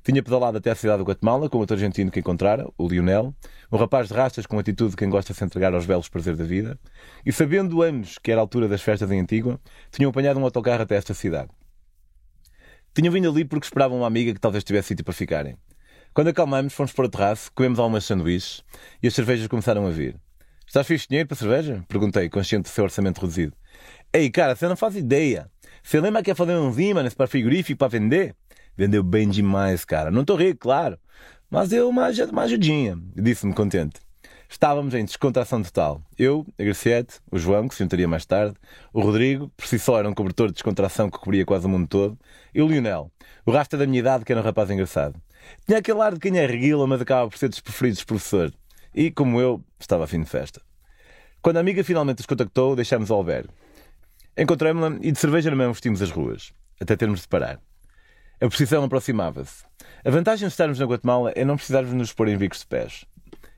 Tinha 0.04 0.22
pedalado 0.22 0.60
até 0.60 0.70
a 0.70 0.76
cidade 0.76 1.00
do 1.00 1.06
Guatemala 1.06 1.50
com 1.50 1.58
outro 1.58 1.76
argentino 1.76 2.12
que 2.12 2.20
encontrara, 2.20 2.70
o 2.78 2.88
Lionel, 2.88 3.34
um 3.72 3.78
rapaz 3.78 4.10
de 4.10 4.14
rastas 4.14 4.46
com 4.46 4.60
atitude 4.60 4.92
de 4.92 4.96
quem 4.96 5.10
gosta 5.10 5.34
de 5.34 5.40
se 5.40 5.44
entregar 5.44 5.74
aos 5.74 5.88
belos 5.88 6.08
prazeres 6.08 6.38
da 6.38 6.46
vida, 6.46 6.80
e 7.26 7.32
sabendo 7.32 7.82
ambos 7.82 8.20
que 8.20 8.32
era 8.32 8.40
a 8.40 8.44
altura 8.44 8.68
das 8.68 8.84
festas 8.84 9.10
em 9.10 9.20
Antigua, 9.20 9.60
tinham 9.90 10.12
apanhado 10.12 10.40
um 10.40 10.44
autocarro 10.44 10.84
até 10.84 10.96
esta 10.96 11.16
cidade. 11.16 11.50
Tinham 12.94 13.12
vindo 13.12 13.28
ali 13.28 13.44
porque 13.44 13.66
esperavam 13.66 13.98
uma 13.98 14.06
amiga 14.06 14.32
que 14.32 14.40
talvez 14.40 14.64
tivesse 14.64 14.90
sítio 14.90 15.04
para 15.04 15.16
ficarem. 15.16 15.58
Quando 16.14 16.28
acalmamos, 16.28 16.74
fomos 16.76 16.92
para 16.92 17.06
o 17.06 17.10
terraço, 17.10 17.52
comemos 17.56 17.80
algumas 17.80 18.06
sanduíches 18.06 18.64
e 19.02 19.08
as 19.08 19.16
cervejas 19.16 19.48
começaram 19.48 19.88
a 19.88 19.90
vir. 19.90 20.16
Estás 20.66 20.88
fixe 20.88 21.08
dinheiro 21.08 21.28
para 21.28 21.38
cerveja? 21.38 21.84
Perguntei, 21.88 22.30
consciente 22.30 22.64
do 22.64 22.70
seu 22.70 22.84
orçamento 22.84 23.22
reduzido. 23.22 23.56
Ei, 24.12 24.30
cara, 24.30 24.56
você 24.56 24.68
não 24.68 24.76
faz 24.76 24.96
ideia. 24.96 25.50
Você 25.84 26.00
lembra 26.00 26.24
que 26.24 26.32
ia 26.32 26.36
fazer 26.36 26.56
uns 26.56 26.78
ímãs 26.80 27.14
para 27.14 27.28
frigorífico 27.28 27.78
para 27.78 27.90
vender? 27.90 28.36
Vendeu 28.76 29.04
bem 29.04 29.30
demais, 29.30 29.86
cara. 29.86 30.10
Não 30.10 30.22
estou 30.22 30.36
rico, 30.36 30.62
claro. 30.62 30.98
Mas 31.50 31.70
deu 31.70 31.90
uma, 31.90 32.10
uma 32.10 32.42
ajudinha, 32.44 32.98
disse-me 33.16 33.54
contente. 33.54 34.00
Estávamos 34.50 34.94
em 34.94 35.04
descontração 35.04 35.62
total. 35.62 36.02
Eu, 36.18 36.46
a 36.60 36.64
Graciete, 36.64 37.16
o 37.32 37.38
João, 37.38 37.68
que 37.68 37.76
se 37.76 37.84
juntaria 37.84 38.08
mais 38.08 38.26
tarde, 38.26 38.56
o 38.94 39.02
Rodrigo, 39.02 39.52
por 39.58 39.66
si 39.66 39.78
só 39.78 39.98
era 40.00 40.10
um 40.10 40.14
cobertor 40.14 40.48
de 40.48 40.54
descontração 40.54 41.10
que 41.10 41.20
cobria 41.20 41.46
quase 41.46 41.66
o 41.66 41.70
mundo 41.70 41.88
todo, 41.88 42.18
e 42.54 42.62
o 42.62 42.68
Lionel, 42.68 43.12
o 43.46 43.52
rastro 43.52 43.80
da 43.80 43.86
minha 43.86 44.00
idade, 44.00 44.24
que 44.24 44.32
era 44.32 44.42
um 44.42 44.44
rapaz 44.44 44.70
engraçado. 44.70 45.20
Tinha 45.66 45.80
aquele 45.80 46.00
ar 46.02 46.14
de 46.14 46.20
quem 46.20 46.38
é 46.38 46.46
reguila, 46.46 46.86
mas 46.86 47.02
acaba 47.02 47.30
por 47.30 47.38
ser 47.38 47.50
dos 47.50 47.60
preferidos 47.60 48.04
professor 48.04 48.54
e, 48.94 49.12
como 49.12 49.40
eu, 49.40 49.64
estava 49.80 50.04
a 50.04 50.08
fim 50.08 50.22
de 50.22 50.30
festa. 50.30 50.62
Quando 51.42 51.58
a 51.58 51.60
amiga 51.60 51.84
finalmente 51.84 52.20
nos 52.20 52.26
contactou, 52.26 52.76
deixámos 52.76 53.10
o 53.10 53.14
albergue. 53.14 53.50
Encontramos-la 54.38 54.98
e 55.02 55.12
de 55.12 55.20
cerveja 55.20 55.50
na 55.50 55.56
mão 55.56 55.74
vestimos 55.74 56.02
as 56.02 56.10
ruas, 56.10 56.54
até 56.80 56.96
termos 56.96 57.22
de 57.22 57.28
parar. 57.28 57.60
A 58.42 58.48
procissão 58.48 58.84
aproximava-se. 58.84 59.64
A 60.04 60.10
vantagem 60.10 60.48
de 60.48 60.54
estarmos 60.54 60.80
na 60.80 60.86
Guatemala 60.86 61.32
é 61.36 61.46
não 61.46 61.56
precisarmos 61.56 61.94
nos 61.94 62.14
pôr 62.14 62.28
em 62.28 62.38
bicos 62.38 62.60
de 62.60 62.68
pés. 62.68 63.06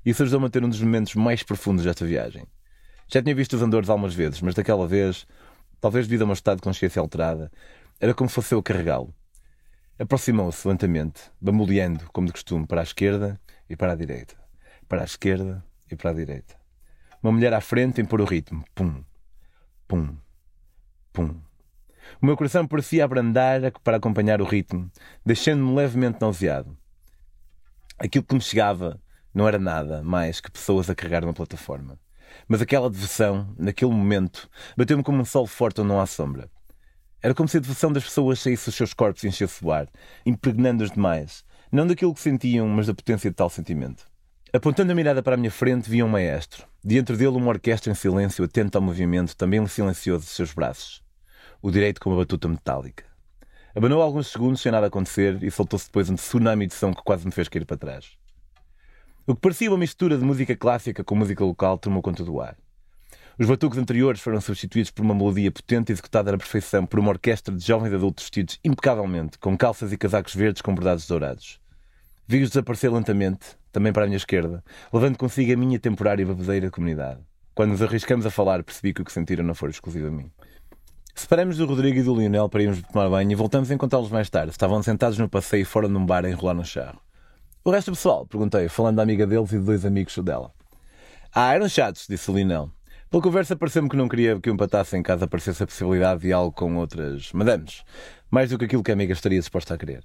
Isso 0.05 0.23
ajudou-me 0.23 0.47
a 0.47 0.49
ter 0.49 0.63
um 0.63 0.69
dos 0.69 0.81
momentos 0.81 1.15
mais 1.15 1.43
profundos 1.43 1.85
desta 1.85 2.05
viagem. 2.05 2.43
Já 3.07 3.21
tinha 3.21 3.35
visto 3.35 3.53
os 3.53 3.61
andores 3.61 3.89
algumas 3.89 4.13
vezes, 4.13 4.41
mas 4.41 4.55
daquela 4.55 4.87
vez, 4.87 5.25
talvez 5.79 6.07
devido 6.07 6.23
a 6.23 6.25
um 6.27 6.33
estado 6.33 6.57
de 6.57 6.63
consciência 6.63 6.99
alterada, 6.99 7.51
era 7.99 8.13
como 8.13 8.29
se 8.29 8.35
fosse 8.35 8.53
eu 8.53 8.61
carregá-lo. 8.61 9.13
Aproximou-se 9.97 10.67
lentamente, 10.67 11.21
bamboleando, 11.39 12.05
como 12.11 12.27
de 12.27 12.33
costume, 12.33 12.67
para 12.67 12.81
a 12.81 12.83
esquerda 12.83 13.39
e 13.69 13.75
para 13.75 13.93
a 13.93 13.95
direita 13.95 14.44
para 14.87 15.01
a 15.01 15.05
esquerda 15.05 15.63
e 15.89 15.95
para 15.95 16.11
a 16.11 16.13
direita. 16.13 16.55
Uma 17.21 17.31
mulher 17.31 17.53
à 17.53 17.61
frente 17.61 18.01
impor 18.01 18.21
o 18.21 18.25
ritmo. 18.25 18.63
Pum, 18.73 19.03
pum, 19.87 20.15
pum. 21.11 21.41
O 22.21 22.25
meu 22.25 22.37
coração 22.37 22.67
parecia 22.67 23.03
abrandar 23.03 23.71
para 23.83 23.97
acompanhar 23.97 24.41
o 24.41 24.45
ritmo, 24.45 24.91
deixando-me 25.25 25.75
levemente 25.75 26.19
nauseado. 26.21 26.77
Aquilo 27.97 28.23
que 28.23 28.35
me 28.35 28.41
chegava 28.41 29.01
não 29.33 29.47
era 29.47 29.57
nada 29.57 30.03
mais 30.03 30.39
que 30.39 30.51
pessoas 30.51 30.89
a 30.89 30.95
carregar 30.95 31.23
uma 31.23 31.33
plataforma. 31.33 31.99
Mas 32.47 32.61
aquela 32.61 32.89
devoção, 32.89 33.53
naquele 33.57 33.91
momento, 33.91 34.49
bateu-me 34.77 35.03
como 35.03 35.21
um 35.21 35.25
sol 35.25 35.47
forte 35.47 35.81
onde 35.81 35.89
não 35.89 35.99
há 35.99 36.05
sombra. 36.05 36.49
Era 37.21 37.33
como 37.33 37.49
se 37.49 37.57
a 37.57 37.59
devoção 37.59 37.91
das 37.91 38.03
pessoas 38.03 38.39
saísse 38.39 38.65
dos 38.65 38.75
seus 38.75 38.93
corpos 38.93 39.23
e 39.23 39.27
enchesse 39.27 39.65
o 39.65 39.71
ar, 39.71 39.89
impregnando-os 40.25 40.91
demais, 40.91 41.43
não 41.71 41.87
daquilo 41.87 42.13
que 42.13 42.21
sentiam, 42.21 42.67
mas 42.67 42.87
da 42.87 42.93
potência 42.93 43.29
de 43.29 43.35
tal 43.35 43.49
sentimento. 43.49 44.05
Apontando 44.55 44.93
a 44.93 44.95
mirada 44.95 45.21
para 45.21 45.33
a 45.33 45.37
minha 45.37 45.51
frente, 45.51 45.89
vi 45.89 46.01
um 46.01 46.07
maestro. 46.07 46.65
Diante 46.81 47.11
dele, 47.11 47.35
uma 47.35 47.49
orquestra 47.49 47.91
em 47.91 47.93
silêncio, 47.93 48.45
atenta 48.45 48.77
ao 48.77 48.81
movimento, 48.81 49.35
também 49.35 49.67
silencioso 49.67 50.23
de 50.23 50.31
seus 50.31 50.53
braços. 50.53 51.03
O 51.61 51.69
direito 51.69 51.99
com 51.99 52.09
uma 52.09 52.19
batuta 52.19 52.47
metálica. 52.47 53.03
Abanou 53.75 54.01
alguns 54.01 54.27
segundos 54.31 54.61
sem 54.61 54.71
nada 54.71 54.87
acontecer 54.87 55.43
e 55.43 55.51
soltou-se 55.51 55.87
depois 55.87 56.09
um 56.09 56.15
tsunami 56.15 56.67
de 56.67 56.73
som 56.73 56.93
que 56.93 57.03
quase 57.03 57.25
me 57.25 57.33
fez 57.33 57.49
cair 57.49 57.65
para 57.65 57.75
trás. 57.75 58.13
O 59.27 59.35
que 59.35 59.41
parecia 59.41 59.69
uma 59.69 59.77
mistura 59.77 60.17
de 60.17 60.23
música 60.23 60.55
clássica 60.55 61.03
com 61.03 61.15
música 61.15 61.43
local 61.43 61.77
tomou 61.77 62.01
conta 62.01 62.23
do 62.23 62.39
ar. 62.39 62.55
Os 63.37 63.47
batuques 63.47 63.77
anteriores 63.77 64.21
foram 64.21 64.39
substituídos 64.39 64.89
por 64.89 65.03
uma 65.03 65.13
melodia 65.13 65.51
potente 65.51 65.91
executada 65.91 66.31
na 66.31 66.37
perfeição 66.37 66.85
por 66.85 66.97
uma 66.97 67.09
orquestra 67.09 67.53
de 67.53 67.61
jovens 67.61 67.93
adultos 67.93 68.23
vestidos 68.23 68.57
impecavelmente, 68.63 69.37
com 69.37 69.57
calças 69.57 69.91
e 69.91 69.97
casacos 69.97 70.33
verdes 70.33 70.61
com 70.61 70.73
bordados 70.73 71.05
dourados. 71.05 71.59
Vi-os 72.25 72.51
desaparecer 72.51 72.91
lentamente, 72.91 73.57
também 73.75 73.91
para 73.91 74.05
a 74.05 74.07
minha 74.07 74.15
esquerda, 74.15 74.63
levando 74.93 75.17
consigo 75.17 75.51
a 75.51 75.57
minha 75.57 75.77
temporária 75.77 76.25
baboseira 76.25 76.71
comunidade. 76.71 77.19
Quando 77.53 77.71
nos 77.71 77.81
arriscamos 77.81 78.25
a 78.25 78.31
falar, 78.31 78.63
percebi 78.63 78.93
que 78.93 79.01
o 79.01 79.05
que 79.05 79.11
sentiram 79.11 79.43
não 79.43 79.53
foi 79.53 79.69
exclusivo 79.69 80.07
a 80.07 80.11
mim. 80.11 80.31
Separamos 81.13 81.57
do 81.57 81.65
Rodrigo 81.65 81.99
e 81.99 82.01
do 82.01 82.15
Lionel 82.15 82.47
para 82.47 82.63
irmos 82.63 82.81
tomar 82.83 83.09
banho 83.09 83.29
e 83.29 83.35
voltamos 83.35 83.69
a 83.69 83.73
encontrá-los 83.73 84.09
mais 84.09 84.29
tarde. 84.29 84.51
Estavam 84.51 84.81
sentados 84.81 85.17
no 85.17 85.27
passeio 85.27 85.65
fora 85.65 85.89
num 85.89 86.05
bar 86.05 86.23
a 86.23 86.29
enrolar 86.29 86.55
no 86.55 86.63
charro. 86.63 87.01
O 87.65 87.69
resto 87.69 87.91
do 87.91 87.97
pessoal? 87.97 88.25
Perguntei, 88.25 88.69
falando 88.69 88.95
da 88.95 89.03
amiga 89.03 89.27
deles 89.27 89.51
e 89.51 89.59
de 89.59 89.65
dois 89.65 89.85
amigos 89.85 90.17
dela. 90.19 90.53
Ah, 91.33 91.53
eram 91.53 91.67
chatos, 91.67 92.07
disse 92.07 92.31
o 92.31 92.33
Lionel. 92.33 92.71
Pela 93.09 93.21
conversa 93.21 93.57
pareceu-me 93.57 93.89
que 93.89 93.97
não 93.97 94.07
queria 94.07 94.39
que 94.39 94.49
empatasse 94.49 94.95
em 94.95 95.03
caso 95.03 95.25
aparecesse 95.25 95.61
a 95.61 95.67
possibilidade 95.67 96.21
de 96.21 96.31
algo 96.31 96.53
com 96.53 96.77
outras 96.77 97.33
madames, 97.33 97.83
mais 98.31 98.51
do 98.51 98.57
que 98.57 98.63
aquilo 98.63 98.83
que 98.83 98.91
a 98.91 98.93
amiga 98.93 99.11
estaria 99.11 99.39
disposta 99.39 99.73
a 99.73 99.77
querer. 99.77 100.01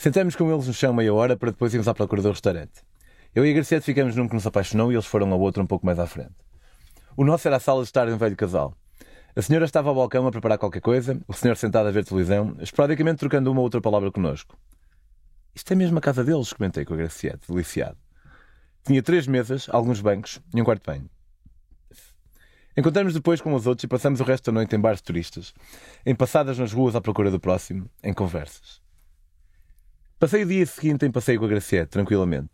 Sentamos 0.00 0.36
com 0.36 0.48
eles 0.48 0.68
no 0.68 0.72
chão 0.72 0.94
meia 0.94 1.12
hora 1.12 1.36
para 1.36 1.50
depois 1.50 1.74
irmos 1.74 1.88
à 1.88 1.92
procura 1.92 2.22
do 2.22 2.30
restaurante. 2.30 2.84
Eu 3.34 3.44
e 3.44 3.50
a 3.50 3.52
Garcia 3.52 3.80
ficamos 3.80 4.14
num 4.14 4.28
que 4.28 4.34
nos 4.34 4.46
apaixonou 4.46 4.92
e 4.92 4.94
eles 4.94 5.06
foram 5.06 5.32
ao 5.32 5.40
outro 5.40 5.60
um 5.60 5.66
pouco 5.66 5.84
mais 5.84 5.98
à 5.98 6.06
frente. 6.06 6.36
O 7.16 7.24
nosso 7.24 7.48
era 7.48 7.56
a 7.56 7.60
sala 7.60 7.82
de 7.82 7.88
estar 7.88 8.06
de 8.06 8.12
um 8.12 8.16
velho 8.16 8.36
casal. 8.36 8.76
A 9.34 9.42
senhora 9.42 9.64
estava 9.64 9.88
ao 9.88 9.96
balcão 9.96 10.24
a 10.24 10.30
preparar 10.30 10.56
qualquer 10.56 10.80
coisa, 10.80 11.20
o 11.26 11.32
senhor 11.32 11.56
sentado 11.56 11.88
a 11.88 11.90
ver 11.90 12.04
televisão, 12.04 12.56
esporadicamente 12.60 13.18
trocando 13.18 13.50
uma 13.50 13.58
ou 13.58 13.64
outra 13.64 13.80
palavra 13.80 14.12
connosco. 14.12 14.56
Isto 15.52 15.72
é 15.72 15.74
mesmo 15.74 15.98
a 15.98 16.00
casa 16.00 16.22
deles, 16.22 16.52
comentei 16.52 16.84
com 16.84 16.94
a 16.94 16.96
Graciete, 16.96 17.48
deliciado. 17.48 17.98
Tinha 18.84 19.02
três 19.02 19.26
mesas, 19.26 19.66
alguns 19.68 20.00
bancos 20.00 20.40
e 20.54 20.62
um 20.62 20.64
quarto 20.64 20.82
de 20.82 20.86
banho. 20.86 21.10
Encontramos 22.76 23.14
depois 23.14 23.40
com 23.40 23.52
os 23.52 23.66
outros 23.66 23.82
e 23.82 23.88
passamos 23.88 24.20
o 24.20 24.24
resto 24.24 24.52
da 24.52 24.52
noite 24.52 24.76
em 24.76 24.78
bares 24.78 25.00
turistas, 25.00 25.52
em 26.06 26.14
passadas 26.14 26.56
nas 26.56 26.72
ruas 26.72 26.94
à 26.94 27.00
procura 27.00 27.32
do 27.32 27.40
próximo, 27.40 27.90
em 28.00 28.14
conversas. 28.14 28.86
Passei 30.18 30.42
o 30.42 30.46
dia 30.46 30.66
seguinte 30.66 31.06
em 31.06 31.12
passeio 31.12 31.38
com 31.38 31.44
a 31.44 31.48
Graciete, 31.48 31.90
tranquilamente. 31.90 32.50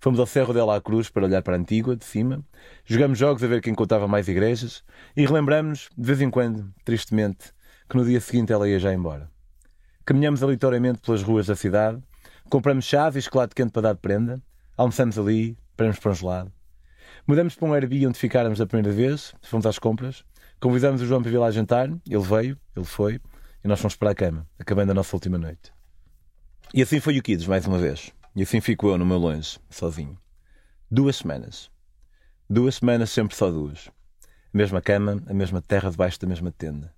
Fomos 0.00 0.18
ao 0.18 0.24
Cerro 0.24 0.54
de 0.54 0.62
La 0.62 0.80
Cruz 0.80 1.10
para 1.10 1.26
olhar 1.26 1.42
para 1.42 1.54
a 1.54 1.58
Antigua, 1.58 1.94
de 1.94 2.06
cima. 2.06 2.42
Jogamos 2.86 3.18
jogos 3.18 3.44
a 3.44 3.46
ver 3.46 3.60
quem 3.60 3.74
contava 3.74 4.08
mais 4.08 4.28
igrejas. 4.28 4.82
E 5.14 5.26
relembramos, 5.26 5.90
de 5.94 6.06
vez 6.06 6.22
em 6.22 6.30
quando, 6.30 6.72
tristemente, 6.86 7.52
que 7.86 7.98
no 7.98 8.04
dia 8.06 8.18
seguinte 8.18 8.50
ela 8.50 8.66
ia 8.66 8.78
já 8.78 8.94
embora. 8.94 9.30
Caminhamos 10.06 10.42
aleatoriamente 10.42 11.00
pelas 11.02 11.22
ruas 11.22 11.48
da 11.48 11.54
cidade. 11.54 12.02
Compramos 12.48 12.86
chave 12.86 13.18
e 13.18 13.22
chocolate 13.22 13.54
quente 13.54 13.72
para 13.72 13.82
dar 13.82 13.92
de 13.92 14.00
prenda. 14.00 14.42
Almoçamos 14.74 15.18
ali, 15.18 15.54
paramos 15.76 15.98
para 15.98 16.12
um 16.12 16.14
gelado. 16.14 16.52
Mudamos 17.26 17.54
para 17.54 17.68
um 17.68 17.74
Airbnb 17.74 18.06
onde 18.06 18.18
ficáramos 18.18 18.58
a 18.58 18.66
primeira 18.66 18.90
vez. 18.96 19.34
Fomos 19.42 19.66
às 19.66 19.78
compras. 19.78 20.24
Convidamos 20.58 21.02
o 21.02 21.06
João 21.06 21.20
para 21.20 21.30
vir 21.30 21.36
lá 21.36 21.50
jantar. 21.50 21.90
Ele 21.90 22.22
veio, 22.22 22.58
ele 22.74 22.86
foi. 22.86 23.20
E 23.62 23.68
nós 23.68 23.78
fomos 23.78 23.96
para 23.96 24.12
a 24.12 24.14
cama, 24.14 24.46
acabando 24.58 24.92
a 24.92 24.94
nossa 24.94 25.14
última 25.14 25.36
noite. 25.36 25.74
E 26.74 26.80
assim 26.80 27.00
foi 27.00 27.18
o 27.18 27.22
Kids, 27.22 27.46
mais 27.46 27.66
uma 27.66 27.76
vez. 27.76 28.10
E 28.34 28.42
assim 28.42 28.58
fico 28.58 28.88
eu 28.88 28.96
no 28.96 29.04
meu 29.04 29.18
longe, 29.18 29.58
sozinho. 29.68 30.18
Duas 30.90 31.16
semanas. 31.16 31.70
Duas 32.48 32.76
semanas, 32.76 33.10
sempre 33.10 33.36
só 33.36 33.50
duas. 33.50 33.90
A 34.54 34.56
mesma 34.56 34.80
cama, 34.80 35.22
a 35.26 35.34
mesma 35.34 35.60
terra 35.60 35.90
debaixo 35.90 36.18
da 36.18 36.26
mesma 36.26 36.50
tenda. 36.50 36.94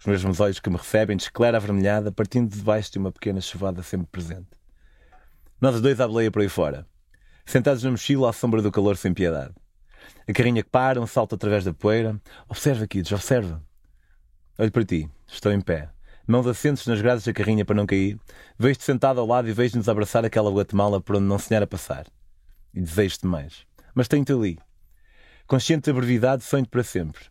Os 0.00 0.06
mesmos 0.06 0.40
olhos 0.40 0.60
que 0.60 0.70
me 0.70 0.78
recebem 0.78 1.14
de 1.14 1.24
esclera 1.24 1.58
avermelhada, 1.58 2.10
partindo 2.10 2.48
de 2.48 2.56
debaixo 2.56 2.90
de 2.90 2.98
uma 2.98 3.12
pequena 3.12 3.38
chuvada 3.42 3.82
sempre 3.82 4.06
presente. 4.10 4.48
Nós 5.60 5.78
dois 5.82 6.00
à 6.00 6.08
boleia 6.08 6.30
por 6.30 6.40
aí 6.40 6.48
fora, 6.48 6.86
sentados 7.44 7.82
na 7.82 7.90
mochila 7.90 8.30
à 8.30 8.32
sombra 8.32 8.62
do 8.62 8.72
calor 8.72 8.96
sem 8.96 9.12
piedade. 9.12 9.52
A 10.26 10.32
carrinha 10.32 10.62
que 10.62 10.70
para, 10.70 10.98
um 10.98 11.06
salto 11.06 11.34
através 11.34 11.64
da 11.66 11.74
poeira. 11.74 12.18
Observa, 12.48 12.86
Kids, 12.86 13.12
observa. 13.12 13.62
Olho 14.56 14.72
para 14.72 14.86
ti, 14.86 15.06
estou 15.26 15.52
em 15.52 15.60
pé 15.60 15.90
mãos 16.26 16.46
assentes 16.46 16.86
nas 16.86 17.00
grades 17.00 17.24
da 17.24 17.32
carrinha 17.32 17.64
para 17.64 17.74
não 17.74 17.86
cair, 17.86 18.18
vejo-te 18.58 18.84
sentado 18.84 19.20
ao 19.20 19.26
lado 19.26 19.48
e 19.48 19.52
vejo-nos 19.52 19.88
abraçar 19.88 20.24
aquela 20.24 20.50
Guatemala 20.50 21.00
por 21.00 21.16
onde 21.16 21.26
não 21.26 21.38
sonhar 21.38 21.62
a 21.62 21.66
passar. 21.66 22.06
E 22.74 22.80
desejo-te 22.80 23.26
mais. 23.26 23.66
Mas 23.94 24.08
tenho-te 24.08 24.32
ali. 24.32 24.58
Consciente 25.46 25.90
da 25.90 25.98
brevidade, 25.98 26.44
sonho-te 26.44 26.68
para 26.68 26.82
sempre. 26.82 27.24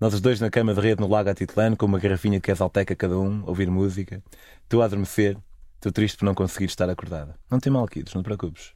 Nós 0.00 0.12
os 0.12 0.20
dois 0.20 0.40
na 0.40 0.50
cama 0.50 0.74
de 0.74 0.80
rede 0.80 1.00
no 1.00 1.08
lago 1.08 1.30
Atitlano, 1.30 1.76
com 1.76 1.86
uma 1.86 1.98
garrafinha 1.98 2.40
que 2.40 2.50
exalteca 2.50 2.94
cada 2.94 3.18
um, 3.18 3.42
ouvir 3.46 3.70
música. 3.70 4.22
Tu 4.68 4.82
a 4.82 4.84
adormecer, 4.84 5.36
tu 5.80 5.90
triste 5.90 6.18
por 6.18 6.26
não 6.26 6.34
conseguir 6.34 6.66
estar 6.66 6.88
acordada. 6.90 7.34
Não 7.50 7.58
tem 7.58 7.72
mal, 7.72 7.86
Kidos, 7.86 8.14
não 8.14 8.22
te 8.22 8.26
preocupes. 8.26 8.72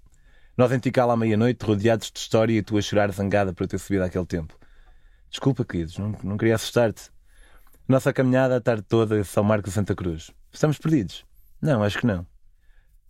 Nós 0.57 0.72
em 0.72 0.79
Tikal 0.79 1.11
à 1.11 1.16
meia-noite, 1.16 1.64
rodeados 1.64 2.11
de 2.11 2.18
história 2.18 2.53
e 2.53 2.62
tu 2.62 2.76
a 2.79 2.83
chorar 2.83 3.12
zangada 3.12 3.53
por 3.53 3.64
eu 3.64 3.68
ter 3.68 3.79
subido 3.79 4.05
àquele 4.05 4.26
tempo. 4.26 4.59
Desculpa, 5.31 5.64
queridos, 5.64 5.99
não, 5.99 6.16
não 6.24 6.37
queria 6.37 6.55
assustar-te. 6.55 7.11
Nossa 7.89 8.12
caminhada 8.12 8.55
a 8.55 8.61
tarde 8.61 8.82
toda 8.82 9.24
São 9.24 9.43
Marcos 9.43 9.72
Santa 9.72 9.95
Cruz. 9.95 10.30
Estamos 10.53 10.76
perdidos? 10.76 11.24
Não, 11.59 11.82
acho 11.82 11.99
que 11.99 12.07
não. 12.07 12.26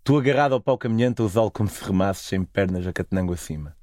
Tu 0.05 0.17
agarrado 0.17 0.53
ao 0.53 0.61
pau 0.61 0.79
caminhante 0.79 1.21
a 1.21 1.25
usá-lo 1.25 1.51
como 1.51 1.69
se 1.69 1.85
remasses 1.85 2.29
sem 2.29 2.45
pernas 2.45 2.87
a 2.87 2.93
catenango 2.93 3.33
acima. 3.33 3.77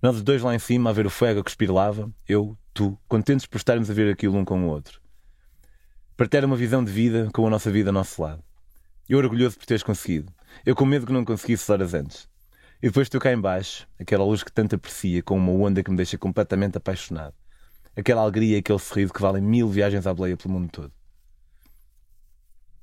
Nós 0.00 0.16
os 0.16 0.22
dois 0.22 0.40
lá 0.40 0.54
em 0.54 0.58
cima 0.58 0.88
a 0.88 0.92
ver 0.94 1.04
o 1.04 1.10
fogo 1.10 1.40
a 1.40 1.44
cuspir 1.44 1.70
lava, 1.70 2.10
eu, 2.26 2.56
tu, 2.72 2.98
contentes 3.06 3.44
por 3.44 3.58
estarmos 3.58 3.90
a 3.90 3.92
ver 3.92 4.10
aquilo 4.10 4.38
um 4.38 4.46
com 4.46 4.64
o 4.64 4.68
outro. 4.68 4.98
Partilhar 6.16 6.46
uma 6.46 6.56
visão 6.56 6.82
de 6.82 6.90
vida 6.90 7.28
com 7.34 7.46
a 7.46 7.50
nossa 7.50 7.70
vida 7.70 7.90
ao 7.90 7.94
nosso 7.94 8.22
lado. 8.22 8.42
Eu 9.06 9.18
orgulhoso 9.18 9.58
por 9.58 9.66
teres 9.66 9.82
conseguido. 9.82 10.32
Eu 10.64 10.74
com 10.74 10.86
medo 10.86 11.04
que 11.04 11.12
não 11.12 11.22
conseguisse 11.22 11.70
horas 11.70 11.92
antes. 11.92 12.26
E 12.82 12.86
depois 12.86 13.10
tu 13.10 13.20
cá 13.20 13.30
embaixo, 13.30 13.86
aquela 14.00 14.24
luz 14.24 14.42
que 14.42 14.50
tanto 14.50 14.74
aprecia, 14.74 15.22
com 15.22 15.36
uma 15.36 15.52
onda 15.52 15.82
que 15.82 15.90
me 15.90 15.98
deixa 15.98 16.16
completamente 16.16 16.78
apaixonado 16.78 17.34
aquela 17.98 18.22
alegria 18.22 18.58
aquele 18.58 18.78
sorriso 18.78 19.12
que 19.12 19.20
valem 19.20 19.42
mil 19.42 19.68
viagens 19.68 20.06
à 20.06 20.14
boleia 20.14 20.36
pelo 20.36 20.54
mundo 20.54 20.70
todo. 20.70 20.92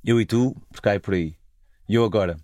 Eu 0.03 0.20
e 0.20 0.26
tu, 0.26 0.55
por 0.70 0.82
cá 0.82 0.95
e 0.95 0.99
por 0.99 1.13
aí. 1.13 1.36
E 1.88 1.95
eu 1.95 2.03
agora, 2.03 2.38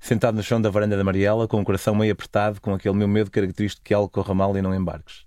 sentado 0.00 0.34
no 0.34 0.42
chão 0.42 0.60
da 0.60 0.68
varanda 0.68 0.96
da 0.96 1.04
Mariela, 1.04 1.46
com 1.46 1.60
o 1.60 1.64
coração 1.64 1.94
meio 1.94 2.12
apertado, 2.12 2.60
com 2.60 2.74
aquele 2.74 2.96
meu 2.96 3.06
medo 3.06 3.30
característico 3.30 3.84
que 3.84 3.94
algo 3.94 4.08
corra 4.08 4.34
mal 4.34 4.56
e 4.56 4.60
não 4.60 4.74
embarques. 4.74 5.24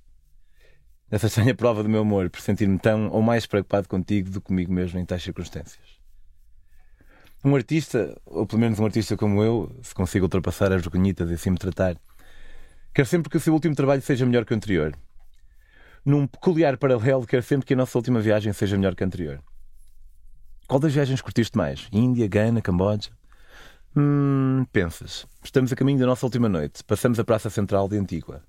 Essa 1.10 1.28
estranha 1.28 1.56
prova 1.56 1.82
do 1.82 1.90
meu 1.90 2.02
amor, 2.02 2.30
por 2.30 2.42
sentir-me 2.42 2.78
tão 2.78 3.10
ou 3.10 3.22
mais 3.22 3.46
preocupado 3.46 3.88
contigo 3.88 4.30
do 4.30 4.42
que 4.42 4.48
comigo 4.48 4.72
mesmo 4.72 5.00
em 5.00 5.06
tais 5.06 5.24
circunstâncias. 5.24 6.00
Um 7.44 7.56
artista, 7.56 8.20
ou 8.26 8.46
pelo 8.46 8.60
menos 8.60 8.78
um 8.78 8.86
artista 8.86 9.16
como 9.16 9.42
eu, 9.42 9.74
se 9.82 9.96
consiga 9.96 10.26
ultrapassar 10.26 10.74
as 10.74 10.82
vergonhitas 10.82 11.32
e 11.32 11.36
assim 11.36 11.52
me 11.52 11.58
tratar, 11.58 11.96
quer 12.94 13.06
sempre 13.06 13.30
que 13.30 13.38
o 13.38 13.40
seu 13.40 13.54
último 13.54 13.74
trabalho 13.74 14.02
seja 14.02 14.26
melhor 14.26 14.44
que 14.44 14.54
o 14.54 14.58
anterior, 14.58 14.94
num 16.06 16.28
peculiar 16.28 16.78
paralelo, 16.78 17.26
quero 17.26 17.44
sempre 17.44 17.66
que 17.66 17.74
a 17.74 17.78
nossa 17.78 17.98
última 17.98 18.20
viagem 18.20 18.54
seja 18.54 18.78
melhor 18.78 18.96
que 18.96 19.04
a 19.04 19.08
anterior. 19.08 19.42
Qual 20.68 20.80
das 20.80 20.94
viagens 20.94 21.22
curtiste 21.22 21.58
mais? 21.58 21.88
Índia, 21.92 22.28
Gana, 22.28 22.62
Camboja? 22.62 23.10
Hum, 23.96 24.66
pensas. 24.72 25.26
Estamos 25.44 25.74
a 25.74 25.76
caminho 25.76 26.00
da 26.00 26.06
nossa 26.06 26.26
última 26.26 26.48
noite. 26.48 26.84
Passamos 26.84 27.20
a 27.20 27.24
Praça 27.24 27.50
Central 27.50 27.90
de 27.90 27.98
Antigua. 27.98 28.44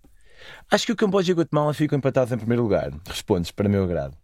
Acho 0.70 0.86
que 0.86 0.92
o 0.92 0.96
Camboja 0.96 1.30
e 1.30 1.32
o 1.32 1.36
Guatemala 1.36 1.72
ficam 1.72 1.96
empatados 1.96 2.32
em 2.32 2.36
primeiro 2.36 2.62
lugar. 2.62 2.92
Respondes, 3.06 3.50
para 3.50 3.68
meu 3.68 3.84
agrado. 3.84 4.16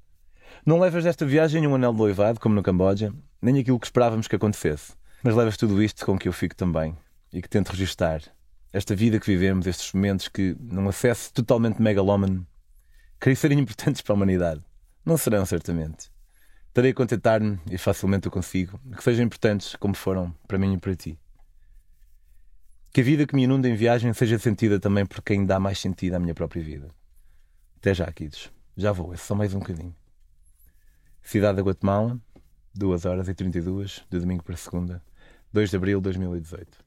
Não 0.64 0.79
levas 0.79 1.05
desta 1.05 1.24
viagem 1.24 1.66
um 1.66 1.74
anel 1.74 1.93
de 1.93 1.99
noivado, 1.99 2.41
como 2.41 2.55
no 2.55 2.62
Camboja, 2.62 3.12
nem 3.41 3.59
aquilo 3.59 3.79
que 3.81 3.87
esperávamos 3.87 4.29
que 4.29 4.37
acontecesse. 4.37 4.93
Mas 5.22 5.35
levas 5.35 5.57
tudo 5.57 5.83
isto 5.83 6.05
com 6.05 6.18
que 6.18 6.29
eu 6.29 6.33
fico 6.33 6.55
também 6.55 6.97
e 7.33 7.41
que 7.41 7.49
tento 7.49 7.70
registar. 7.70 8.20
Esta 8.72 8.95
vida 8.95 9.18
que 9.18 9.27
vivemos, 9.27 9.66
estes 9.66 9.93
momentos 9.93 10.29
que, 10.29 10.57
num 10.61 10.89
acesso 10.89 11.33
totalmente 11.33 11.81
megalómano, 11.81 12.47
Creio 13.18 13.36
serem 13.36 13.58
importantes 13.58 14.02
para 14.02 14.12
a 14.12 14.16
humanidade. 14.16 14.62
Não 15.04 15.16
serão, 15.16 15.44
certamente. 15.46 16.10
Terei 16.72 16.90
a 16.90 16.94
contentar-me, 16.94 17.58
e 17.70 17.78
facilmente 17.78 18.28
o 18.28 18.30
consigo, 18.30 18.78
que 18.94 19.02
sejam 19.02 19.24
importantes 19.24 19.74
como 19.76 19.94
foram 19.94 20.34
para 20.46 20.58
mim 20.58 20.74
e 20.74 20.78
para 20.78 20.94
ti. 20.94 21.18
Que 22.92 23.00
a 23.00 23.04
vida 23.04 23.26
que 23.26 23.34
me 23.34 23.44
inunda 23.44 23.68
em 23.68 23.74
viagem 23.74 24.12
seja 24.12 24.38
sentida 24.38 24.78
também 24.78 25.06
por 25.06 25.22
quem 25.22 25.46
dá 25.46 25.58
mais 25.58 25.78
sentido 25.78 26.14
à 26.14 26.18
minha 26.18 26.34
própria 26.34 26.62
vida. 26.62 26.88
Até 27.78 27.94
já, 27.94 28.10
Kidos. 28.12 28.52
Já 28.76 28.92
vou, 28.92 29.14
é 29.14 29.16
só 29.16 29.34
mais 29.34 29.54
um 29.54 29.58
bocadinho. 29.58 29.94
Cidade 31.22 31.56
da 31.56 31.62
Guatemala, 31.62 32.20
2 32.74 33.04
horas 33.06 33.28
e 33.28 33.34
32, 33.34 34.04
de 34.10 34.18
domingo 34.18 34.44
para 34.44 34.56
segunda, 34.56 35.02
2 35.52 35.70
de 35.70 35.76
abril 35.76 35.98
de 35.98 36.04
2018. 36.04 36.86